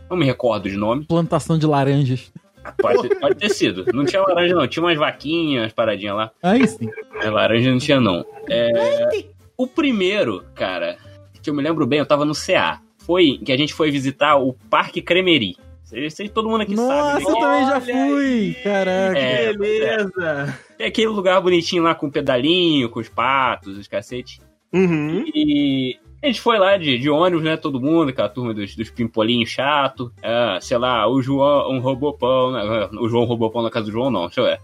não 0.08 0.16
me 0.16 0.24
recordo 0.24 0.68
de 0.70 0.76
nome. 0.76 1.04
Plantação 1.04 1.58
de 1.58 1.66
laranjas. 1.66 2.32
Pode, 2.80 3.06
ter- 3.06 3.20
pode 3.20 3.34
ter 3.34 3.50
sido. 3.50 3.84
Não 3.92 4.06
tinha 4.06 4.22
laranja, 4.22 4.54
não. 4.54 4.66
Tinha 4.66 4.82
umas 4.82 4.96
vaquinhas, 4.96 5.64
umas 5.64 5.72
paradinhas 5.74 6.16
lá. 6.16 6.30
Aí 6.42 6.66
sim. 6.66 6.88
Mas 7.14 7.30
laranja 7.30 7.70
não 7.70 7.78
tinha, 7.78 8.00
não. 8.00 8.24
É, 8.48 9.26
o 9.58 9.66
primeiro, 9.66 10.42
cara, 10.54 10.96
que 11.42 11.50
eu 11.50 11.54
me 11.54 11.62
lembro 11.62 11.86
bem, 11.86 11.98
eu 11.98 12.06
tava 12.06 12.24
no 12.24 12.34
CA. 12.34 12.80
Foi 13.00 13.36
que 13.44 13.52
a 13.52 13.56
gente 13.58 13.74
foi 13.74 13.90
visitar 13.90 14.36
o 14.36 14.54
Parque 14.70 15.02
Cremery. 15.02 15.56
Sei, 15.94 16.10
sei 16.10 16.28
todo 16.28 16.48
mundo 16.48 16.62
aqui 16.62 16.74
Nossa, 16.74 17.20
sabe. 17.20 17.24
eu 17.24 17.32
né? 17.32 17.40
também 17.40 17.66
já 17.66 17.80
fui. 17.80 18.56
Caraca. 18.64 19.18
É, 19.18 19.52
Beleza. 19.56 20.58
É 20.76 20.86
aquele 20.86 21.06
lugar 21.06 21.40
bonitinho 21.40 21.84
lá 21.84 21.94
com 21.94 22.10
pedalinho, 22.10 22.88
com 22.88 22.98
os 22.98 23.08
patos, 23.08 23.78
os 23.78 23.86
cacete. 23.86 24.40
Uhum. 24.72 25.24
E 25.32 25.96
a 26.20 26.26
gente 26.26 26.40
foi 26.40 26.58
lá 26.58 26.76
de, 26.76 26.98
de 26.98 27.08
ônibus, 27.08 27.44
né? 27.44 27.56
Todo 27.56 27.80
mundo, 27.80 28.08
aquela 28.08 28.28
turma 28.28 28.52
dos, 28.52 28.74
dos 28.74 28.90
pimpolinhos 28.90 29.50
chato. 29.50 30.10
Ah, 30.20 30.58
sei 30.60 30.78
lá, 30.78 31.06
o 31.08 31.22
João, 31.22 31.70
um 31.70 31.78
robopão. 31.78 32.50
né? 32.50 32.88
O 32.98 33.08
João 33.08 33.24
robopão 33.24 33.62
na 33.62 33.70
casa 33.70 33.86
do 33.86 33.92
João, 33.92 34.10
não, 34.10 34.22
deixa 34.26 34.40
eu 34.40 34.46
ver. 34.46 34.58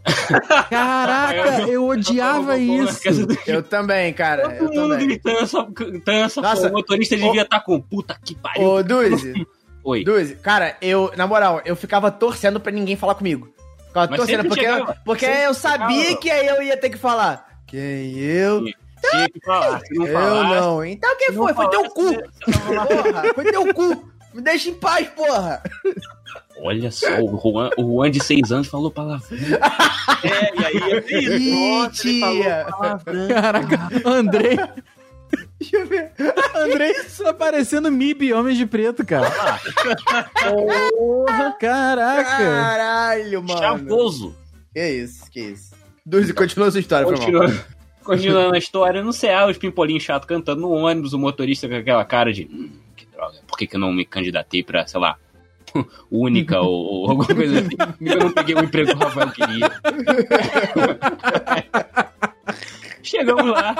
Caraca, 0.68 1.62
eu 1.70 1.86
odiava 1.86 2.58
isso. 2.58 3.26
do 3.26 3.38
Eu 3.46 3.62
também, 3.62 4.12
cara. 4.12 4.56
Eu 4.56 4.66
Todo 4.66 4.80
mundo 4.80 4.90
também. 4.92 5.06
gritando 5.06 5.38
essa, 5.38 5.62
gritando 5.70 6.18
essa 6.18 6.40
Nossa, 6.40 6.56
porra. 6.62 6.70
O 6.70 6.72
motorista 6.72 7.16
devia 7.16 7.42
estar 7.42 7.60
com 7.60 7.80
puta 7.80 8.18
que 8.24 8.34
pariu. 8.34 8.66
Ô, 8.66 8.82
Duzi, 8.82 9.46
Oi. 9.84 10.04
Duzi, 10.04 10.34
cara, 10.36 10.76
eu, 10.80 11.12
na 11.16 11.26
moral, 11.26 11.60
eu 11.64 11.74
ficava 11.74 12.10
torcendo 12.10 12.60
pra 12.60 12.70
ninguém 12.72 12.96
falar 12.96 13.14
comigo. 13.14 13.48
Ficava 13.88 14.06
Mas 14.10 14.16
torcendo, 14.20 14.46
porque, 14.46 14.60
chegava, 14.60 14.96
porque 15.04 15.26
eu 15.26 15.54
sabia 15.54 16.00
chegava. 16.02 16.20
que 16.20 16.30
aí 16.30 16.46
eu 16.46 16.62
ia 16.62 16.76
ter 16.76 16.90
que 16.90 16.98
falar. 16.98 17.46
Quem 17.66 18.16
eu? 18.18 18.64
Tinha 18.64 19.28
que 19.30 19.40
falar. 19.44 19.80
Não 19.90 20.06
eu 20.06 20.12
falasse, 20.12 20.60
não. 20.60 20.84
Então 20.84 21.16
quem 21.18 21.32
foi? 21.32 21.54
Foi 21.54 21.68
teu 21.70 21.90
cu. 21.90 22.12
Porra, 22.12 23.34
foi 23.34 23.44
teu 23.44 23.74
cu. 23.74 24.10
Me 24.34 24.40
deixa 24.42 24.68
em 24.70 24.74
paz, 24.74 25.08
porra. 25.08 25.62
Olha 26.62 26.90
só, 26.90 27.08
o 27.20 27.40
Juan, 27.40 27.70
o 27.78 27.82
Juan 27.94 28.10
de 28.10 28.22
6 28.22 28.52
anos 28.52 28.68
falou 28.68 28.90
palavrão. 28.90 29.38
É, 30.22 30.60
e 30.60 30.64
aí 30.64 30.92
é 30.92 30.98
isso. 30.98 31.32
Ih, 31.32 31.78
Nossa, 31.80 32.08
ele 32.08 32.20
falou 32.20 32.64
palavrão. 32.70 33.28
Caraca, 33.28 33.88
Andrei. 34.04 34.58
Deixa 35.60 35.76
eu 35.76 35.86
ver. 35.86 36.10
Andrei 36.56 36.94
tá 36.94 37.34
parecendo 37.34 37.90
MIB 37.90 38.32
Homens 38.32 38.56
de 38.56 38.64
Preto, 38.64 39.04
cara. 39.04 39.30
Porra, 40.40 41.54
caraca. 41.60 42.24
Caralho, 42.24 43.42
mano. 43.42 43.60
Chavoso. 43.60 44.34
Que 44.72 44.88
isso, 44.88 45.30
que 45.30 45.40
isso. 45.40 45.74
Duzi, 46.04 46.32
continua 46.32 46.70
sua 46.70 46.80
história, 46.80 47.06
foi 47.06 47.32
mal. 47.32 47.50
Continuando, 48.02 48.54
a 48.54 48.58
história, 48.58 49.04
no 49.04 49.12
CA, 49.12 49.46
os 49.46 49.58
pimpolinhos 49.58 50.02
chato 50.02 50.26
cantando 50.26 50.62
no 50.62 50.70
ônibus, 50.70 51.12
o 51.12 51.18
motorista 51.18 51.68
com 51.68 51.74
aquela 51.74 52.04
cara 52.04 52.32
de. 52.32 52.48
Hum, 52.50 52.70
que 52.96 53.04
droga, 53.06 53.36
por 53.46 53.58
que, 53.58 53.66
que 53.66 53.76
eu 53.76 53.80
não 53.80 53.92
me 53.92 54.06
candidatei 54.06 54.62
pra, 54.62 54.86
sei 54.86 54.98
lá, 54.98 55.18
única 56.10 56.58
ou, 56.60 56.72
ou 56.72 57.10
alguma 57.10 57.26
coisa 57.26 57.60
assim? 57.60 57.76
Eu 58.00 58.18
não 58.18 58.32
peguei 58.32 58.54
o 58.54 58.64
emprego 58.64 58.90
que 58.90 58.96
o 58.96 58.98
Rafael 58.98 59.30
queria. 59.30 59.70
Chegamos 63.02 63.50
lá. 63.50 63.74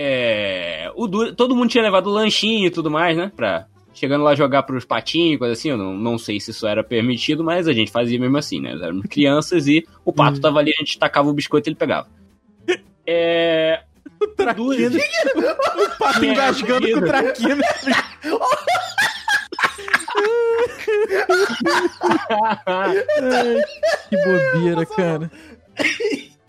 É, 0.00 0.92
o 0.94 1.08
todo 1.32 1.56
mundo 1.56 1.70
tinha 1.70 1.82
levado 1.82 2.08
lanchinho 2.08 2.68
e 2.68 2.70
tudo 2.70 2.88
mais, 2.88 3.16
né? 3.16 3.32
Pra, 3.34 3.66
chegando 3.92 4.22
lá 4.22 4.32
jogar 4.32 4.62
pros 4.62 4.84
patinhos, 4.84 5.40
coisa 5.40 5.54
assim. 5.54 5.70
Eu 5.70 5.76
não, 5.76 5.92
não 5.92 6.16
sei 6.16 6.38
se 6.38 6.52
isso 6.52 6.68
era 6.68 6.84
permitido, 6.84 7.42
mas 7.42 7.66
a 7.66 7.72
gente 7.72 7.90
fazia 7.90 8.16
mesmo 8.16 8.36
assim, 8.36 8.60
né? 8.60 8.74
Éramos 8.74 9.06
crianças 9.06 9.66
e 9.66 9.84
o 10.04 10.12
pato 10.12 10.40
tava 10.40 10.60
ali, 10.60 10.70
a 10.70 10.78
gente 10.78 10.96
tacava 11.00 11.28
o 11.28 11.32
biscoito 11.32 11.68
e 11.68 11.70
ele 11.70 11.76
pegava. 11.76 12.06
É. 13.04 13.82
Traquino. 14.36 14.98
O 15.78 15.98
pato 15.98 16.20
Minha 16.20 16.32
engasgando 16.32 16.88
com 16.92 16.98
o. 16.98 18.40
Ai, 22.66 23.04
que 24.08 24.16
bobeira, 24.16 24.86
cara. 24.86 25.30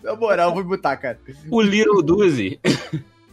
Na 0.02 0.14
moral, 0.14 0.54
vou 0.54 0.62
botar, 0.62 0.96
cara. 0.96 1.18
O 1.50 1.60
Little 1.60 2.00
Duzi 2.00 2.60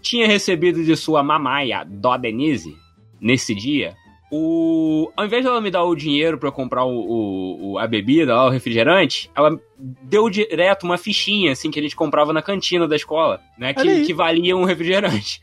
tinha 0.10 0.28
recebido 0.28 0.84
de 0.84 0.96
sua 0.96 1.22
mamaia, 1.24 1.84
Dó 1.88 2.18
Denise, 2.18 2.76
nesse 3.20 3.54
dia, 3.56 3.96
o. 4.32 5.12
Ao 5.16 5.26
invés 5.26 5.44
dela 5.44 5.62
me 5.62 5.72
dar 5.72 5.84
o 5.84 5.96
dinheiro 5.96 6.38
pra 6.38 6.50
eu 6.50 6.54
comprar 6.54 6.84
o, 6.86 6.90
o- 6.92 7.72
o- 7.74 7.80
a 7.80 7.88
bebida, 7.88 8.36
lá, 8.36 8.46
o 8.46 8.50
refrigerante, 8.50 9.30
ela 9.36 9.58
deu 10.04 10.30
direto 10.30 10.84
uma 10.84 10.98
fichinha, 10.98 11.52
assim, 11.54 11.72
que 11.72 11.80
a 11.80 11.84
gente 11.84 11.96
comprava 11.96 12.34
na 12.34 12.42
cantina 12.42 12.88
da 12.88 12.96
escola, 12.96 13.40
né? 13.58 13.74
Que, 13.74 13.82
que 14.06 14.14
valia 14.14 14.56
um 14.58 14.64
refrigerante. 14.66 15.42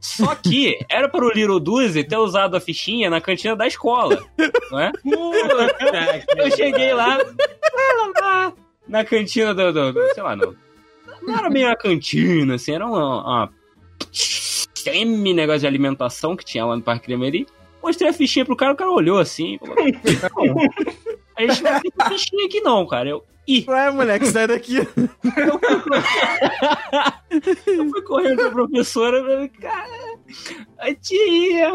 Só 0.00 0.34
que 0.34 0.78
era 0.90 1.08
para 1.08 1.24
o 1.24 1.30
Little 1.30 1.58
Duzi 1.58 2.04
ter 2.04 2.18
usado 2.18 2.56
a 2.56 2.60
fichinha 2.60 3.08
na 3.08 3.22
cantina 3.22 3.56
da 3.56 3.66
escola, 3.66 4.22
não 4.70 4.78
é? 4.80 4.92
Eu 6.36 6.50
cheguei 6.50 6.92
lá, 6.92 7.18
na 8.86 9.04
cantina 9.04 9.54
do, 9.54 9.72
do- 9.72 9.92
do- 9.92 10.14
sei 10.14 10.22
lá, 10.22 10.36
não, 10.36 10.54
não 11.22 11.38
era 11.38 11.48
bem 11.48 11.64
a 11.64 11.74
cantina, 11.76 12.56
assim, 12.56 12.72
era 12.72 12.86
uma, 12.86 13.22
uma 13.22 13.50
semi-negócio 14.12 15.60
de 15.60 15.66
alimentação 15.66 16.36
que 16.36 16.44
tinha 16.44 16.64
lá 16.64 16.76
no 16.76 16.82
Parque 16.82 17.06
Cremery. 17.06 17.46
Mostrei 17.82 18.08
a 18.10 18.12
fichinha 18.12 18.44
pro 18.44 18.56
cara, 18.56 18.72
o 18.72 18.76
cara 18.76 18.90
olhou 18.90 19.18
assim, 19.18 19.54
e 19.54 19.58
falou, 19.58 19.76
"Não, 19.76 20.56
a 21.36 21.42
gente 21.42 21.62
não 21.62 21.80
tem 21.80 21.92
fichinha 22.18 22.46
aqui 22.46 22.60
não, 22.62 22.86
cara. 22.86 23.10
Eu, 23.10 23.22
ih, 23.46 23.64
Ué, 23.68 23.90
moleque, 23.90 24.26
sai 24.26 24.46
daqui. 24.46 24.76
eu 27.66 27.90
fui 27.90 28.02
correndo 28.02 28.36
pra 28.36 28.50
professora, 28.50 29.18
eu 29.18 29.24
falei, 29.24 29.48
cara, 29.48 30.18
a 30.78 30.94
tia... 30.94 31.72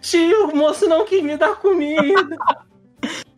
Tio, 0.00 0.48
o 0.48 0.56
moço 0.56 0.88
não 0.88 1.04
quis 1.04 1.22
me 1.22 1.36
dar 1.36 1.54
comida. 1.56 2.36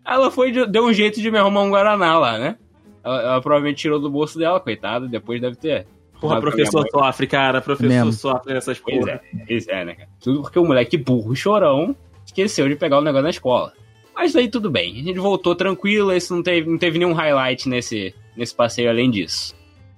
Ela 0.04 0.30
foi, 0.30 0.52
de- 0.52 0.66
deu 0.66 0.84
um 0.86 0.92
jeito 0.92 1.20
de 1.20 1.30
me 1.30 1.38
arrumar 1.38 1.62
um 1.62 1.70
Guaraná 1.70 2.18
lá, 2.18 2.38
né? 2.38 2.56
Ela, 3.02 3.22
ela 3.22 3.40
provavelmente 3.42 3.78
tirou 3.78 3.98
do 4.00 4.10
bolso 4.10 4.38
dela, 4.38 4.60
coitada, 4.60 5.06
depois 5.06 5.40
deve 5.40 5.56
ter. 5.56 5.86
Porra, 6.28 6.40
professor 6.40 6.86
sofre, 6.90 7.26
cara. 7.26 7.60
Professor 7.60 7.88
Mesmo. 7.88 8.12
sofre 8.12 8.54
nessas 8.54 8.78
Pois 8.78 8.98
porra. 8.98 9.12
é, 9.12 9.20
pois 9.46 9.68
é, 9.68 9.84
né, 9.84 9.94
cara? 9.94 10.08
Tudo 10.20 10.42
porque 10.42 10.58
o 10.58 10.64
moleque 10.64 10.96
burro, 10.96 11.34
chorão, 11.34 11.94
esqueceu 12.24 12.68
de 12.68 12.76
pegar 12.76 12.98
o 12.98 13.02
negócio 13.02 13.24
na 13.24 13.30
escola. 13.30 13.72
Mas 14.14 14.34
aí 14.36 14.48
tudo 14.48 14.70
bem, 14.70 14.92
a 15.00 15.02
gente 15.02 15.18
voltou 15.18 15.54
tranquilo, 15.56 16.12
esse 16.12 16.30
não 16.32 16.42
teve, 16.42 16.70
não 16.70 16.78
teve 16.78 16.98
nenhum 16.98 17.12
highlight 17.12 17.68
nesse, 17.68 18.14
nesse 18.36 18.54
passeio 18.54 18.88
além 18.88 19.10
disso. 19.10 19.54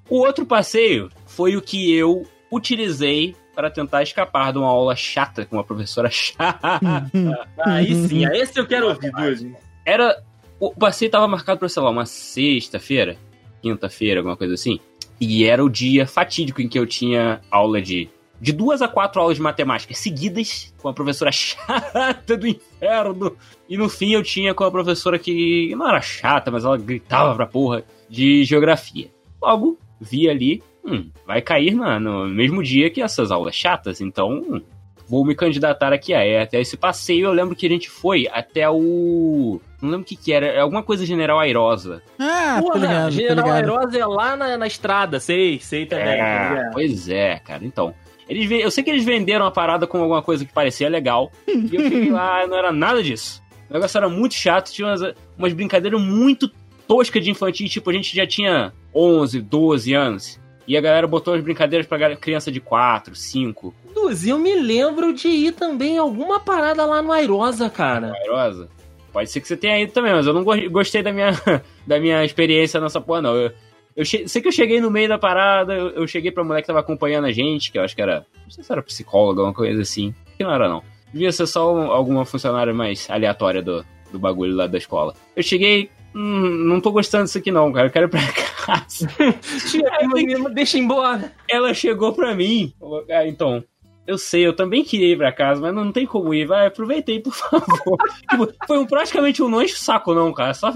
O 0.09 0.19
outro 0.21 0.47
passeio 0.47 1.11
foi 1.27 1.57
o 1.57 1.61
que 1.63 1.95
eu 1.95 2.25
utilizei 2.51 3.35
para 3.55 3.71
tentar 3.71 4.03
escapar 4.03 4.53
de 4.53 4.59
uma 4.59 4.69
aula 4.69 4.95
chata 4.97 5.45
com 5.45 5.57
uma 5.57 5.65
professora 5.65 6.09
chata. 6.13 6.81
Aí 7.65 7.95
sim, 8.09 8.25
aí 8.27 8.41
esse 8.41 8.59
eu 8.59 8.67
quero 8.67 8.89
ouvir, 8.89 9.11
Dude. 9.13 9.55
Era. 9.85 10.23
O 10.59 10.71
passeio 10.75 11.11
tava 11.11 11.29
marcado 11.29 11.59
pra, 11.59 11.69
sei 11.69 11.83
lá, 11.83 11.91
uma 11.91 12.07
sexta-feira, 12.07 13.19
quinta-feira, 13.61 14.21
alguma 14.21 14.37
coisa 14.37 14.55
assim. 14.55 14.81
E 15.21 15.45
era 15.45 15.65
o 15.65 15.69
dia 15.71 16.07
fatídico 16.07 16.61
em 16.61 16.69
que 16.69 16.79
eu 16.79 16.87
tinha 16.87 17.41
aula 17.51 17.81
de. 17.81 18.09
De 18.39 18.53
duas 18.53 18.83
a 18.83 18.89
quatro 18.89 19.19
aulas 19.19 19.39
de 19.39 19.43
matemática 19.43 19.95
seguidas 19.95 20.75
com 20.77 20.89
a 20.91 20.93
professora 20.93 21.33
chata 21.33 22.37
do 22.37 22.47
inferno. 22.47 23.35
E 23.67 23.79
no 23.79 23.89
fim 23.89 24.13
eu 24.13 24.23
tinha 24.23 24.53
com 24.53 24.63
a 24.63 24.71
professora 24.71 25.19
que 25.19 25.75
não 25.75 25.89
era 25.89 26.03
chata, 26.03 26.51
mas 26.51 26.63
ela 26.65 26.77
gritava 26.77 27.35
pra 27.35 27.47
porra 27.47 27.83
de 28.11 28.45
geografia. 28.45 29.09
Logo, 29.41 29.79
vi 29.99 30.29
ali, 30.29 30.63
hum, 30.85 31.09
vai 31.27 31.41
cair 31.41 31.75
na- 31.75 31.99
no 31.99 32.29
mesmo 32.29 32.63
dia 32.63 32.91
que 32.91 33.01
essas 33.01 33.31
aulas 33.31 33.55
chatas, 33.55 34.03
então 34.03 34.29
hum, 34.47 34.61
vou 35.09 35.25
me 35.25 35.35
candidatar 35.35 35.93
aqui 35.93 36.13
a 36.15 36.25
é, 36.25 36.43
até 36.43 36.61
esse 36.61 36.77
passeio. 36.77 37.27
Eu 37.27 37.33
lembro 37.33 37.55
que 37.57 37.67
a 37.67 37.69
gente 37.69 37.89
foi 37.91 38.29
até 38.33 38.69
o. 38.69 39.61
Não 39.81 39.91
lembro 39.91 40.03
o 40.03 40.05
que, 40.05 40.17
que 40.17 40.33
era, 40.33 40.47
é 40.47 40.61
alguma 40.61 40.83
coisa 40.83 41.05
General 41.07 41.39
Airosa. 41.39 42.03
Ah, 42.19 42.59
Porra, 42.61 42.79
ligado, 42.79 43.11
General 43.13 43.37
ligado. 43.45 43.55
Aerosa 43.55 43.99
é 43.99 44.07
lá 44.07 44.37
na, 44.37 44.57
na 44.57 44.67
estrada, 44.67 45.21
sei, 45.21 45.59
sei 45.61 45.87
também. 45.87 46.07
tá 46.07 46.13
É, 46.13 46.49
ligado? 46.51 46.73
pois 46.73 47.09
é, 47.09 47.39
cara. 47.39 47.65
Então, 47.65 47.95
eles, 48.29 48.51
eu 48.51 48.71
sei 48.71 48.83
que 48.83 48.91
eles 48.91 49.05
venderam 49.05 49.47
a 49.47 49.51
parada 49.51 49.87
com 49.87 49.99
alguma 49.99 50.23
coisa 50.23 50.45
que 50.45 50.53
parecia 50.53 50.89
legal. 50.89 51.31
e 51.47 51.75
eu 51.75 51.83
cheguei 51.83 52.11
lá 52.11 52.45
e 52.45 52.47
não 52.49 52.57
era 52.57 52.73
nada 52.73 53.03
disso. 53.03 53.43
O 53.71 53.75
negócio 53.75 53.99
era 53.99 54.09
muito 54.09 54.35
chato, 54.35 54.71
tinha 54.73 54.89
umas, 54.89 55.01
umas 55.37 55.53
brincadeiras 55.53 56.01
muito 56.01 56.51
toscas 56.89 57.23
de 57.23 57.31
infantil. 57.31 57.69
Tipo, 57.69 57.91
a 57.91 57.93
gente 57.93 58.15
já 58.17 58.27
tinha 58.27 58.73
11, 58.95 59.41
12 59.43 59.93
anos. 59.93 60.41
E 60.67 60.77
a 60.77 60.81
galera 60.81 61.07
botou 61.07 61.35
as 61.35 61.41
brincadeiras 61.43 61.87
pra 61.87 62.17
criança 62.17 62.51
de 62.51 62.61
4, 62.61 63.15
5. 63.15 63.75
Duzi, 63.95 64.31
eu 64.31 64.39
me 64.39 64.55
lembro 64.55 65.13
de 65.13 65.29
ir 65.29 65.53
também 65.53 65.95
em 65.95 65.99
alguma 65.99 66.41
parada 66.41 66.85
lá 66.85 67.01
no 67.01 67.13
Airosa, 67.13 67.71
cara. 67.71 68.13
Airosa. 68.23 68.69
Pode 69.13 69.31
ser 69.31 69.41
que 69.41 69.49
você 69.49 69.57
tenha 69.57 69.81
ido 69.81 69.93
também, 69.93 70.13
mas 70.13 70.27
eu 70.27 70.35
não 70.35 70.43
go- 70.45 70.71
gostei 70.71 71.03
da 71.03 71.13
minha, 71.13 71.31
da 71.87 71.99
minha 72.01 72.25
experiência 72.25 72.81
nessa 72.81 73.01
porra, 73.01 73.23
não. 73.23 73.35
Eu, 73.37 73.53
eu 73.97 74.05
che- 74.05 74.29
sei 74.29 74.43
que 74.43 74.49
eu 74.49 74.53
cheguei 74.53 74.81
no 74.81 74.91
meio 74.91 75.09
da 75.09 75.17
parada, 75.19 75.73
eu, 75.73 75.89
eu 75.91 76.07
cheguei 76.09 76.31
pra 76.31 76.45
mulher 76.45 76.61
que 76.61 76.67
tava 76.67 76.81
acompanhando 76.81 77.27
a 77.27 77.33
gente, 77.33 77.71
que 77.73 77.79
eu 77.79 77.83
acho 77.83 77.95
que 77.97 78.03
era. 78.03 78.27
Não 78.45 78.51
sei 78.51 78.63
se 78.63 78.71
era 78.73 78.83
psicóloga, 78.83 79.41
alguma 79.41 79.55
coisa 79.55 79.81
assim. 79.81 80.15
Que 80.37 80.45
não 80.45 80.53
era, 80.53 80.69
não. 80.69 80.83
Devia 81.13 81.33
ser 81.33 81.47
só 81.47 81.73
um- 81.75 81.91
alguma 81.91 82.25
funcionária 82.27 82.75
mais 82.75 83.09
aleatória 83.09 83.63
do, 83.63 83.85
do 84.13 84.19
bagulho 84.19 84.55
lá 84.55 84.67
da 84.67 84.77
escola. 84.77 85.15
Eu 85.35 85.43
cheguei. 85.43 85.89
Hum, 86.19 86.65
não 86.65 86.81
tô 86.81 86.91
gostando 86.93 87.25
disso 87.25 87.37
aqui, 87.37 87.51
não, 87.51 87.71
cara. 87.73 87.89
Eu 87.89 87.91
quero 87.91 88.07
ir 88.07 88.09
pra 88.09 88.21
casa. 88.65 89.07
Tia, 89.71 90.09
me 90.15 90.55
deixa 90.55 90.79
embora. 90.79 91.31
Ela 91.49 91.75
chegou 91.75 92.15
pra 92.15 92.35
mim. 92.35 92.73
Ah, 93.11 93.27
então. 93.27 93.63
Eu 94.07 94.17
sei, 94.17 94.47
eu 94.47 94.55
também 94.57 94.83
queria 94.85 95.13
ir 95.13 95.17
pra 95.19 95.33
casa, 95.33 95.61
mas 95.61 95.75
não 95.75 95.93
tem 95.93 96.07
como 96.07 96.33
ir. 96.33 96.47
Vai, 96.47 96.67
aproveitei, 96.69 97.21
por 97.21 97.35
favor. 97.37 97.99
Tipo, 98.31 98.49
foi 98.67 98.79
um, 98.79 98.87
praticamente 98.87 99.43
um 99.43 99.49
não 99.49 99.61
enche 99.61 99.75
o 99.75 99.79
saco, 99.79 100.15
não, 100.15 100.33
cara. 100.33 100.55
Só, 100.55 100.73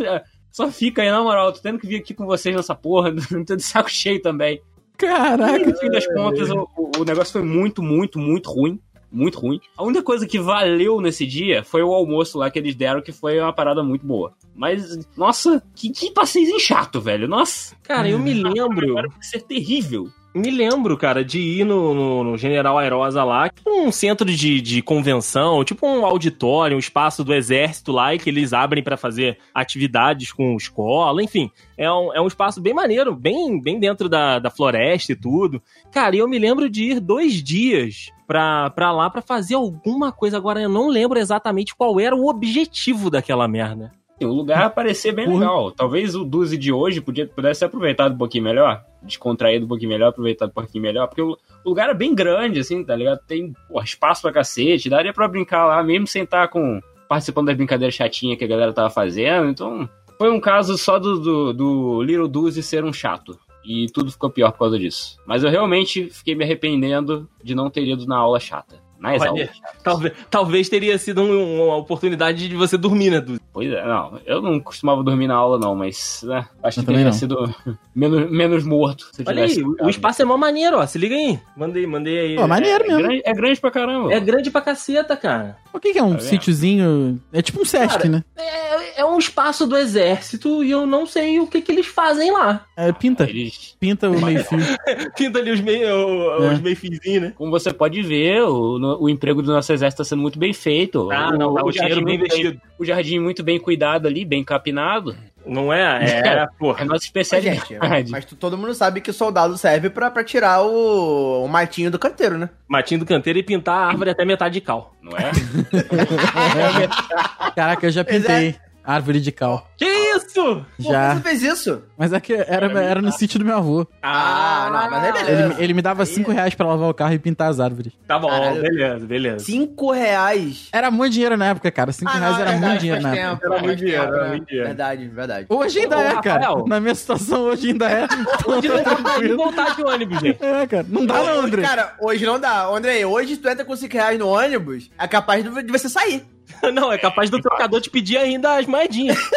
só 0.52 0.68
fica 0.70 1.00
aí, 1.00 1.10
na 1.10 1.22
moral. 1.22 1.52
Tô 1.52 1.60
tendo 1.60 1.78
que 1.78 1.86
vir 1.86 1.96
aqui 1.96 2.12
com 2.12 2.26
vocês 2.26 2.54
nessa 2.54 2.74
porra. 2.74 3.14
Tô 3.46 3.56
de 3.56 3.62
saco 3.62 3.88
cheio 3.90 4.20
também. 4.20 4.56
E 4.56 4.60
Caraca. 4.98 5.58
no 5.66 5.76
fim 5.78 5.88
das 5.88 6.06
contas, 6.08 6.50
o- 6.50 6.68
o 6.98 7.04
negócio 7.04 7.32
foi 7.32 7.42
muito, 7.42 7.82
muito, 7.82 8.18
muito 8.18 8.50
ruim. 8.50 8.78
Muito 9.12 9.40
ruim. 9.40 9.60
A 9.76 9.82
única 9.82 10.02
coisa 10.02 10.26
que 10.26 10.38
valeu 10.38 11.00
nesse 11.00 11.26
dia 11.26 11.64
foi 11.64 11.82
o 11.82 11.92
almoço 11.92 12.38
lá 12.38 12.50
que 12.50 12.58
eles 12.58 12.74
deram, 12.74 13.02
que 13.02 13.12
foi 13.12 13.40
uma 13.40 13.52
parada 13.52 13.82
muito 13.82 14.06
boa. 14.06 14.32
Mas, 14.54 15.04
nossa, 15.16 15.62
que, 15.74 15.90
que 15.90 16.12
passeio 16.12 16.58
chato, 16.60 17.00
velho. 17.00 17.26
Nossa, 17.26 17.74
Cara, 17.82 18.08
eu 18.08 18.18
me 18.18 18.34
lembro. 18.34 18.94
vai 18.94 19.08
ser 19.20 19.42
terrível. 19.42 20.08
Me 20.32 20.48
lembro, 20.48 20.96
cara, 20.96 21.24
de 21.24 21.40
ir 21.40 21.64
no, 21.64 21.92
no- 21.92 22.22
no 22.24 22.38
General 22.38 22.78
Airosa 22.78 23.24
lá, 23.24 23.48
tipo 23.48 23.68
um 23.68 23.90
centro 23.90 24.24
de, 24.26 24.60
de 24.60 24.80
convenção, 24.80 25.64
tipo 25.64 25.84
um 25.84 26.06
auditório, 26.06 26.76
um 26.76 26.78
espaço 26.78 27.24
do 27.24 27.34
exército 27.34 27.90
lá, 27.90 28.14
e 28.14 28.18
que 28.18 28.30
eles 28.30 28.52
abrem 28.52 28.80
pra 28.82 28.96
fazer 28.96 29.38
atividades 29.52 30.32
com 30.32 30.54
escola, 30.56 31.20
enfim. 31.20 31.50
É 31.76 31.90
um, 31.90 32.14
é 32.14 32.20
um 32.20 32.28
espaço 32.28 32.60
bem 32.60 32.72
maneiro, 32.72 33.12
bem, 33.12 33.60
bem 33.60 33.80
dentro 33.80 34.08
da, 34.08 34.38
da 34.38 34.50
floresta 34.50 35.10
e 35.12 35.16
tudo. 35.16 35.60
Cara, 35.90 36.14
e 36.14 36.20
eu 36.20 36.28
me 36.28 36.38
lembro 36.38 36.70
de 36.70 36.84
ir 36.84 37.00
dois 37.00 37.42
dias 37.42 38.10
pra, 38.26 38.70
pra 38.70 38.92
lá 38.92 39.10
pra 39.10 39.22
fazer 39.22 39.56
alguma 39.56 40.12
coisa. 40.12 40.36
Agora 40.36 40.60
eu 40.60 40.68
não 40.68 40.88
lembro 40.88 41.18
exatamente 41.18 41.74
qual 41.74 41.98
era 41.98 42.14
o 42.14 42.28
objetivo 42.28 43.10
daquela 43.10 43.48
merda. 43.48 43.90
O 44.22 44.26
lugar 44.26 44.70
parecia 44.70 45.12
bem 45.12 45.26
legal. 45.26 45.72
Talvez 45.72 46.14
o 46.14 46.24
Duzi 46.24 46.56
de 46.56 46.70
hoje 46.72 47.00
podia, 47.00 47.26
pudesse 47.26 47.60
ser 47.60 47.64
aproveitado 47.64 48.14
um 48.14 48.18
pouquinho 48.18 48.44
melhor. 48.44 48.84
Descontraído 49.02 49.64
um 49.64 49.68
pouquinho 49.68 49.90
melhor, 49.90 50.08
aproveitado 50.08 50.50
um 50.50 50.52
pouquinho 50.52 50.82
melhor. 50.82 51.06
Porque 51.06 51.22
o, 51.22 51.36
o 51.64 51.68
lugar 51.68 51.88
é 51.90 51.94
bem 51.94 52.14
grande, 52.14 52.60
assim, 52.60 52.84
tá 52.84 52.94
ligado? 52.94 53.20
Tem 53.26 53.54
espaço 53.82 54.22
pra 54.22 54.32
cacete. 54.32 54.90
Daria 54.90 55.12
pra 55.12 55.28
brincar 55.28 55.66
lá, 55.66 55.82
mesmo 55.82 56.06
sem 56.06 56.22
estar 56.22 56.48
com, 56.48 56.80
participando 57.08 57.46
das 57.46 57.56
brincadeiras 57.56 57.94
chatinhas 57.94 58.38
que 58.38 58.44
a 58.44 58.48
galera 58.48 58.72
tava 58.72 58.90
fazendo. 58.90 59.48
Então, 59.48 59.88
foi 60.18 60.30
um 60.30 60.40
caso 60.40 60.76
só 60.76 60.98
do, 60.98 61.18
do, 61.18 61.52
do 61.52 62.02
Little 62.02 62.28
Duzi 62.28 62.62
ser 62.62 62.84
um 62.84 62.92
chato. 62.92 63.38
E 63.64 63.86
tudo 63.92 64.10
ficou 64.10 64.30
pior 64.30 64.52
por 64.52 64.60
causa 64.60 64.78
disso. 64.78 65.18
Mas 65.26 65.42
eu 65.42 65.50
realmente 65.50 66.08
fiquei 66.10 66.34
me 66.34 66.44
arrependendo 66.44 67.28
de 67.42 67.54
não 67.54 67.70
ter 67.70 67.86
ido 67.86 68.06
na 68.06 68.16
aula 68.16 68.40
chata. 68.40 68.76
Nas 69.00 69.22
Olha. 69.22 69.48
Talvez, 69.82 70.14
talvez 70.30 70.68
teria 70.68 70.98
sido 70.98 71.22
um- 71.22 71.64
uma 71.64 71.76
oportunidade 71.76 72.46
de 72.48 72.54
você 72.54 72.76
dormir, 72.76 73.10
né, 73.10 73.20
Dudu? 73.20 73.40
Pois 73.52 73.72
é, 73.72 73.84
não, 73.84 74.20
eu 74.26 74.42
não 74.42 74.60
costumava 74.60 75.02
dormir 75.02 75.26
na 75.26 75.34
aula, 75.34 75.58
não, 75.58 75.74
mas 75.74 76.22
né, 76.22 76.46
acho 76.62 76.80
Eu 76.80 76.84
que 76.84 76.90
teria 76.90 77.04
não. 77.06 77.12
sido 77.12 77.54
menos, 77.94 78.30
menos 78.30 78.64
morto 78.64 79.08
se 79.12 79.24
Olha 79.26 79.42
aí, 79.42 79.48
tivesse 79.48 79.66
o, 79.66 79.70
ficado. 79.72 79.86
o 79.86 79.90
espaço 79.90 80.22
é 80.22 80.24
mó 80.24 80.36
maneiro, 80.36 80.76
ó. 80.78 80.86
Se 80.86 80.98
liga 80.98 81.14
aí. 81.16 81.38
Mandei, 81.56 81.86
mandei 81.86 82.18
aí. 82.18 82.36
Pô, 82.36 82.46
maneiro 82.46 82.84
é, 82.84 82.86
mesmo. 82.88 83.02
grande, 83.02 83.22
é 83.24 83.32
grande 83.32 83.60
pra 83.60 83.70
caramba. 83.70 84.12
É 84.12 84.20
grande 84.20 84.50
pra 84.50 84.60
caceta, 84.60 85.16
cara. 85.16 85.56
O 85.72 85.78
que, 85.78 85.92
que 85.92 85.98
é 85.98 86.02
um 86.02 86.14
Tá 86.14 86.20
sítiozinho? 86.20 87.20
É 87.32 87.40
tipo 87.40 87.60
um 87.60 87.64
Sesc, 87.64 87.96
Cara, 87.98 88.08
né? 88.08 88.24
É, 88.36 89.00
é 89.00 89.04
um 89.04 89.18
espaço 89.18 89.66
do 89.66 89.76
exército 89.76 90.64
e 90.64 90.70
eu 90.70 90.84
não 90.86 91.06
sei 91.06 91.38
o 91.38 91.46
que, 91.46 91.60
que 91.60 91.70
eles 91.70 91.86
fazem 91.86 92.32
lá. 92.32 92.64
É, 92.76 92.92
pinta. 92.92 93.24
Eles, 93.28 93.76
Pinta 93.78 94.10
o 94.10 94.20
meio-fio. 94.20 94.58
Pinta 95.16 95.38
ali 95.38 95.50
os 95.52 95.60
meio, 95.60 95.86
É. 95.86 96.52
os 96.54 96.60
meio 96.60 97.20
né? 97.20 97.32
como 97.36 97.50
você 97.50 97.72
pode 97.72 98.02
ver, 98.02 98.42
o, 98.42 98.78
no- 98.78 99.02
o 99.02 99.08
emprego 99.08 99.42
do 99.42 99.52
nosso 99.52 99.72
exército 99.72 100.02
está 100.02 100.10
sendo 100.14 100.22
muito 100.22 100.38
bem 100.38 100.52
feito. 100.52 101.10
Ah, 101.10 101.30
não, 101.36 101.54
tá 101.54 101.62
o 101.64 101.70
dinheiro 101.70 101.94
jardim 101.96 102.04
bem 102.04 102.14
investido. 102.16 102.60
O 102.80 102.84
jardim 102.84 103.18
muito 103.18 103.42
bem 103.42 103.60
cuidado 103.60 104.08
ali, 104.08 104.24
bem 104.24 104.42
capinado. 104.42 105.14
Não 105.46 105.72
é? 105.72 106.04
É, 106.04 106.20
É. 106.26 106.28
é 106.42 106.46
porra. 106.58 106.80
É 106.80 106.82
a 106.82 106.84
nossa 106.84 106.96
Mas, 106.96 107.02
especialidade. 107.04 107.60
gente, 107.68 108.10
mas 108.10 108.24
todo 108.24 108.58
mundo 108.58 108.74
sabe 108.74 109.00
que 109.00 109.10
o 109.10 109.14
soldado 109.14 109.56
serve 109.56 109.90
pra, 109.90 110.10
pra 110.10 110.24
tirar 110.24 110.62
o, 110.62 111.44
o 111.44 111.48
matinho 111.48 111.90
do 111.90 111.98
canteiro, 111.98 112.36
né? 112.38 112.48
Matinho 112.68 113.00
do 113.00 113.06
canteiro 113.06 113.38
e 113.38 113.42
pintar 113.42 113.74
a 113.74 113.86
árvore 113.88 114.10
até 114.10 114.24
metade 114.24 114.54
de 114.54 114.60
cal. 114.60 114.94
Não 115.02 115.12
é? 115.16 115.30
Caraca, 117.54 117.86
eu 117.86 117.90
já 117.90 118.04
pintei 118.04 118.56
árvore 118.84 119.20
de 119.20 119.30
cal. 119.32 119.68
Que 119.76 119.84
isso? 119.84 120.34
Por 120.34 120.64
que 120.76 120.82
Já. 120.92 121.14
você 121.14 121.20
fez 121.22 121.42
isso? 121.42 121.82
Mas 121.96 122.12
é 122.12 122.20
que 122.20 122.32
era, 122.34 122.66
era 122.82 123.00
no 123.00 123.12
sítio 123.12 123.38
do 123.38 123.44
meu 123.44 123.56
avô. 123.56 123.86
Ah, 124.02 124.68
não, 124.72 124.90
mas 124.90 125.04
aí 125.04 125.12
beleza. 125.12 125.54
Ele, 125.54 125.64
ele 125.64 125.74
me 125.74 125.82
dava 125.82 126.04
5 126.04 126.30
reais 126.30 126.54
pra 126.54 126.66
lavar 126.66 126.88
o 126.90 126.94
carro 126.94 127.12
e 127.14 127.18
pintar 127.18 127.48
as 127.50 127.60
árvores. 127.60 127.92
Tá 128.06 128.18
bom, 128.18 128.28
Caralho. 128.28 128.60
beleza, 128.62 129.06
beleza. 129.06 129.44
Cinco 129.44 129.90
reais. 129.92 130.68
Era 130.72 130.90
muito 130.90 131.12
dinheiro 131.12 131.36
na 131.36 131.46
época, 131.46 131.70
cara. 131.70 131.92
5 131.92 132.10
reais 132.10 132.34
não, 132.34 132.40
era 132.40 132.50
é 132.50 132.52
muito 132.52 132.60
verdade, 132.62 132.80
dinheiro 132.80 133.02
faz 133.02 133.14
na 133.14 133.20
época. 133.20 133.30
tempo, 133.30 133.44
Era 133.44 133.54
faz 133.54 133.62
muito 133.66 133.78
dinheiro, 133.78 134.02
era 134.02 134.22
né? 134.22 134.28
muito 134.28 134.46
dinheiro. 134.46 134.66
Verdade, 134.68 135.08
verdade. 135.08 135.46
Hoje 135.48 135.78
ainda 135.80 135.96
Ô, 135.96 136.00
é, 136.00 136.22
cara. 136.22 136.46
Rafael. 136.46 136.64
Na 136.66 136.80
minha 136.80 136.94
situação, 136.94 137.40
hoje 137.42 137.68
ainda 137.70 137.90
é. 137.90 138.06
Hoje 138.46 138.68
não 138.68 138.82
dá 138.82 138.96
pra 138.96 139.36
voltar 139.36 139.76
de 139.76 139.82
ônibus, 139.84 140.18
gente. 140.20 140.44
É, 140.44 140.66
cara. 140.66 140.86
Não 140.88 141.06
dá 141.06 141.14
não, 141.22 141.40
André. 141.44 141.62
Cara, 141.62 141.94
hoje 142.00 142.26
não 142.26 142.38
dá. 142.40 142.66
André, 142.66 143.04
hoje 143.06 143.36
tu 143.36 143.48
entra 143.48 143.64
com 143.64 143.74
5 143.76 143.92
reais 143.94 144.18
no 144.18 144.28
ônibus, 144.28 144.90
é 144.98 145.06
capaz 145.08 145.42
de 145.44 145.50
você 145.72 145.88
sair. 145.88 146.24
Não, 146.72 146.92
é 146.92 146.98
capaz 146.98 147.30
do 147.30 147.40
trocador 147.40 147.80
te 147.80 147.90
pedir 147.90 148.16
ainda 148.18 148.56
as 148.58 148.66
moedinhas. 148.66 149.18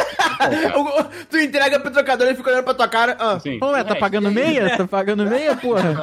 Tu 1.30 1.38
entrega 1.39 1.80
pro 1.80 1.91
trocador 1.91 2.28
e 2.28 2.36
fica 2.36 2.49
olhando 2.49 2.64
pra 2.64 2.74
tua 2.74 2.88
cara. 2.88 3.16
Ah, 3.20 3.38
Pô, 3.59 3.76
é, 3.76 3.84
tá 3.84 3.95
é, 3.95 3.99
pagando 3.99 4.32
meia? 4.32 4.78
Tá 4.78 4.88
pagando 4.88 5.26
meia, 5.26 5.55
porra? 5.57 5.93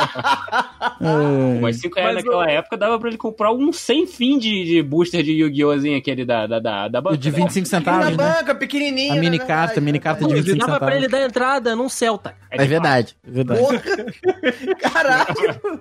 É. 1.01 1.61
Mas 1.61 1.77
5 1.81 1.95
reais 1.95 2.15
naquela 2.17 2.45
o- 2.45 2.49
época 2.49 2.77
dava 2.77 2.99
pra 2.99 3.09
ele 3.09 3.19
comprar 3.19 3.53
um 3.53 3.73
sem 3.73 4.07
fim 4.07 4.39
de, 4.39 4.65
de 4.65 4.83
booster 4.83 5.23
de 5.23 5.33
Yu-Gi-Oh! 5.33 5.97
aquele 5.97 6.25
da, 6.25 6.47
da, 6.47 6.59
da, 6.59 6.89
da 6.89 7.01
banca. 7.01 7.15
O 7.15 7.19
de 7.19 7.31
25 7.31 7.65
na 7.65 7.79
centavos, 7.79 8.07
né? 8.11 8.17
banca, 8.17 8.55
pequenininha. 8.55 9.13
A 9.13 9.15
na 9.17 9.21
mini 9.21 9.39
verdade. 9.39 9.49
carta, 9.49 9.81
mini 9.81 9.99
carta 9.99 10.21
de 10.25 10.29
Pô, 10.29 10.35
25 10.35 10.59
dava 10.59 10.79
pra 10.79 10.79
centavos. 10.89 11.05
ele 11.05 11.09
dar 11.09 11.27
entrada 11.27 11.77
num 11.77 11.89
Celta. 11.89 12.35
É 12.51 12.65
verdade, 12.67 13.17
é 13.27 13.31
verdade. 13.31 13.61
Porra. 13.61 13.83
Caralho. 14.81 15.81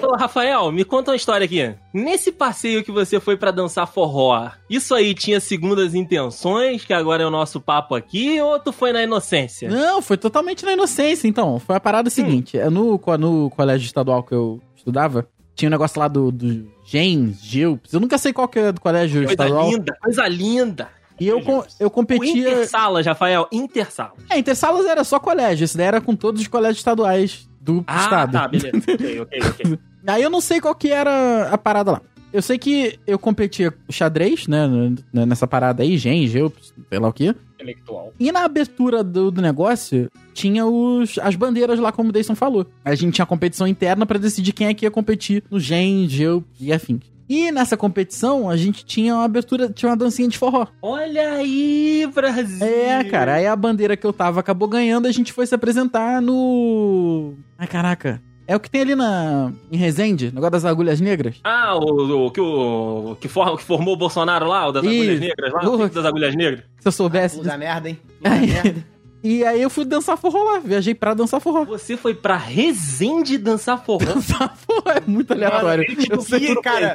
Ô, 0.00 0.16
Rafael, 0.16 0.70
me 0.72 0.84
conta 0.84 1.10
uma 1.10 1.16
história 1.16 1.44
aqui. 1.44 1.74
Nesse 1.92 2.30
passeio 2.32 2.82
que 2.84 2.90
você 2.92 3.18
foi 3.20 3.36
pra 3.36 3.50
dançar 3.50 3.86
forró, 3.86 4.48
isso 4.70 4.94
aí 4.94 5.12
tinha 5.14 5.40
segundas 5.40 5.94
intenções, 5.94 6.84
que 6.84 6.92
agora 6.94 7.22
é 7.22 7.26
o 7.26 7.30
nosso 7.30 7.60
papo 7.60 7.94
aqui, 7.94 8.40
ou 8.40 8.58
tu 8.58 8.72
foi 8.72 8.92
na 8.92 9.02
inocência? 9.02 9.68
Não, 9.68 10.00
foi 10.00 10.16
totalmente 10.16 10.64
na 10.64 10.72
inocência, 10.72 11.26
então. 11.28 11.58
Foi 11.58 11.76
a 11.76 11.80
parada 11.80 12.08
seguinte. 12.10 12.56
é 12.58 12.70
No, 12.70 13.00
no 13.18 13.50
colégio 13.50 13.86
estadual 13.86 14.22
que 14.22 14.32
eu 14.34 14.60
estudava, 14.76 15.26
tinha 15.54 15.68
um 15.68 15.72
negócio 15.72 15.98
lá 15.98 16.06
do, 16.08 16.30
do 16.30 16.70
Gens, 16.86 17.36
Gilps. 17.42 17.92
Eu 17.92 18.00
nunca 18.00 18.16
sei 18.18 18.32
qual 18.32 18.48
que 18.48 18.58
é 18.60 18.72
do 18.72 18.80
colégio 18.80 19.20
Coisa 19.26 19.32
estadual. 19.32 19.68
linda, 19.70 19.96
coisa 20.00 20.28
linda. 20.28 20.88
E 21.20 21.26
eu, 21.26 21.42
com- 21.42 21.64
eu 21.80 21.90
competia. 21.90 22.48
Intersalas, 22.52 23.04
Rafael, 23.04 23.48
Intersalas. 23.50 24.12
É, 24.30 24.38
Intersalas 24.38 24.86
era 24.86 25.02
só 25.02 25.18
colégio. 25.18 25.64
Esse 25.64 25.76
daí 25.76 25.86
era 25.86 26.00
com 26.00 26.14
todos 26.14 26.40
os 26.40 26.46
colégios 26.46 26.78
estaduais 26.78 27.47
do 27.74 27.84
Ah, 27.86 27.98
estado. 28.00 28.32
tá, 28.32 28.48
beleza. 28.48 28.76
ok, 28.76 29.20
ok, 29.20 29.40
ok. 29.50 29.78
Aí 30.06 30.22
eu 30.22 30.30
não 30.30 30.40
sei 30.40 30.60
qual 30.60 30.74
que 30.74 30.90
era 30.90 31.48
a 31.50 31.58
parada 31.58 31.92
lá. 31.92 32.02
Eu 32.32 32.40
sei 32.42 32.58
que 32.58 32.98
eu 33.06 33.18
competia 33.18 33.72
xadrez, 33.90 34.46
né? 34.46 34.66
Nessa 35.12 35.46
parada 35.46 35.82
aí, 35.82 35.96
Gen, 35.96 36.26
Gilps, 36.26 36.74
sei 36.88 36.98
lá 36.98 37.08
o 37.08 37.12
quê. 37.12 37.34
Intelectual. 37.54 38.12
E 38.20 38.30
na 38.30 38.44
abertura 38.44 39.02
do, 39.02 39.30
do 39.30 39.40
negócio, 39.42 40.10
tinha 40.34 40.66
os, 40.66 41.18
as 41.18 41.34
bandeiras 41.36 41.78
lá, 41.78 41.90
como 41.90 42.10
o 42.10 42.12
Dayson 42.12 42.34
falou. 42.34 42.66
A 42.84 42.94
gente 42.94 43.14
tinha 43.14 43.26
competição 43.26 43.66
interna 43.66 44.04
pra 44.06 44.18
decidir 44.18 44.52
quem 44.52 44.66
é 44.66 44.74
que 44.74 44.84
ia 44.84 44.90
competir 44.90 45.42
no 45.50 45.58
Gen, 45.58 46.06
Geo 46.08 46.44
e 46.60 46.70
afins. 46.72 47.00
E 47.28 47.52
nessa 47.52 47.76
competição, 47.76 48.48
a 48.48 48.56
gente 48.56 48.84
tinha 48.84 49.14
uma 49.14 49.24
abertura, 49.24 49.68
tinha 49.68 49.90
uma 49.90 49.96
dancinha 49.96 50.28
de 50.28 50.38
forró. 50.38 50.66
Olha 50.80 51.32
aí, 51.32 52.08
Brasil. 52.14 52.66
É, 52.66 53.04
cara, 53.04 53.34
aí 53.34 53.46
a 53.46 53.54
bandeira 53.54 53.96
que 53.96 54.06
eu 54.06 54.12
tava 54.12 54.40
acabou 54.40 54.66
ganhando, 54.66 55.06
a 55.06 55.12
gente 55.12 55.32
foi 55.32 55.46
se 55.46 55.54
apresentar 55.54 56.22
no... 56.22 57.34
Ai, 57.58 57.66
caraca. 57.66 58.22
É 58.46 58.56
o 58.56 58.60
que 58.60 58.70
tem 58.70 58.80
ali 58.80 58.94
na 58.94 59.52
em 59.70 59.76
Resende, 59.76 60.32
negócio 60.32 60.52
das 60.52 60.64
agulhas 60.64 61.02
negras. 61.02 61.36
Ah, 61.44 61.76
o, 61.76 62.26
o 62.26 62.30
que, 62.30 62.40
o, 62.40 63.14
que, 63.20 63.28
for, 63.28 63.58
que 63.58 63.62
formou 63.62 63.92
o 63.92 63.96
Bolsonaro 63.98 64.46
lá, 64.46 64.66
o 64.68 64.72
das 64.72 64.82
Isso. 64.84 64.94
agulhas 64.94 65.20
negras 65.20 65.52
lá, 65.52 65.68
o 65.68 65.88
das 65.88 66.04
agulhas 66.06 66.34
negras. 66.34 66.64
Se 66.80 66.88
eu 66.88 66.92
soubesse... 66.92 67.38
Usa 67.38 67.58
merda, 67.58 67.90
hein? 67.90 67.98
Usa 68.24 68.40
merda. 68.40 68.86
E 69.22 69.44
aí 69.44 69.60
eu 69.60 69.68
fui 69.68 69.84
dançar 69.84 70.16
forró 70.16 70.44
lá, 70.44 70.58
viajei 70.60 70.94
pra 70.94 71.12
dançar 71.12 71.40
forró. 71.40 71.64
Você 71.64 71.96
foi 71.96 72.14
pra 72.14 72.36
Resende 72.36 73.36
dançar 73.36 73.82
forró? 73.84 74.04
Dançar 74.04 74.56
forró 74.56 74.90
é 74.90 75.02
muito 75.06 75.32
aleatório. 75.32 75.84
Eu 76.08 76.20
sei, 76.20 76.52
Ih, 76.52 76.60
cara, 76.62 76.94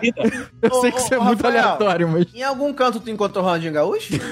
eu 0.61 0.73
sei 0.81 0.91
que 0.91 0.97
Ô, 0.99 1.01
isso 1.01 1.13
é 1.13 1.19
ô, 1.19 1.23
muito 1.23 1.43
Rafael. 1.43 1.63
aleatório, 1.63 2.07
mas... 2.09 2.27
em 2.33 2.41
algum 2.43 2.73
canto 2.73 2.99
tu 3.01 3.09
encontrou 3.09 3.43
o 3.43 3.47
Ronaldinho 3.47 3.73
Gaúcho? 3.73 4.13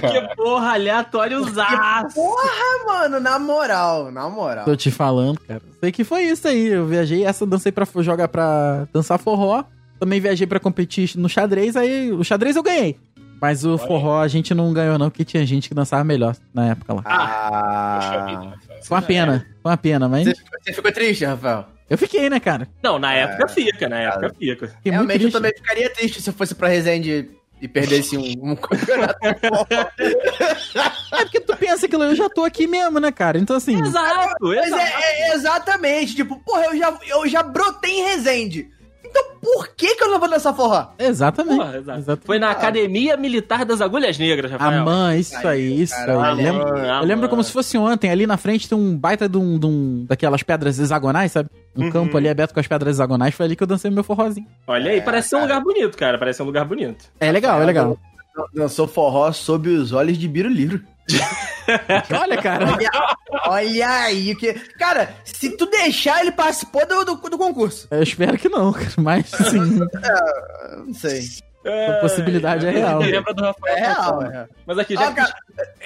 Que 0.00 0.34
porra, 0.36 0.72
aleatório 0.72 1.44
zaço. 1.50 2.20
Ah, 2.20 2.84
mano, 2.86 3.20
na 3.20 3.38
moral, 3.38 4.10
na 4.10 4.28
moral. 4.28 4.64
Tô 4.64 4.74
te 4.76 4.90
falando, 4.90 5.38
cara. 5.40 5.62
Sei 5.80 5.92
que 5.92 6.04
foi 6.04 6.22
isso 6.24 6.46
aí. 6.48 6.68
Eu 6.68 6.86
viajei, 6.86 7.24
essa 7.24 7.44
eu 7.44 7.48
dancei 7.48 7.70
pra 7.70 7.86
jogar 7.96 8.28
pra 8.28 8.86
dançar 8.92 9.18
forró. 9.18 9.64
Também 9.98 10.20
viajei 10.20 10.46
pra 10.46 10.60
competir 10.60 11.10
no 11.16 11.28
xadrez, 11.28 11.76
aí 11.76 12.12
o 12.12 12.22
xadrez 12.22 12.54
eu 12.54 12.62
ganhei. 12.62 12.96
Mas 13.40 13.64
o 13.64 13.78
forró 13.78 14.20
a 14.20 14.28
gente 14.28 14.52
não 14.54 14.72
ganhou, 14.72 14.98
não, 14.98 15.10
porque 15.10 15.24
tinha 15.24 15.44
gente 15.46 15.68
que 15.68 15.74
dançava 15.74 16.02
melhor 16.04 16.36
na 16.52 16.70
época 16.70 16.94
lá. 16.94 17.02
Ah. 17.04 18.00
Rafael. 18.00 18.52
Foi 18.82 18.96
uma 18.96 19.02
pena, 19.02 19.46
foi 19.62 19.70
uma 19.70 19.76
pena, 19.76 20.08
mas 20.08 20.26
Você, 20.26 20.72
ficou 20.72 20.92
triste, 20.92 21.24
Rafael? 21.24 21.66
eu 21.88 21.98
fiquei, 21.98 22.28
né, 22.28 22.40
cara? 22.40 22.68
Não, 22.82 22.98
na 22.98 23.14
época 23.14 23.48
fica, 23.48 23.88
na 23.88 23.98
época 23.98 24.34
fica. 24.38 24.68
Fiquei 24.68 24.92
Realmente 24.92 25.24
eu 25.24 25.32
também 25.32 25.52
ficaria 25.54 25.90
triste 25.90 26.20
se 26.22 26.30
eu 26.30 26.34
fosse 26.34 26.54
pra 26.54 26.68
Resende 26.68 27.30
e 27.60 27.66
perdesse 27.66 28.16
um, 28.16 28.50
um 28.50 28.54
campeonato. 28.56 29.18
É 31.12 31.24
porque 31.24 31.40
tu 31.40 31.56
pensa 31.56 31.88
que 31.88 31.96
eu 31.96 32.14
já 32.14 32.28
tô 32.28 32.44
aqui 32.44 32.66
mesmo, 32.66 33.00
né, 33.00 33.10
cara? 33.10 33.38
Então, 33.38 33.56
assim, 33.56 33.80
Exato, 33.80 34.36
Mas 34.46 34.66
exato. 34.66 34.82
é, 34.82 35.20
é 35.30 35.34
exatamente, 35.34 36.14
tipo, 36.14 36.38
porra, 36.40 36.66
eu 36.66 36.78
já, 36.78 36.98
eu 37.06 37.28
já 37.28 37.42
brotei 37.42 38.00
em 38.00 38.04
Resende. 38.04 38.70
Então 39.08 39.24
por 39.40 39.68
que 39.68 39.94
que 39.94 40.04
eu 40.04 40.10
não 40.10 40.18
vou 40.18 40.28
dançar 40.28 40.54
forró? 40.54 40.88
exatamente. 40.98 41.56
Porra, 41.56 41.76
exato. 41.78 41.98
Exatamente. 41.98 42.26
Foi 42.26 42.38
na 42.38 42.50
Academia 42.50 43.16
Militar 43.16 43.64
das 43.64 43.80
Agulhas 43.80 44.18
Negras, 44.18 44.52
A 44.52 44.56
Rafael. 44.56 44.84
mãe, 44.84 45.20
isso 45.20 45.36
Aí, 45.38 45.46
aí, 45.46 45.82
isso 45.82 45.94
aí. 45.94 46.08
Eu 46.10 46.34
lembro, 46.34 46.76
Ah, 46.76 46.98
eu 47.02 47.06
lembro 47.06 47.28
como 47.28 47.42
se 47.42 47.52
fosse 47.52 47.78
ontem. 47.78 48.10
Ali 48.10 48.26
na 48.26 48.36
frente 48.36 48.68
tem 48.68 48.76
um 48.76 48.96
baita 48.96 49.28
de 49.28 49.38
um, 49.38 49.58
de 49.58 49.66
um- 49.66 50.04
daquelas 50.08 50.42
pedras 50.42 50.78
hexagonais, 50.78 51.32
sabe? 51.32 51.48
Um 51.76 51.84
Uhum. 51.84 51.90
campo 51.90 52.16
ali 52.16 52.28
aberto 52.28 52.52
com 52.52 52.60
as 52.60 52.66
pedras 52.66 52.96
hexagonais. 52.96 53.34
Foi 53.34 53.46
ali 53.46 53.56
que 53.56 53.62
eu 53.62 53.66
dancei 53.66 53.90
meu 53.90 54.04
forrozinho. 54.04 54.46
Olha 54.66 54.90
aí, 54.90 55.00
parece 55.00 55.28
ser 55.30 55.36
um 55.36 55.40
lugar 55.42 55.60
bonito, 55.62 55.96
cara. 55.96 56.18
Parece 56.18 56.36
ser 56.38 56.42
um 56.42 56.46
lugar 56.46 56.64
bonito. 56.64 57.04
É 57.20 57.30
legal, 57.32 57.62
é 57.62 57.64
legal. 57.64 57.96
Dançou 58.54 58.86
forró 58.86 59.32
sob 59.32 59.68
os 59.68 59.92
olhos 59.92 60.16
de 60.18 60.28
Biruliro. 60.28 60.80
Olha, 62.20 62.40
cara. 62.42 62.66
Olha, 62.74 62.90
olha 63.46 63.88
aí, 64.02 64.34
que. 64.34 64.52
Cara, 64.78 65.14
se 65.24 65.50
tu 65.56 65.66
deixar, 65.66 66.20
ele 66.20 66.32
participou 66.32 66.86
do, 66.86 67.04
do, 67.04 67.14
do 67.16 67.38
concurso. 67.38 67.86
Eu 67.90 68.02
espero 68.02 68.36
que 68.38 68.48
não, 68.48 68.72
cara. 68.72 68.88
Mas 68.98 69.26
sim, 69.28 69.78
Eu 69.80 70.84
Não 70.86 70.94
sei. 70.94 71.22
a 71.66 72.00
possibilidade 72.00 72.66
é 72.66 72.70
real. 72.70 73.00
Lembra 73.00 73.34
do 73.34 73.42
Rafael? 73.42 73.76
É 73.76 73.80
real, 73.80 74.22
é 74.22 74.28
real. 74.30 74.46
Mas 74.66 74.78
aqui, 74.78 74.94
já 74.94 75.08
Ah, 75.08 75.12
cara, 75.12 75.34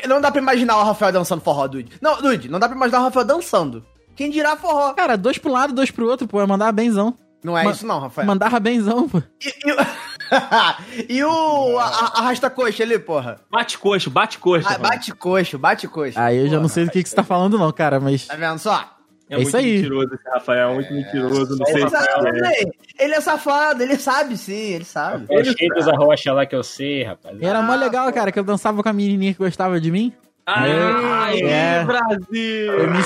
não 0.09 0.21
dá 0.21 0.31
pra 0.31 0.41
imaginar 0.41 0.77
o 0.79 0.85
Rafael 0.85 1.13
dançando 1.13 1.43
forró, 1.43 1.67
Dude. 1.67 1.93
Não, 2.01 2.21
Dude, 2.23 2.49
não 2.49 2.59
dá 2.61 2.69
pra 2.69 2.77
imaginar 2.77 3.01
o 3.01 3.05
Rafael 3.05 3.27
dançando. 3.27 3.85
Quem 4.15 4.31
dirá 4.31 4.57
forró? 4.57 4.93
Cara, 4.95 5.17
dois 5.17 5.39
pro 5.39 5.51
lado, 5.51 5.73
dois 5.73 5.91
pro 5.91 6.07
outro, 6.09 6.29
pô. 6.29 6.41
É 6.41 6.47
mandar 6.47 6.71
benzão. 6.73 7.17
Não 7.43 7.59
é 7.59 7.65
Ma- 7.65 7.73
isso 7.73 7.85
não, 7.87 7.99
Rafael. 7.99 8.25
Mandava 8.27 8.61
benzão, 8.61 9.09
pô. 9.09 9.21
E, 9.45 9.49
e 9.69 9.73
o- 9.73 9.77
e 11.09 11.23
o 11.25 11.79
arrasta-coxa 11.79 12.83
ali, 12.83 12.99
porra? 12.99 13.41
bate 13.51 13.79
coxo, 13.79 14.11
bate 14.11 14.39
coxo. 14.39 14.69
Ah, 14.69 14.79
bate 14.79 15.13
coxo, 15.15 15.59
bate 15.59 15.89
coxo. 15.89 16.19
Aí 16.19 16.39
eu 16.39 16.49
já 16.49 16.59
não 16.61 16.69
sei 16.69 16.85
do 16.85 16.91
que, 16.91 17.03
que 17.03 17.09
você 17.09 17.17
tá 17.17 17.25
falando, 17.25 17.59
não, 17.59 17.71
cara. 17.73 18.01
Mas. 18.01 18.27
Tá 18.27 18.37
vendo 18.37 18.59
só? 18.59 18.89
É, 19.31 19.35
É 19.35 19.37
muito 19.37 19.49
isso 19.49 19.57
aí. 19.57 19.77
mentiroso 19.77 20.15
esse 20.15 20.29
Rafael, 20.29 20.71
é 20.71 20.75
muito 20.75 20.93
mentiroso, 20.93 21.57
não 21.57 21.67
sei 21.67 21.85
que 21.85 21.91
sabe, 21.91 22.29
é. 22.29 22.33
né? 22.33 22.53
ele 22.99 23.15
é 23.15 23.21
safado, 23.21 23.83
ele 23.83 23.97
sabe 23.97 24.37
sim, 24.37 24.53
ele 24.75 24.85
sabe. 24.85 25.27
É 25.31 25.43
cheio 25.45 25.75
dos 25.75 25.89
arrocha 25.89 26.33
lá 26.35 26.45
que 26.45 26.55
eu 26.55 26.63
sei, 26.63 27.05
rapaz. 27.05 27.41
Era 27.41 27.63
mó 27.63 27.73
Ah, 27.73 27.77
legal, 27.77 28.07
pô. 28.09 28.13
cara, 28.13 28.31
que 28.31 28.39
eu 28.39 28.45
dançava 28.45 28.83
com 28.83 28.89
a 28.89 28.93
menininha 28.93 29.33
que 29.33 29.39
gostava 29.39 29.81
de 29.81 29.91
mim. 29.91 30.13
Ai, 30.45 31.41
É. 31.41 31.85
Brasil! 31.85 32.73
Eu 32.73 32.91
me, 32.91 32.99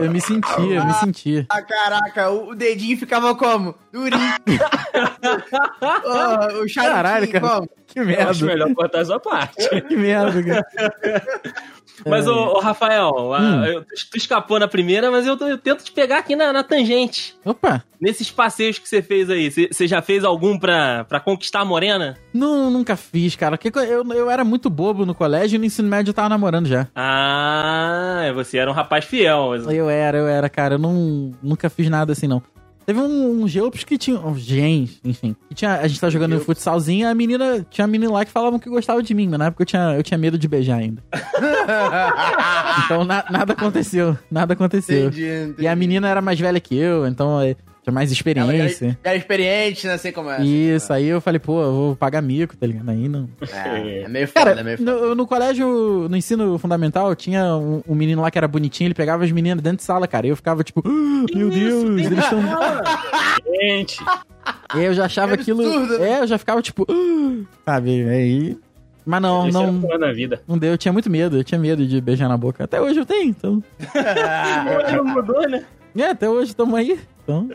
eu 0.00 0.10
me 0.10 0.20
sentia, 0.20 0.76
eu 0.76 0.84
me 0.84 0.94
sentia. 0.94 1.46
Ah, 1.48 1.60
caraca, 1.62 2.30
o, 2.30 2.50
o 2.50 2.54
dedinho 2.54 2.96
ficava 2.96 3.34
como? 3.34 3.74
Durinho. 3.92 4.34
oh, 5.82 6.62
o 6.62 6.68
charutinho 6.68 6.72
Caralho, 6.74 7.32
cara. 7.32 7.48
como? 7.48 7.68
Que 7.92 7.98
Eu 7.98 8.04
acho 8.28 8.44
merda. 8.44 8.46
melhor 8.46 8.74
cortar 8.74 9.00
essa 9.00 9.18
parte. 9.18 9.68
Que 9.88 9.96
merda, 9.96 10.42
cara. 10.42 11.22
Mas, 12.06 12.26
ô, 12.26 12.32
ô, 12.32 12.60
Rafael, 12.60 13.10
Hum. 13.38 13.64
eu- 13.66 13.82
tu 14.10 14.16
escapou 14.16 14.58
na 14.58 14.66
primeira, 14.66 15.10
mas 15.10 15.26
eu, 15.26 15.36
eu 15.36 15.58
tento 15.58 15.84
te 15.84 15.92
pegar 15.92 16.20
aqui 16.20 16.34
na, 16.34 16.50
na 16.50 16.64
tangente. 16.64 17.34
Opa, 17.44 17.84
Nesses 18.00 18.30
passeios 18.30 18.78
que 18.78 18.88
você 18.88 19.02
fez 19.02 19.28
aí, 19.28 19.50
você 19.50 19.86
já 19.86 20.00
fez 20.00 20.24
algum 20.24 20.58
pra, 20.58 21.04
pra 21.04 21.20
conquistar 21.20 21.60
a 21.60 21.64
morena? 21.66 22.16
não, 22.32 22.70
nunca 22.70 22.96
fiz, 22.96 23.36
cara. 23.36 23.58
Eu, 23.86 24.02
eu 24.14 24.30
era 24.30 24.42
muito 24.44 24.70
bobo 24.70 25.04
no 25.04 25.14
colégio 25.14 25.56
e 25.56 25.58
no 25.58 25.66
ensino 25.66 25.90
médio 25.90 26.08
eu 26.10 26.14
tava 26.14 26.30
namorando 26.30 26.66
já. 26.68 26.86
Ah, 26.94 28.30
você 28.34 28.56
era 28.56 28.70
um 28.70 28.74
rapaz 28.74 29.04
fiel. 29.04 29.54
Eu 29.70 29.90
era, 29.90 30.16
eu 30.16 30.26
era, 30.26 30.48
cara. 30.48 30.76
Eu 30.76 30.78
não, 30.78 31.32
nunca 31.42 31.68
fiz 31.68 31.90
nada 31.90 32.12
assim, 32.12 32.26
não. 32.26 32.42
Teve 32.90 32.98
um, 33.02 33.42
um 33.42 33.46
Geops 33.46 33.84
que 33.84 33.96
tinha. 33.96 34.18
Um 34.18 34.36
gens, 34.36 34.98
enfim. 35.04 35.36
Que 35.48 35.54
tinha, 35.54 35.76
a 35.76 35.86
gente 35.86 36.00
tá 36.00 36.10
jogando 36.10 36.32
no 36.34 36.40
futsalzinho 36.40 37.08
a 37.08 37.14
menina. 37.14 37.64
Tinha 37.70 37.84
uma 37.86 37.92
menina 37.92 38.10
lá 38.12 38.24
que 38.24 38.32
falavam 38.32 38.58
que 38.58 38.68
gostava 38.68 39.00
de 39.00 39.14
mim, 39.14 39.28
mas 39.28 39.38
na 39.38 39.46
época 39.46 39.62
eu 39.62 39.66
tinha, 39.66 39.94
eu 39.96 40.02
tinha 40.02 40.18
medo 40.18 40.36
de 40.36 40.48
beijar 40.48 40.78
ainda. 40.78 41.00
Então 42.84 43.04
na- 43.04 43.24
nada 43.30 43.52
aconteceu. 43.52 44.16
Nada 44.30 44.54
aconteceu. 44.54 45.06
Entendi, 45.08 45.24
entendi. 45.26 45.62
E 45.62 45.68
a 45.68 45.76
menina 45.76 46.08
era 46.08 46.20
mais 46.20 46.38
velha 46.40 46.58
que 46.58 46.76
eu, 46.76 47.06
então 47.06 47.40
é, 47.40 47.54
tinha 47.82 47.92
mais 47.92 48.10
Ela 48.10 48.14
experiência. 48.14 48.98
era 49.02 49.16
experiente, 49.16 49.86
né? 49.86 49.96
Sei 49.96 50.12
como 50.12 50.30
é. 50.30 50.42
Isso, 50.44 50.92
aí 50.92 51.06
eu 51.06 51.20
falei, 51.20 51.38
pô, 51.38 51.62
eu 51.62 51.72
vou 51.72 51.96
pagar 51.96 52.20
mico, 52.20 52.56
tá 52.56 52.66
ligado? 52.66 52.88
Aí 52.90 53.08
não. 53.08 53.28
É, 53.52 54.02
é 54.04 54.08
meio 54.08 54.28
foda, 54.28 54.44
Cara, 54.46 54.60
é 54.60 54.62
meio 54.62 54.78
foda. 54.78 54.92
no, 54.92 55.14
no 55.14 55.26
colégio, 55.26 56.06
no 56.08 56.16
ensino 56.16 56.58
fundamental, 56.58 57.14
tinha 57.14 57.56
um, 57.56 57.82
um 57.88 57.94
menino 57.94 58.20
lá 58.22 58.30
que 58.30 58.38
era 58.38 58.46
bonitinho, 58.48 58.88
ele 58.88 58.94
pegava 58.94 59.24
as 59.24 59.32
meninas 59.32 59.62
dentro 59.62 59.78
de 59.78 59.84
sala, 59.84 60.06
cara. 60.06 60.26
E 60.26 60.30
eu 60.30 60.36
ficava 60.36 60.62
tipo, 60.62 60.82
"Ah, 60.86 61.24
meu 61.34 61.48
Deus, 61.50 61.84
eles 62.00 62.18
estão. 62.18 62.40
Gente, 63.60 63.98
E 64.74 64.78
aí 64.78 64.84
eu 64.84 64.94
já 64.94 65.04
achava 65.04 65.34
Que 65.36 65.42
aquilo. 65.42 65.62
absurdo, 65.64 65.98
né? 65.98 66.10
É, 66.12 66.20
eu 66.20 66.26
já 66.26 66.38
ficava 66.38 66.62
tipo, 66.62 66.86
"Ah", 66.88 67.44
sabe? 67.64 68.08
Aí. 68.08 68.58
Mas 69.04 69.22
não, 69.22 69.42
era 69.44 69.52
não, 69.52 69.72
na 69.98 70.12
vida. 70.12 70.42
não 70.46 70.58
deu. 70.58 70.72
Eu 70.72 70.78
tinha 70.78 70.92
muito 70.92 71.10
medo, 71.10 71.36
eu 71.38 71.42
tinha 71.44 71.58
medo 71.58 71.86
de 71.86 72.00
beijar 72.00 72.28
na 72.28 72.36
boca. 72.36 72.64
Até 72.64 72.80
hoje 72.80 73.00
eu 73.00 73.06
tenho, 73.06 73.30
então. 73.30 73.62
Não 74.94 75.04
mudou, 75.04 75.48
né? 75.48 75.64
É, 75.96 76.04
até 76.10 76.28
hoje 76.28 76.54
tamo 76.54 76.76
aí. 76.76 76.98
Então. 77.30 77.48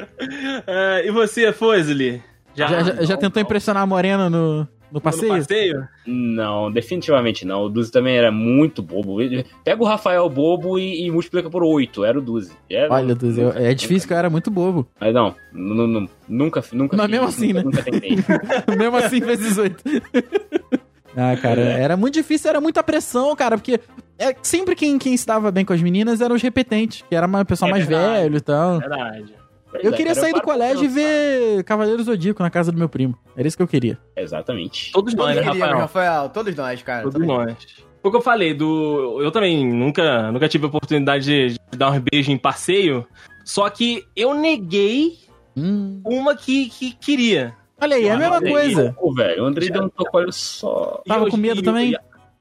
Ah, 0.68 1.02
e 1.06 1.12
você, 1.12 1.52
Fozli? 1.52 2.22
Já, 2.56 2.68
já, 2.68 2.84
já 2.84 3.14
não, 3.16 3.20
tentou 3.20 3.32
não. 3.36 3.42
impressionar 3.42 3.84
a 3.84 3.86
morena 3.86 4.30
no, 4.30 4.60
no 4.60 4.68
No 4.94 5.02
passeio? 5.02 5.34
passeio? 5.34 5.88
Não, 6.08 6.72
definitivamente 6.72 7.46
não. 7.46 7.64
O 7.66 7.70
Duzi 7.70 7.92
também 7.92 8.16
era 8.18 8.32
muito 8.32 8.82
bobo. 8.82 9.18
Pega 9.64 9.84
o 9.84 9.86
Rafael 9.86 10.30
bobo 10.30 10.80
e, 10.80 11.06
e 11.06 11.12
multiplica 11.12 11.50
por 11.50 11.64
8. 11.64 12.06
Era 12.06 12.18
o 12.18 12.22
Duzi. 12.22 12.54
Era- 12.70 12.94
Olha, 12.94 13.14
Deus, 13.14 13.38
eu- 13.38 13.52
é 13.52 13.74
difícil 13.74 14.08
que 14.08 14.14
eu 14.14 14.18
era 14.18 14.30
muito 14.30 14.50
bobo. 14.50 14.88
Mas 15.02 15.14
não, 15.14 15.36
nu- 15.52 15.86
nu- 15.88 16.10
nunca, 16.30 16.64
nunca 16.72 16.96
Mas 16.96 17.06
fiz, 17.08 17.12
mesmo 17.12 17.28
assim, 17.28 17.48
nunca, 17.54 17.58
né? 17.58 17.64
Nunca 17.64 17.84
tentei. 17.84 18.16
Mesmo 18.78 18.96
assim, 18.98 19.20
vezes 19.20 19.58
oito. 19.58 19.84
ah, 21.18 21.36
cara, 21.42 21.60
era 21.62 21.98
muito 21.98 22.14
difícil, 22.14 22.50
era 22.50 22.62
muita 22.62 22.82
pressão, 22.82 23.36
cara, 23.36 23.58
porque 23.58 23.80
é, 24.18 24.34
sempre 24.42 24.76
quem, 24.76 24.98
quem 24.98 25.16
se 25.18 25.26
dava 25.28 25.52
bem 25.52 25.66
com 25.66 25.74
as 25.74 25.82
meninas 25.82 26.22
eram 26.22 26.36
os 26.36 26.42
repetentes, 26.42 27.04
que 27.10 27.14
era 27.16 27.28
uma 27.28 27.44
pessoa 27.44 27.68
É 27.68 27.72
mais 27.72 27.86
verdade. 27.86 28.14
velho 28.22 28.38
e 28.38 28.42
tal. 28.42 28.80
Verdade. 28.80 29.35
Pois 29.76 29.86
Eu 29.86 29.94
é, 29.94 29.98
queria 29.98 30.14
cara, 30.14 30.26
sair 30.26 30.34
do 30.34 30.42
colégio 30.42 30.84
e 30.86 30.88
ver 30.88 31.64
Cavaleiro 31.64 32.04
Zodíaco 32.04 32.42
na 32.44 32.50
casa 32.50 32.72
do 32.72 32.78
meu 32.78 32.90
primo. 32.90 33.18
Era 33.36 33.48
isso 33.48 33.56
que 33.58 33.64
eu 33.64 33.68
queria. 33.68 33.98
Exatamente. 34.16 34.92
Todos 34.92 35.14
nós, 35.14 35.36
né, 35.36 35.42
Todos 35.44 35.52
queríamos, 35.60 35.80
Rafael? 35.82 36.06
Rafael, 36.14 36.30
todos 36.30 36.56
nós, 36.56 36.82
cara. 36.84 37.04
Todos 37.04 37.14
todos 37.14 37.28
nós. 37.28 37.56
Foi 38.02 38.10
o 38.10 38.12
que 38.12 38.18
eu 38.18 38.22
falei, 38.22 38.54
do. 38.54 39.20
Eu 39.22 39.32
também 39.32 39.66
nunca, 39.68 40.32
nunca 40.32 40.48
tive 40.48 40.66
a 40.66 40.68
oportunidade 40.68 41.26
de, 41.26 41.50
de 41.72 41.78
dar 41.78 41.90
um 41.92 42.00
beijo 42.12 42.32
em 42.32 42.38
passeio. 42.38 43.06
Só 43.44 43.70
que 43.70 44.04
eu 44.16 44.34
neguei 44.34 45.18
Hum. 45.58 46.02
uma 46.06 46.36
que, 46.36 46.70
que 46.70 46.92
queria. 46.94 47.56
Olha 47.80 47.96
aí, 47.96 48.08
é 48.08 48.12
a 48.12 48.18
mesma 48.18 48.38
aí, 48.40 48.50
coisa. 48.52 48.94
Pô, 49.00 49.14
velho, 49.14 49.44
o 49.44 49.46
Andrei 49.46 49.70
deu 49.70 49.84
um 49.84 49.90
toque, 49.90 50.10
olha 50.14 50.32
só. 50.32 51.02
Tava 51.08 51.26
eu- 51.26 51.30
com 51.32 51.38
medo 51.38 51.62
e- 51.62 51.64
também? 51.64 51.92
e- 51.94 51.98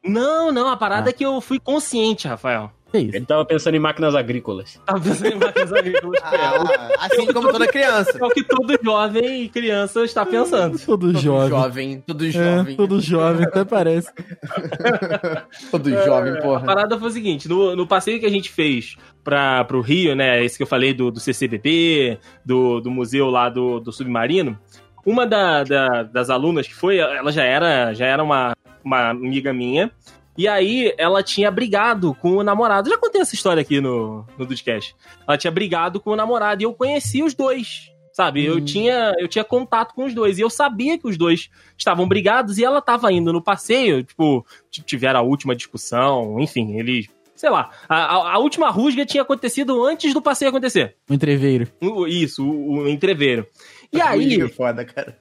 Não, 0.08 0.50
não, 0.52 0.68
a 0.68 0.76
parada 0.76 1.08
Ah. 1.08 1.10
é 1.10 1.12
que 1.12 1.24
eu 1.24 1.40
fui 1.40 1.58
consciente, 1.60 2.26
Rafael. 2.28 2.70
Que 2.94 2.98
isso? 3.00 3.16
Ele 3.16 3.26
tava 3.26 3.44
pensando 3.44 3.74
em 3.74 3.80
máquinas 3.80 4.14
agrícolas. 4.14 4.80
Tava 4.86 5.00
pensando 5.00 5.32
em 5.32 5.38
máquinas 5.38 5.72
agrícolas, 5.72 6.20
que 6.22 6.26
é 6.36 6.38
Ah, 6.38 6.88
assim 7.00 7.26
como 7.32 7.50
toda 7.50 7.66
criança. 7.66 8.16
é 8.20 8.24
o 8.24 8.28
que 8.30 8.44
todo 8.44 8.78
jovem 8.84 9.42
e 9.42 9.48
criança 9.48 10.04
está 10.04 10.24
pensando. 10.24 10.78
Todo 10.78 11.12
Todo 11.12 11.18
jovem. 11.20 11.48
jovem, 11.48 12.00
todo 12.06 12.24
É, 12.24 12.30
jovem. 12.30 12.76
todo 12.76 13.00
jovem, 13.00 13.46
até 13.46 13.64
parece. 13.64 14.12
Todo 15.70 15.90
jovem, 15.90 16.32
A 16.34 16.40
porra. 16.40 16.64
parada 16.64 16.98
foi 16.98 17.08
o 17.08 17.12
seguinte: 17.12 17.48
no, 17.48 17.74
no 17.74 17.86
passeio 17.86 18.20
que 18.20 18.26
a 18.26 18.30
gente 18.30 18.50
fez 18.50 18.96
pra, 19.22 19.64
pro 19.64 19.80
Rio, 19.80 20.14
né? 20.14 20.44
Esse 20.44 20.56
que 20.56 20.62
eu 20.62 20.66
falei 20.66 20.92
do, 20.94 21.10
do 21.10 21.18
CCBB, 21.20 22.18
do, 22.44 22.80
do 22.80 22.90
museu 22.90 23.28
lá 23.30 23.48
do, 23.48 23.80
do 23.80 23.90
Submarino, 23.92 24.58
uma 25.04 25.26
da- 25.26 25.64
da- 25.64 26.02
das 26.04 26.30
alunas 26.30 26.66
que 26.68 26.74
foi, 26.74 26.98
ela 26.98 27.32
já 27.32 27.42
era, 27.44 27.92
já 27.92 28.06
era 28.06 28.22
uma, 28.22 28.54
uma 28.84 29.10
amiga 29.10 29.52
minha. 29.52 29.90
E 30.36 30.48
aí, 30.48 30.92
ela 30.98 31.22
tinha 31.22 31.50
brigado 31.50 32.14
com 32.14 32.32
o 32.36 32.42
namorado. 32.42 32.88
Já 32.90 32.98
contei 32.98 33.20
essa 33.20 33.34
história 33.34 33.60
aqui 33.60 33.80
no, 33.80 34.26
no 34.36 34.44
Dudcast. 34.46 34.94
Ela 35.26 35.38
tinha 35.38 35.50
brigado 35.50 36.00
com 36.00 36.10
o 36.10 36.16
namorado 36.16 36.62
e 36.62 36.64
eu 36.64 36.74
conheci 36.74 37.22
os 37.22 37.34
dois. 37.34 37.90
Sabe, 38.12 38.44
eu, 38.44 38.58
Hum. 38.58 38.64
tinha, 38.64 39.12
eu 39.18 39.26
tinha 39.26 39.42
contato 39.44 39.92
com 39.92 40.04
os 40.04 40.14
dois. 40.14 40.38
E 40.38 40.40
eu 40.40 40.48
sabia 40.48 40.96
que 40.96 41.06
os 41.08 41.16
dois 41.16 41.50
estavam 41.76 42.06
brigados 42.06 42.58
e 42.58 42.64
ela 42.64 42.80
tava 42.80 43.12
indo 43.12 43.32
no 43.32 43.42
passeio, 43.42 44.04
tipo, 44.04 44.46
tiveram 44.70 45.18
a 45.18 45.22
última 45.22 45.54
discussão, 45.56 46.38
enfim, 46.40 46.78
eles. 46.78 47.08
Sei 47.34 47.50
lá, 47.50 47.70
a, 47.88 47.96
a- 47.96 48.32
a 48.34 48.38
última 48.38 48.70
rusga 48.70 49.04
tinha 49.04 49.22
acontecido 49.24 49.84
antes 49.84 50.14
do 50.14 50.22
passeio 50.22 50.48
acontecer. 50.50 50.94
O 51.10 51.14
entreveiro. 51.14 51.66
O- 51.82 52.06
Isso, 52.06 52.48
o, 52.48 52.82
o 52.84 52.88
entreveiro. 52.88 53.44
E 53.92 54.00
aí, 54.00 54.38
Muito 54.38 54.54
foda, 54.54 54.84
cara. 54.84 55.18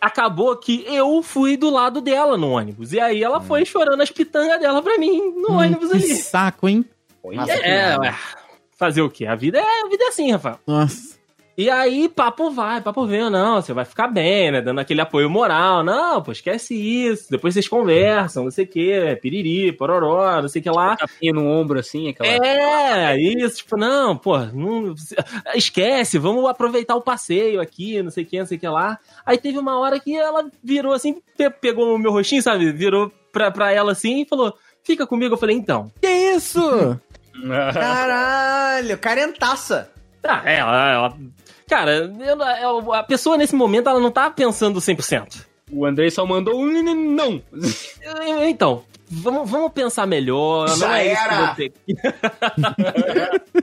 Acabou 0.00 0.56
que 0.56 0.84
eu 0.86 1.22
fui 1.22 1.56
do 1.56 1.70
lado 1.70 2.00
dela 2.00 2.36
no 2.36 2.50
ônibus. 2.50 2.92
E 2.92 3.00
aí 3.00 3.22
ela 3.22 3.40
foi 3.40 3.64
chorando 3.64 4.00
as 4.02 4.10
pitangas 4.10 4.60
dela 4.60 4.82
pra 4.82 4.98
mim 4.98 5.20
no 5.36 5.52
Hum, 5.52 5.56
ônibus 5.58 5.88
que 5.90 5.96
ali. 5.96 6.14
saco, 6.16 6.68
hein? 6.68 6.84
Nossa, 7.24 7.52
que 7.58 7.64
É, 7.64 7.98
ué, 7.98 8.14
fazer 8.78 9.02
o 9.02 9.10
quê? 9.10 9.26
A 9.26 9.34
vida 9.34 9.58
é, 9.58 9.82
a 9.82 9.88
vida 9.88 10.04
é 10.04 10.08
assim, 10.08 10.30
Rafael. 10.30 10.60
Nossa. 10.66 11.15
E 11.58 11.70
aí, 11.70 12.06
papo 12.06 12.50
vai, 12.50 12.82
papo 12.82 13.06
vem, 13.06 13.30
não, 13.30 13.62
você 13.62 13.72
vai 13.72 13.86
ficar 13.86 14.08
bem, 14.08 14.52
né? 14.52 14.60
Dando 14.60 14.78
aquele 14.78 15.00
apoio 15.00 15.30
moral. 15.30 15.82
Não, 15.82 16.22
pô, 16.22 16.30
esquece 16.30 16.74
isso. 16.74 17.30
Depois 17.30 17.54
vocês 17.54 17.66
conversam, 17.66 18.44
não 18.44 18.50
sei 18.50 18.66
o 18.66 18.68
quê, 18.68 19.18
piriri, 19.22 19.72
pororó, 19.72 20.42
não 20.42 20.48
sei 20.50 20.60
o 20.60 20.62
que 20.62 20.70
lá. 20.70 20.96
Tapinha 20.96 21.32
no 21.32 21.46
ombro, 21.46 21.78
assim, 21.78 22.10
aquela... 22.10 22.28
É, 22.46 23.16
isso, 23.18 23.56
tipo, 23.56 23.76
não, 23.78 24.14
pô, 24.18 24.36
não, 24.38 24.94
esquece, 25.54 26.18
vamos 26.18 26.46
aproveitar 26.46 26.94
o 26.94 27.00
passeio 27.00 27.58
aqui, 27.58 28.02
não 28.02 28.10
sei 28.10 28.24
o 28.24 28.26
que, 28.26 28.38
não 28.38 28.46
sei 28.46 28.58
o 28.58 28.60
que 28.60 28.68
lá. 28.68 28.98
Aí 29.24 29.38
teve 29.38 29.58
uma 29.58 29.78
hora 29.78 29.98
que 29.98 30.14
ela 30.14 30.50
virou 30.62 30.92
assim, 30.92 31.22
pe- 31.38 31.48
pegou 31.48 31.94
o 31.94 31.98
meu 31.98 32.12
rostinho, 32.12 32.42
sabe? 32.42 32.70
Virou 32.70 33.10
pra, 33.32 33.50
pra 33.50 33.72
ela 33.72 33.92
assim 33.92 34.20
e 34.22 34.26
falou: 34.28 34.54
fica 34.84 35.06
comigo. 35.06 35.34
Eu 35.34 35.38
falei, 35.38 35.56
então. 35.56 35.90
Que 36.02 36.06
isso? 36.08 37.00
Caralho, 37.72 38.98
carentaça. 38.98 39.90
Ah, 40.28 40.42
é, 40.44 40.56
ela. 40.56 40.90
ela- 40.92 41.16
cara, 41.68 42.12
eu- 42.20 42.40
eu- 42.80 42.92
a 42.92 43.02
pessoa 43.02 43.36
nesse 43.36 43.54
momento 43.54 43.88
ela 43.88 44.00
não 44.00 44.10
tá 44.10 44.30
pensando 44.30 44.80
100%. 44.80 45.44
O 45.70 45.84
Andrei 45.84 46.10
só 46.10 46.24
mandou 46.24 46.60
um 46.60 46.82
não. 46.94 47.42
Então, 48.48 48.84
vamos, 49.10 49.50
vamos 49.50 49.72
pensar 49.72 50.06
melhor. 50.06 50.68
não 50.68 50.76
Já 50.76 50.98
é 50.98 51.08
era. 51.08 51.34
isso 51.34 51.54
que 51.56 51.56
você... 51.56 51.72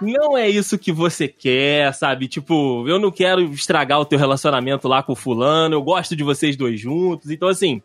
não, 0.00 0.12
não 0.30 0.38
é 0.38 0.48
isso 0.48 0.78
que 0.78 0.92
você 0.92 1.28
quer, 1.28 1.92
sabe? 1.94 2.28
Tipo, 2.28 2.86
eu 2.88 2.98
não 2.98 3.10
quero 3.10 3.40
estragar 3.52 4.00
o 4.00 4.04
teu 4.04 4.18
relacionamento 4.18 4.88
lá 4.88 5.02
com 5.02 5.12
o 5.12 5.16
fulano, 5.16 5.74
eu 5.74 5.82
gosto 5.82 6.14
de 6.14 6.22
vocês 6.22 6.56
dois 6.56 6.80
juntos. 6.80 7.30
Então, 7.30 7.48
assim, 7.48 7.82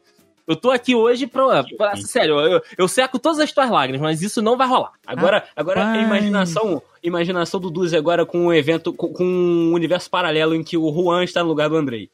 eu 0.47 0.55
tô 0.55 0.71
aqui 0.71 0.95
hoje 0.95 1.27
pra... 1.27 1.63
pra- 1.77 1.95
sério, 1.97 2.39
eu, 2.39 2.61
eu 2.77 2.87
seco 2.87 3.19
todas 3.19 3.39
as 3.39 3.51
tuas 3.51 3.69
lágrimas, 3.69 4.01
mas 4.01 4.21
isso 4.21 4.41
não 4.41 4.57
vai 4.57 4.67
rolar. 4.67 4.93
Agora, 5.05 5.43
agora 5.55 5.91
a 5.91 5.97
imaginação, 5.97 6.81
imaginação 7.03 7.59
do 7.59 7.69
Duzi 7.69 7.95
agora 7.97 8.25
com 8.25 8.47
um 8.47 8.53
evento, 8.53 8.93
com, 8.93 9.11
com 9.13 9.23
um 9.25 9.73
universo 9.73 10.09
paralelo 10.09 10.55
em 10.55 10.63
que 10.63 10.77
o 10.77 10.91
Juan 10.93 11.23
está 11.23 11.41
no 11.43 11.49
lugar 11.49 11.69
do 11.69 11.75
Andrei. 11.75 12.09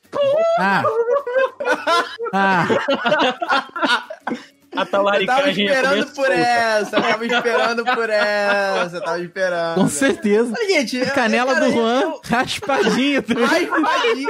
Ah. 0.60 0.84
Ah, 2.36 2.66
A 4.76 4.82
Eu 4.82 4.86
tava 4.86 5.04
talaricagem 5.06 5.66
esperando 5.66 6.08
por 6.14 6.32
essa, 6.32 6.96
eu 6.98 7.02
tava 7.02 7.26
esperando 7.26 7.86
por 7.86 8.10
essa, 8.10 8.96
eu 8.98 9.02
tava 9.04 9.20
esperando. 9.22 9.76
com 9.76 9.88
certeza. 9.88 10.52
Mas, 10.52 10.68
gente, 10.68 10.98
eu- 10.98 11.06
Canela 11.12 11.54
cara, 11.54 11.66
do 11.68 11.72
Juan, 11.74 12.02
eu- 12.02 12.22
raspadinha. 12.24 13.24
Ai, 13.52 13.66
Maria. 13.68 14.28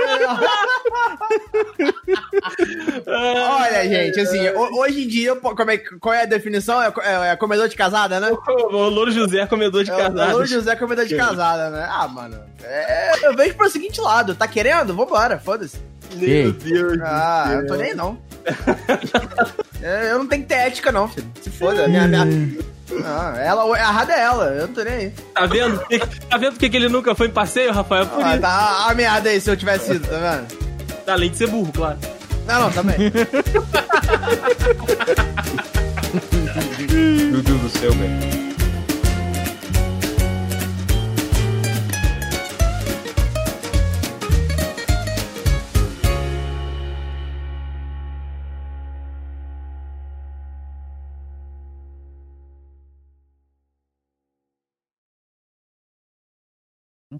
Olha, 3.08 3.88
gente, 3.88 4.20
assim, 4.20 4.48
ho- 4.50 4.80
hoje 4.82 5.04
em 5.04 5.08
dia, 5.08 5.36
como 5.36 5.72
é, 5.72 5.78
que- 5.78 5.98
qual 6.00 6.14
é 6.14 6.24
a 6.24 6.26
definição? 6.26 6.82
É, 6.82 6.94
é- 7.02 7.30
é 7.32 7.36
comedor 7.36 7.68
de 7.70 7.76
casada, 7.76 8.20
né? 8.20 8.30
O 8.32 8.90
Louro 8.90 9.12
José 9.12 9.40
é 9.40 9.48
comedor 9.48 9.84
de 9.84 9.92
É, 9.92 9.94
o 9.94 9.98
Alô 9.98 10.14
casados. 10.18 10.50
José 10.50 10.76
comedor 10.76 11.06
de 11.06 11.16
casada, 11.16 11.70
né? 11.70 11.88
Ah, 11.90 12.08
mano, 12.08 12.40
é, 12.64 13.26
eu 13.28 13.36
vejo 13.36 13.56
pro 13.56 13.70
seguinte 13.70 14.00
lado, 14.02 14.36
tá 14.36 14.48
querendo? 14.48 14.94
Vambora, 14.94 15.40
foda-se. 15.40 15.78
Ei, 16.22 16.52
Deus 16.52 17.00
Ah, 17.02 17.48
eu 17.54 17.60
não 17.62 17.68
tô 17.68 17.76
nem 17.76 17.94
não. 17.96 18.18
É, 19.84 20.12
eu 20.12 20.20
não 20.20 20.28
tenho 20.28 20.42
que 20.44 20.48
ter 20.48 20.56
ética, 20.56 20.92
não, 20.92 21.08
filho. 21.10 21.28
Se 21.42 21.50
foda, 21.50 21.88
minha, 21.88 22.08
minha... 22.08 22.26
Ah, 23.06 23.34
ela, 23.38 23.64
a 23.76 23.80
errada 23.80 24.14
é 24.14 24.20
ela, 24.22 24.46
eu 24.46 24.68
não 24.68 24.74
tô 24.74 24.84
nem 24.84 24.94
aí. 24.94 25.10
Tá 25.34 25.46
vendo? 25.48 25.80
Tá 26.30 26.38
vendo 26.38 26.52
porque 26.54 26.70
que 26.70 26.78
ele 26.78 26.88
nunca 26.90 27.14
foi 27.16 27.28
em 27.28 27.32
passeio, 27.32 27.74
Rafael? 27.74 28.06
Por 28.06 28.24
Ah, 28.24 28.32
isso. 28.34 28.42
tá 28.42 28.86
a 28.90 28.94
merda 28.94 29.30
aí 29.30 29.42
se 29.42 29.50
eu 29.50 29.58
tivesse 29.58 29.94
ido, 29.94 30.08
tá 30.08 30.18
vendo? 30.18 30.46
Além 31.08 31.32
de 31.32 31.38
ser 31.38 31.48
burro, 31.48 31.72
claro. 31.74 31.98
Não, 32.46 32.62
não, 32.62 32.72
também. 32.72 32.98
Meu 37.32 37.42
Deus 37.42 37.62
do 37.62 37.70
céu, 37.70 37.92
velho. 37.94 38.43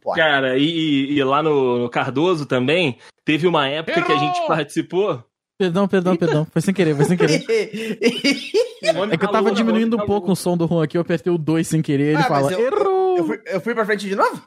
Pode. 0.04 0.20
Cara, 0.20 0.58
e, 0.58 1.12
e 1.14 1.24
lá 1.24 1.42
no, 1.42 1.80
no 1.80 1.90
Cardoso 1.90 2.46
também, 2.46 2.98
teve 3.26 3.48
uma 3.48 3.68
época 3.68 4.02
que 4.02 4.12
a 4.12 4.18
gente 4.18 4.46
participou. 4.48 5.24
Perdão, 5.58 5.88
perdão, 5.88 6.16
perdão. 6.16 6.46
Foi 6.52 6.62
sem 6.62 6.74
querer, 6.74 6.96
foi 6.96 7.06
sem 7.06 7.18
querer. 7.18 7.44
É 8.84 9.18
que 9.18 9.24
eu 9.24 9.32
tava 9.32 9.50
diminuindo 9.54 9.96
um 9.96 10.06
pouco 10.06 10.34
o 10.34 10.36
som 10.36 10.58
do 10.58 10.68
Juan 10.68 10.84
aqui, 10.84 10.98
eu 10.98 11.02
apertei 11.02 11.32
o 11.32 11.38
2 11.38 11.66
sem 11.66 11.82
querer, 11.82 12.16
ele 12.16 12.18
Ah, 12.18 12.24
fala, 12.24 12.52
eu- 12.52 12.60
errou! 12.60 13.18
eu, 13.18 13.26
fui, 13.26 13.42
eu 13.46 13.62
fui 13.62 13.74
pra 13.74 13.86
frente 13.86 14.06
de 14.10 14.14
novo? 14.16 14.42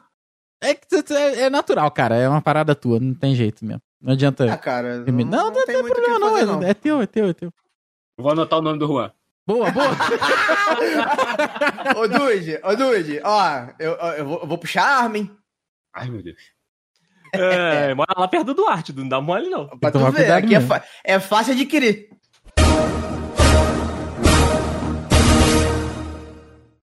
É 0.61 0.75
que 0.75 0.85
cê- 0.87 1.13
é 1.39 1.49
natural, 1.49 1.89
cara, 1.89 2.15
é 2.17 2.29
uma 2.29 2.39
parada 2.41 2.75
tua, 2.75 2.99
não 2.99 3.15
tem 3.15 3.33
jeito 3.33 3.65
mesmo. 3.65 3.81
Não 3.99 4.13
adianta... 4.13 4.45
Ah, 4.53 4.57
cara. 4.57 4.99
Não, 4.99 5.25
não, 5.25 5.51
não 5.51 5.65
tem 5.65 5.83
problema 5.83 6.19
não, 6.19 6.37
fazer, 6.37 6.67
é, 6.67 6.69
é 6.69 6.73
teu, 6.75 7.01
é 7.01 7.07
teu, 7.07 7.25
é 7.29 7.33
teu. 7.33 7.51
Vou 8.19 8.31
anotar 8.31 8.59
o 8.59 8.61
nome 8.61 8.77
do 8.77 8.85
Juan. 8.87 9.11
Boa, 9.47 9.71
boa! 9.71 9.87
Ô, 11.97 12.07
Dude, 12.07 12.59
ô, 12.63 12.75
Dude, 12.75 13.21
ó, 13.23 13.67
eu, 13.79 13.91
eu, 13.93 14.25
vou, 14.25 14.39
eu 14.41 14.47
vou 14.47 14.57
puxar 14.57 14.83
a 14.83 14.97
arma, 15.03 15.17
hein? 15.17 15.31
Ai, 15.93 16.09
meu 16.09 16.23
Deus. 16.23 16.41
É, 17.33 17.89
é, 17.89 17.93
mora 17.93 18.13
lá 18.17 18.27
perto 18.27 18.45
do 18.45 18.53
Duarte, 18.53 18.93
não 18.93 19.07
dá 19.07 19.19
mole 19.19 19.49
não. 19.49 19.67
Pra 19.67 19.89
então, 19.89 20.05
tu 20.05 20.11
ver, 20.11 20.31
aqui 20.31 20.55
é, 20.55 20.61
é 21.03 21.19
fácil 21.19 21.53
adquirir. 21.53 22.09